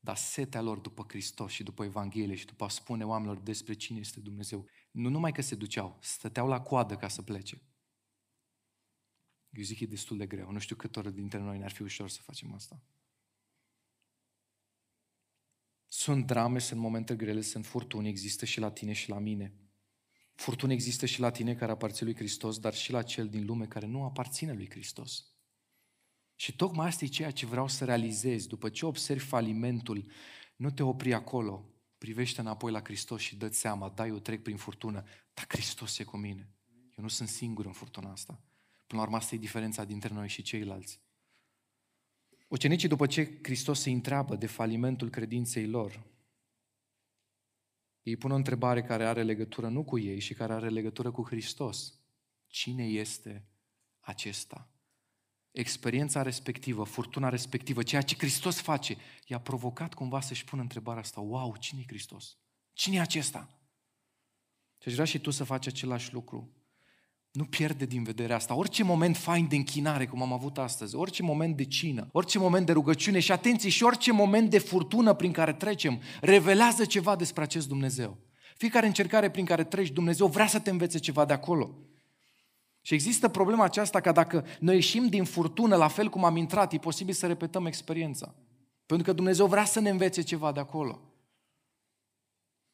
Dar 0.00 0.16
setea 0.16 0.60
lor 0.60 0.78
după 0.78 1.04
Hristos 1.08 1.52
și 1.52 1.62
după 1.62 1.84
Evanghelie 1.84 2.34
și 2.34 2.46
după 2.46 2.64
a 2.64 2.68
spune 2.68 3.04
oamenilor 3.04 3.38
despre 3.38 3.74
cine 3.74 3.98
este 3.98 4.20
Dumnezeu, 4.20 4.66
nu 4.90 5.08
numai 5.08 5.32
că 5.32 5.42
se 5.42 5.54
duceau, 5.54 5.98
stăteau 6.00 6.48
la 6.48 6.60
coadă 6.60 6.96
ca 6.96 7.08
să 7.08 7.22
plece. 7.22 7.62
Eu 9.56 9.62
zic 9.62 9.78
că 9.78 9.84
e 9.84 9.86
destul 9.86 10.16
de 10.16 10.26
greu. 10.26 10.50
Nu 10.50 10.58
știu 10.58 10.76
cât 10.76 10.96
ori 10.96 11.14
dintre 11.14 11.38
noi 11.38 11.58
ne-ar 11.58 11.70
fi 11.70 11.82
ușor 11.82 12.08
să 12.08 12.20
facem 12.22 12.52
asta. 12.52 12.82
Sunt 15.86 16.26
drame, 16.26 16.58
sunt 16.58 16.80
momente 16.80 17.16
grele, 17.16 17.40
sunt 17.40 17.66
furtuni, 17.66 18.08
există 18.08 18.44
și 18.44 18.60
la 18.60 18.70
tine 18.70 18.92
și 18.92 19.08
la 19.08 19.18
mine. 19.18 19.54
Furtuni 20.34 20.72
există 20.72 21.06
și 21.06 21.20
la 21.20 21.30
tine 21.30 21.54
care 21.54 21.72
aparține 21.72 22.08
lui 22.08 22.18
Hristos, 22.18 22.58
dar 22.58 22.74
și 22.74 22.92
la 22.92 23.02
cel 23.02 23.28
din 23.28 23.44
lume 23.44 23.66
care 23.66 23.86
nu 23.86 24.04
aparține 24.04 24.52
lui 24.52 24.70
Hristos. 24.70 25.24
Și 26.34 26.56
tocmai 26.56 26.86
asta 26.86 27.04
e 27.04 27.08
ceea 27.08 27.30
ce 27.30 27.46
vreau 27.46 27.68
să 27.68 27.84
realizezi. 27.84 28.48
După 28.48 28.68
ce 28.68 28.86
observi 28.86 29.24
falimentul, 29.24 30.10
nu 30.56 30.70
te 30.70 30.82
opri 30.82 31.14
acolo. 31.14 31.70
Privește 31.98 32.40
înapoi 32.40 32.72
la 32.72 32.80
Hristos 32.82 33.20
și 33.20 33.36
dă 33.36 33.48
seama, 33.48 33.88
da, 33.88 34.06
eu 34.06 34.18
trec 34.18 34.42
prin 34.42 34.56
furtună, 34.56 35.04
dar 35.34 35.44
Hristos 35.48 35.98
e 35.98 36.04
cu 36.04 36.16
mine. 36.16 36.50
Eu 36.68 37.02
nu 37.02 37.08
sunt 37.08 37.28
singur 37.28 37.66
în 37.66 37.72
furtuna 37.72 38.10
asta. 38.10 38.40
Până 38.86 39.00
la 39.00 39.06
urmă, 39.06 39.16
asta 39.16 39.34
e 39.34 39.38
diferența 39.38 39.84
dintre 39.84 40.14
noi 40.14 40.28
și 40.28 40.42
ceilalți. 40.42 41.00
Ucenicii, 42.48 42.88
după 42.88 43.06
ce 43.06 43.38
Hristos 43.42 43.80
se 43.80 43.90
întreabă 43.90 44.36
de 44.36 44.46
falimentul 44.46 45.10
credinței 45.10 45.66
lor, 45.66 46.06
ei 48.02 48.16
pun 48.16 48.30
o 48.30 48.34
întrebare 48.34 48.82
care 48.82 49.06
are 49.06 49.22
legătură 49.22 49.68
nu 49.68 49.84
cu 49.84 49.98
ei 49.98 50.18
și 50.18 50.34
care 50.34 50.52
are 50.52 50.68
legătură 50.68 51.10
cu 51.10 51.26
Hristos. 51.26 52.00
Cine 52.46 52.84
este 52.84 53.48
acesta? 54.00 54.70
Experiența 55.50 56.22
respectivă, 56.22 56.84
furtuna 56.84 57.28
respectivă, 57.28 57.82
ceea 57.82 58.02
ce 58.02 58.14
Hristos 58.18 58.60
face, 58.60 58.96
i-a 59.26 59.40
provocat 59.40 59.94
cumva 59.94 60.20
să-și 60.20 60.44
pună 60.44 60.62
întrebarea 60.62 61.00
asta. 61.00 61.20
Wow, 61.20 61.56
cine 61.56 61.80
e 61.80 61.86
Hristos? 61.86 62.38
Cine 62.72 62.96
e 62.96 63.00
acesta? 63.00 63.60
Și 64.78 64.88
aș 64.88 64.92
vrea 64.94 65.04
și 65.04 65.18
tu 65.18 65.30
să 65.30 65.44
faci 65.44 65.66
același 65.66 66.12
lucru. 66.12 66.50
Nu 67.36 67.44
pierde 67.44 67.84
din 67.84 68.02
vedere 68.02 68.32
asta. 68.32 68.54
Orice 68.54 68.84
moment 68.84 69.16
fain 69.16 69.48
de 69.48 69.56
închinare, 69.56 70.06
cum 70.06 70.22
am 70.22 70.32
avut 70.32 70.58
astăzi, 70.58 70.94
orice 70.94 71.22
moment 71.22 71.56
de 71.56 71.64
cină, 71.64 72.08
orice 72.12 72.38
moment 72.38 72.66
de 72.66 72.72
rugăciune 72.72 73.18
și 73.18 73.32
atenție 73.32 73.70
și 73.70 73.82
orice 73.82 74.12
moment 74.12 74.50
de 74.50 74.58
furtună 74.58 75.14
prin 75.14 75.32
care 75.32 75.52
trecem, 75.52 76.00
revelează 76.20 76.84
ceva 76.84 77.16
despre 77.16 77.42
acest 77.42 77.68
Dumnezeu. 77.68 78.16
Fiecare 78.56 78.86
încercare 78.86 79.30
prin 79.30 79.44
care 79.44 79.64
treci, 79.64 79.90
Dumnezeu 79.90 80.26
vrea 80.26 80.46
să 80.46 80.58
te 80.58 80.70
învețe 80.70 80.98
ceva 80.98 81.24
de 81.24 81.32
acolo. 81.32 81.78
Și 82.80 82.94
există 82.94 83.28
problema 83.28 83.64
aceasta 83.64 84.00
că 84.00 84.12
dacă 84.12 84.44
noi 84.60 84.74
ieșim 84.74 85.06
din 85.06 85.24
furtună 85.24 85.76
la 85.76 85.88
fel 85.88 86.08
cum 86.08 86.24
am 86.24 86.36
intrat, 86.36 86.72
e 86.72 86.78
posibil 86.78 87.14
să 87.14 87.26
repetăm 87.26 87.66
experiența. 87.66 88.34
Pentru 88.86 89.06
că 89.06 89.12
Dumnezeu 89.12 89.46
vrea 89.46 89.64
să 89.64 89.80
ne 89.80 89.88
învețe 89.88 90.22
ceva 90.22 90.52
de 90.52 90.60
acolo. 90.60 91.00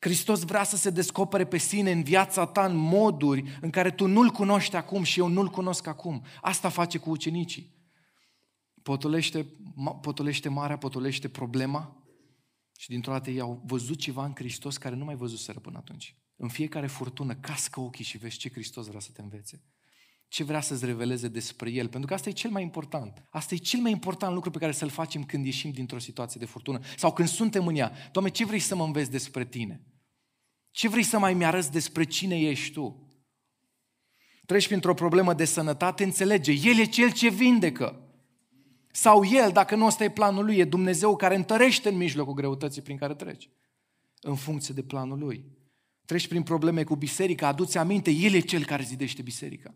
Hristos 0.05 0.43
vrea 0.43 0.65
să 0.65 0.77
se 0.77 0.91
descopere 0.91 1.45
pe 1.45 1.57
sine 1.59 1.91
în 1.91 2.03
viața 2.03 2.47
ta 2.47 2.65
în 2.65 2.77
moduri 2.77 3.59
în 3.61 3.71
care 3.71 3.91
tu 3.91 4.07
nu-L 4.07 4.31
cunoști 4.31 4.77
acum 4.77 5.03
și 5.03 5.19
eu 5.19 5.27
nu-L 5.29 5.49
cunosc 5.49 5.87
acum. 5.87 6.25
Asta 6.41 6.69
face 6.69 6.99
cu 6.99 7.11
ucenicii. 7.11 7.75
Potolește, 8.83 9.47
potolește 10.01 10.49
marea, 10.49 10.77
potolește 10.77 11.29
problema 11.29 12.05
și 12.79 12.89
dintr-o 12.89 13.13
dată 13.13 13.31
ei 13.31 13.41
au 13.41 13.63
văzut 13.65 13.99
ceva 13.99 14.25
în 14.25 14.33
Hristos 14.35 14.77
care 14.77 14.95
nu 14.95 15.05
mai 15.05 15.15
văzuseră 15.15 15.59
până 15.59 15.79
atunci. 15.79 16.17
În 16.37 16.49
fiecare 16.49 16.87
furtună 16.87 17.35
cască 17.35 17.81
ochii 17.81 18.05
și 18.05 18.19
vezi 18.19 18.37
ce 18.37 18.51
Hristos 18.51 18.87
vrea 18.87 19.01
să 19.01 19.11
te 19.13 19.23
învețe. 19.23 19.63
Ce 20.29 20.45
vrea 20.45 20.61
să-ți 20.61 20.85
reveleze 20.85 21.29
despre 21.29 21.71
El. 21.71 21.89
Pentru 21.89 22.09
că 22.09 22.15
asta 22.15 22.29
e 22.29 22.33
cel 22.33 22.51
mai 22.51 22.63
important. 22.63 23.27
Asta 23.31 23.55
e 23.55 23.59
cel 23.59 23.81
mai 23.81 23.91
important 23.91 24.35
lucru 24.35 24.51
pe 24.51 24.59
care 24.59 24.73
să-l 24.73 24.89
facem 24.89 25.25
când 25.25 25.45
ieșim 25.45 25.71
dintr-o 25.71 25.99
situație 25.99 26.41
de 26.41 26.47
furtună. 26.47 26.81
Sau 26.97 27.13
când 27.13 27.29
suntem 27.29 27.67
în 27.67 27.77
ea. 27.77 27.93
Doamne, 28.13 28.31
ce 28.31 28.45
vrei 28.45 28.59
să 28.59 28.77
mă 28.77 28.85
înveți 28.85 29.11
despre 29.11 29.45
Tine? 29.45 29.87
Ce 30.73 30.89
vrei 30.89 31.03
să 31.03 31.19
mai 31.19 31.35
mi-arăți 31.35 31.73
despre 31.73 32.05
cine 32.05 32.41
ești 32.41 32.73
tu? 32.73 33.07
Treci 34.47 34.67
printr-o 34.67 34.95
problemă 34.95 35.35
de 35.35 35.45
sănătate, 35.45 36.05
înțelege, 36.05 36.53
El 36.53 36.79
e 36.79 36.85
Cel 36.85 37.13
ce 37.13 37.29
vindecă. 37.29 38.07
Sau 38.93 39.25
El, 39.25 39.51
dacă 39.53 39.77
nu 39.77 39.87
ăsta 39.87 40.05
e 40.05 40.11
planul 40.11 40.45
Lui, 40.45 40.57
e 40.57 40.65
Dumnezeu 40.65 41.17
care 41.17 41.35
întărește 41.35 41.89
în 41.89 41.97
mijlocul 41.97 42.35
greutății 42.35 42.83
prin 42.83 42.97
care 42.97 43.15
treci. 43.15 43.51
În 44.21 44.35
funcție 44.35 44.75
de 44.75 44.83
planul 44.83 45.19
Lui. 45.19 45.45
Treci 46.05 46.29
prin 46.29 46.43
probleme 46.43 46.85
cu 46.85 46.97
biserica, 46.97 47.47
aduți 47.47 47.79
aminte, 47.79 48.11
El 48.11 48.33
e 48.33 48.41
Cel 48.41 48.65
care 48.65 48.83
zidește 48.83 49.23
biserica, 49.23 49.75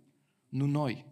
nu 0.49 0.67
noi. 0.67 1.07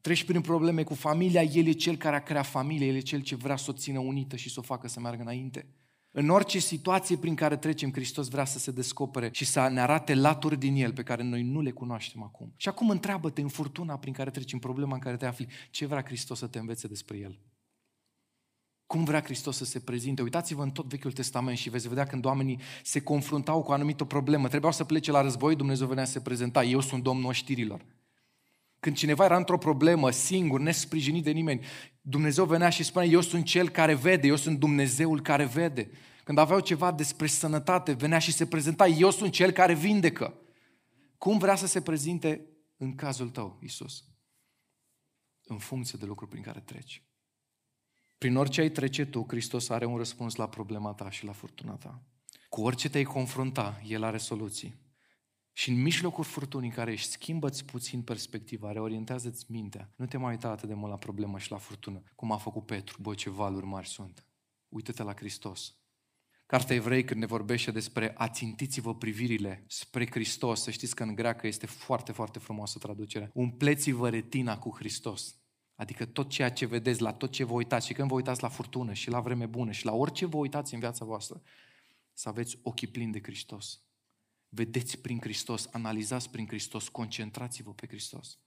Treci 0.00 0.24
prin 0.24 0.40
probleme 0.40 0.82
cu 0.82 0.94
familia, 0.94 1.42
El 1.42 1.66
e 1.66 1.72
Cel 1.72 1.96
care 1.96 2.16
a 2.16 2.22
creat 2.22 2.46
familia, 2.46 2.86
El 2.86 2.94
e 2.94 3.00
Cel 3.00 3.20
ce 3.20 3.34
vrea 3.34 3.56
să 3.56 3.70
o 3.70 3.72
țină 3.74 3.98
unită 3.98 4.36
și 4.36 4.50
să 4.50 4.60
o 4.60 4.62
facă 4.62 4.88
să 4.88 5.00
meargă 5.00 5.22
înainte. 5.22 5.66
În 6.12 6.28
orice 6.28 6.58
situație 6.58 7.16
prin 7.16 7.34
care 7.34 7.56
trecem, 7.56 7.92
Hristos 7.92 8.28
vrea 8.28 8.44
să 8.44 8.58
se 8.58 8.70
descopere 8.70 9.28
și 9.32 9.44
să 9.44 9.68
ne 9.68 9.80
arate 9.80 10.14
laturi 10.14 10.58
din 10.58 10.74
El 10.74 10.92
pe 10.92 11.02
care 11.02 11.22
noi 11.22 11.42
nu 11.42 11.60
le 11.60 11.70
cunoaștem 11.70 12.22
acum. 12.22 12.52
Și 12.56 12.68
acum 12.68 12.90
întreabă-te 12.90 13.40
în 13.40 13.48
furtuna 13.48 13.98
prin 13.98 14.12
care 14.12 14.30
trecem, 14.30 14.58
problema 14.58 14.94
în 14.94 15.00
care 15.00 15.16
te 15.16 15.26
afli, 15.26 15.48
ce 15.70 15.86
vrea 15.86 16.02
Hristos 16.02 16.38
să 16.38 16.46
te 16.46 16.58
învețe 16.58 16.88
despre 16.88 17.16
El? 17.16 17.38
Cum 18.86 19.04
vrea 19.04 19.22
Hristos 19.22 19.56
să 19.56 19.64
se 19.64 19.80
prezinte? 19.80 20.22
Uitați-vă 20.22 20.62
în 20.62 20.70
tot 20.70 20.86
Vechiul 20.86 21.12
Testament 21.12 21.58
și 21.58 21.70
veți 21.70 21.88
vedea 21.88 22.06
când 22.06 22.24
oamenii 22.24 22.60
se 22.82 23.00
confruntau 23.00 23.62
cu 23.62 23.70
o 23.70 23.74
anumită 23.74 24.04
problemă, 24.04 24.48
trebuiau 24.48 24.72
să 24.72 24.84
plece 24.84 25.10
la 25.10 25.20
război, 25.20 25.56
Dumnezeu 25.56 25.86
venea 25.86 26.04
să 26.04 26.12
se 26.12 26.20
prezenta, 26.20 26.64
eu 26.64 26.80
sunt 26.80 27.02
Domnul 27.02 27.28
oștirilor. 27.28 27.84
Când 28.80 28.96
cineva 28.96 29.24
era 29.24 29.36
într-o 29.36 29.58
problemă, 29.58 30.10
singur, 30.10 30.60
nesprijinit 30.60 31.24
de 31.24 31.30
nimeni, 31.30 31.64
Dumnezeu 32.00 32.44
venea 32.44 32.68
și 32.68 32.82
spunea, 32.82 33.08
eu 33.08 33.20
sunt 33.20 33.44
cel 33.44 33.68
care 33.68 33.94
vede, 33.94 34.26
eu 34.26 34.36
sunt 34.36 34.58
Dumnezeul 34.58 35.20
care 35.20 35.44
vede. 35.44 35.90
Când 36.24 36.38
aveau 36.38 36.60
ceva 36.60 36.92
despre 36.92 37.26
sănătate, 37.26 37.92
venea 37.92 38.18
și 38.18 38.32
se 38.32 38.46
prezenta, 38.46 38.86
eu 38.86 39.10
sunt 39.10 39.32
cel 39.32 39.50
care 39.50 39.74
vindecă. 39.74 40.34
Cum 41.18 41.38
vrea 41.38 41.54
să 41.54 41.66
se 41.66 41.80
prezinte 41.80 42.46
în 42.76 42.94
cazul 42.94 43.28
tău, 43.28 43.58
Isus? 43.62 44.04
În 45.42 45.58
funcție 45.58 45.98
de 46.00 46.06
lucruri 46.06 46.30
prin 46.30 46.42
care 46.42 46.60
treci. 46.60 47.02
Prin 48.18 48.36
orice 48.36 48.60
ai 48.60 48.70
trece 48.70 49.04
tu, 49.04 49.24
Hristos 49.28 49.68
are 49.68 49.84
un 49.84 49.96
răspuns 49.96 50.34
la 50.34 50.48
problema 50.48 50.92
ta 50.92 51.10
și 51.10 51.24
la 51.24 51.32
furtuna 51.32 51.74
ta. 51.74 52.02
Cu 52.48 52.62
orice 52.62 52.88
te-ai 52.88 53.04
confrunta, 53.04 53.80
El 53.86 54.02
are 54.02 54.18
soluții. 54.18 54.74
Și 55.60 55.68
în 55.68 55.82
mijlocul 55.82 56.24
furtunii 56.24 56.68
în 56.68 56.74
care 56.74 56.92
ești, 56.92 57.10
schimbă-ți 57.10 57.64
puțin 57.64 58.02
perspectiva, 58.02 58.72
reorientează-ți 58.72 59.44
mintea. 59.48 59.92
Nu 59.96 60.06
te 60.06 60.16
mai 60.16 60.30
uita 60.30 60.48
atât 60.48 60.68
de 60.68 60.74
mult 60.74 60.90
la 60.90 60.98
problemă 60.98 61.38
și 61.38 61.50
la 61.50 61.56
furtună, 61.56 62.02
cum 62.14 62.32
a 62.32 62.36
făcut 62.36 62.66
Petru. 62.66 62.96
Bă, 63.00 63.14
ce 63.14 63.30
valuri 63.30 63.66
mari 63.66 63.88
sunt. 63.88 64.24
Uită-te 64.68 65.02
la 65.02 65.14
Hristos. 65.14 65.74
Cartea 66.46 66.76
Evrei, 66.76 67.04
când 67.04 67.20
ne 67.20 67.26
vorbește 67.26 67.70
despre 67.70 68.14
ațintiți-vă 68.16 68.94
privirile 68.94 69.64
spre 69.66 70.06
Hristos, 70.10 70.62
să 70.62 70.70
știți 70.70 70.94
că 70.94 71.02
în 71.02 71.14
greacă 71.14 71.46
este 71.46 71.66
foarte, 71.66 72.12
foarte 72.12 72.38
frumoasă 72.38 72.78
traducerea. 72.78 73.30
Umpleți-vă 73.34 74.08
retina 74.08 74.58
cu 74.58 74.74
Hristos. 74.76 75.36
Adică 75.74 76.04
tot 76.04 76.28
ceea 76.28 76.50
ce 76.50 76.66
vedeți, 76.66 77.00
la 77.00 77.12
tot 77.12 77.30
ce 77.30 77.44
vă 77.44 77.52
uitați 77.52 77.86
și 77.86 77.92
când 77.92 78.08
vă 78.08 78.14
uitați 78.14 78.42
la 78.42 78.48
furtună 78.48 78.92
și 78.92 79.10
la 79.10 79.20
vreme 79.20 79.46
bună 79.46 79.70
și 79.70 79.84
la 79.84 79.92
orice 79.92 80.26
vă 80.26 80.36
uitați 80.36 80.74
în 80.74 80.80
viața 80.80 81.04
voastră, 81.04 81.42
să 82.12 82.28
aveți 82.28 82.58
ochii 82.62 82.88
plini 82.88 83.12
de 83.12 83.20
Hristos. 83.22 83.80
Vedeți 84.52 84.98
prin 84.98 85.20
Hristos, 85.20 85.68
analizați 85.72 86.30
prin 86.30 86.46
Hristos, 86.46 86.88
concentrați-vă 86.88 87.74
pe 87.74 87.86
Hristos. 87.86 88.38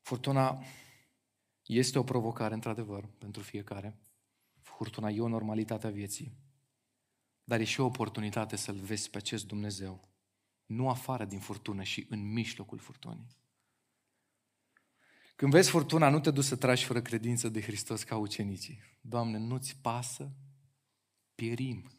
Furtuna 0.00 0.64
este 1.66 1.98
o 1.98 2.02
provocare, 2.02 2.54
într-adevăr, 2.54 3.06
pentru 3.18 3.42
fiecare. 3.42 3.98
Furtuna 4.60 5.08
e 5.08 5.20
o 5.20 5.28
normalitate 5.28 5.86
a 5.86 5.90
vieții. 5.90 6.36
Dar 7.44 7.60
e 7.60 7.64
și 7.64 7.80
o 7.80 7.84
oportunitate 7.84 8.56
să-L 8.56 8.76
vezi 8.76 9.10
pe 9.10 9.16
acest 9.16 9.46
Dumnezeu. 9.46 10.08
Nu 10.66 10.88
afară 10.88 11.24
din 11.24 11.38
furtună 11.38 11.82
și 11.82 12.06
în 12.08 12.32
mijlocul 12.32 12.78
furtunii. 12.78 13.26
Când 15.36 15.52
vezi 15.52 15.70
furtuna, 15.70 16.08
nu 16.08 16.20
te 16.20 16.30
duci 16.30 16.44
să 16.44 16.56
tragi 16.56 16.84
fără 16.84 17.02
credință 17.02 17.48
de 17.48 17.62
Hristos 17.62 18.02
ca 18.02 18.16
ucenicii. 18.16 18.80
Doamne, 19.00 19.38
nu-ți 19.38 19.76
pasă? 19.76 20.32
Pierim. 21.40 21.90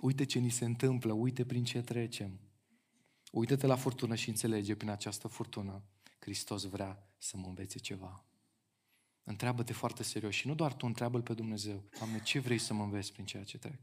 Uite 0.00 0.24
ce 0.24 0.38
ni 0.38 0.50
se 0.50 0.64
întâmplă, 0.64 1.12
uite 1.12 1.44
prin 1.44 1.64
ce 1.64 1.82
trecem. 1.82 2.40
Uită-te 3.32 3.66
la 3.66 3.76
furtună 3.76 4.14
și 4.14 4.28
înțelege 4.28 4.76
prin 4.76 4.88
această 4.88 5.28
furtună 5.28 5.84
Hristos 6.18 6.64
vrea 6.64 7.12
să 7.18 7.36
mă 7.36 7.46
învețe 7.46 7.78
ceva. 7.78 8.24
Întreabă-te 9.22 9.72
foarte 9.72 10.02
serios 10.02 10.34
și 10.34 10.46
nu 10.46 10.54
doar 10.54 10.74
tu, 10.74 10.86
întreabă-L 10.86 11.22
pe 11.22 11.34
Dumnezeu. 11.34 11.84
Doamne, 11.98 12.22
ce 12.22 12.38
vrei 12.38 12.58
să 12.58 12.74
mă 12.74 12.82
înveți 12.82 13.12
prin 13.12 13.24
ceea 13.24 13.44
ce 13.44 13.58
trec? 13.58 13.80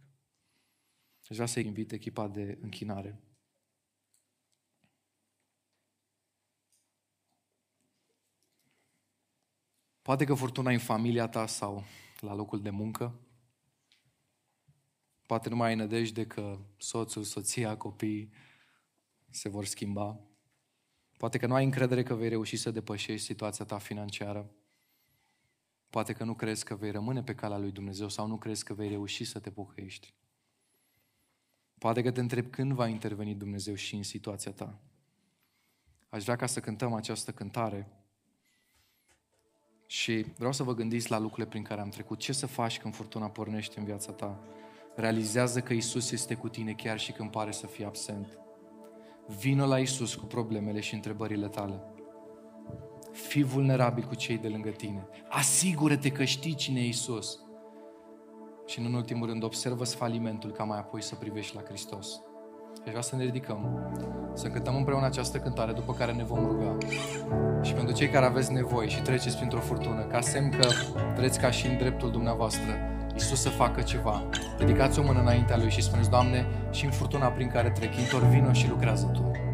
Aș 1.29 1.35
vrea 1.35 1.45
să 1.45 1.59
invit 1.59 1.91
echipa 1.91 2.27
de 2.27 2.57
închinare. 2.61 3.21
Poate 10.01 10.25
că 10.25 10.33
furtuna 10.33 10.71
în 10.71 10.79
familia 10.79 11.27
ta 11.27 11.47
sau 11.47 11.83
la 12.19 12.33
locul 12.33 12.61
de 12.61 12.69
muncă. 12.69 13.21
Poate 15.27 15.49
nu 15.49 15.55
mai 15.55 15.67
ai 15.67 15.75
nădejde 15.75 16.25
că 16.25 16.59
soțul, 16.77 17.23
soția, 17.23 17.77
copiii 17.77 18.31
se 19.29 19.49
vor 19.49 19.65
schimba. 19.65 20.19
Poate 21.17 21.37
că 21.37 21.47
nu 21.47 21.53
ai 21.53 21.63
încredere 21.63 22.03
că 22.03 22.13
vei 22.13 22.29
reuși 22.29 22.55
să 22.55 22.71
depășești 22.71 23.25
situația 23.25 23.65
ta 23.65 23.77
financiară. 23.77 24.51
Poate 25.89 26.13
că 26.13 26.23
nu 26.23 26.33
crezi 26.33 26.65
că 26.65 26.75
vei 26.75 26.91
rămâne 26.91 27.23
pe 27.23 27.35
calea 27.35 27.57
lui 27.57 27.71
Dumnezeu 27.71 28.09
sau 28.09 28.27
nu 28.27 28.37
crezi 28.37 28.63
că 28.63 28.73
vei 28.73 28.89
reuși 28.89 29.23
să 29.23 29.39
te 29.39 29.51
pocăiești. 29.51 30.13
Poate 31.77 32.01
că 32.01 32.11
te 32.11 32.19
întrebi 32.19 32.49
când 32.49 32.71
va 32.71 32.87
interveni 32.87 33.35
Dumnezeu 33.35 33.73
și 33.73 33.95
în 33.95 34.03
situația 34.03 34.51
ta. 34.51 34.79
Aș 36.09 36.23
vrea 36.23 36.35
ca 36.35 36.45
să 36.45 36.59
cântăm 36.59 36.93
această 36.93 37.31
cântare 37.31 37.87
și 39.85 40.25
vreau 40.37 40.51
să 40.51 40.63
vă 40.63 40.73
gândiți 40.73 41.09
la 41.09 41.17
lucrurile 41.17 41.47
prin 41.47 41.63
care 41.63 41.81
am 41.81 41.89
trecut. 41.89 42.19
Ce 42.19 42.33
să 42.33 42.45
faci 42.45 42.79
când 42.79 42.95
furtuna 42.95 43.29
pornește 43.29 43.79
în 43.79 43.85
viața 43.85 44.11
ta? 44.11 44.39
Realizează 44.99 45.59
că 45.59 45.73
Isus 45.73 46.11
este 46.11 46.35
cu 46.35 46.49
tine 46.49 46.71
chiar 46.71 46.99
și 46.99 47.11
când 47.11 47.31
pare 47.31 47.51
să 47.51 47.67
fie 47.67 47.85
absent. 47.85 48.39
Vină 49.39 49.65
la 49.65 49.79
Isus 49.79 50.15
cu 50.15 50.25
problemele 50.25 50.79
și 50.79 50.93
întrebările 50.93 51.47
tale. 51.47 51.81
Fii 53.11 53.43
vulnerabil 53.43 54.03
cu 54.03 54.15
cei 54.15 54.37
de 54.37 54.47
lângă 54.47 54.69
tine. 54.69 55.07
Asigură-te 55.29 56.11
că 56.11 56.23
știi 56.23 56.55
cine 56.55 56.79
e 56.79 56.87
Isus. 56.87 57.39
Și 58.65 58.79
în 58.79 58.93
ultimul 58.93 59.27
rând, 59.27 59.43
observă 59.43 59.83
falimentul 59.83 60.51
ca 60.51 60.63
mai 60.63 60.77
apoi 60.77 61.01
să 61.01 61.15
privești 61.15 61.55
la 61.55 61.61
Hristos. 61.61 62.21
Și 62.75 62.83
vreau 62.83 63.01
să 63.01 63.15
ne 63.15 63.23
ridicăm, 63.23 63.91
să 64.33 64.47
cântăm 64.47 64.75
împreună 64.75 65.05
această 65.05 65.37
cântare, 65.39 65.71
după 65.71 65.93
care 65.93 66.13
ne 66.13 66.23
vom 66.23 66.45
ruga. 66.45 66.77
Și 67.61 67.73
pentru 67.73 67.95
cei 67.95 68.09
care 68.09 68.25
aveți 68.25 68.51
nevoie 68.51 68.87
și 68.87 69.01
treceți 69.01 69.37
printr-o 69.37 69.59
furtună, 69.59 70.03
ca 70.05 70.21
semn 70.21 70.49
că 70.49 70.67
vreți 71.15 71.39
ca 71.39 71.51
și 71.51 71.67
în 71.67 71.77
dreptul 71.77 72.11
dumneavoastră, 72.11 72.96
Iisus 73.17 73.41
să 73.41 73.49
facă 73.49 73.81
ceva, 73.81 74.23
ridicați 74.57 74.99
o 74.99 75.03
mână 75.03 75.19
înaintea 75.19 75.57
Lui 75.57 75.69
și 75.69 75.81
spuneți, 75.81 76.09
Doamne, 76.09 76.45
și 76.71 76.85
în 76.85 76.91
furtuna 76.91 77.27
prin 77.27 77.47
care 77.47 77.69
trec, 77.69 77.95
intervină 77.95 78.53
și 78.53 78.69
lucrează 78.69 79.05
Tu. 79.05 79.46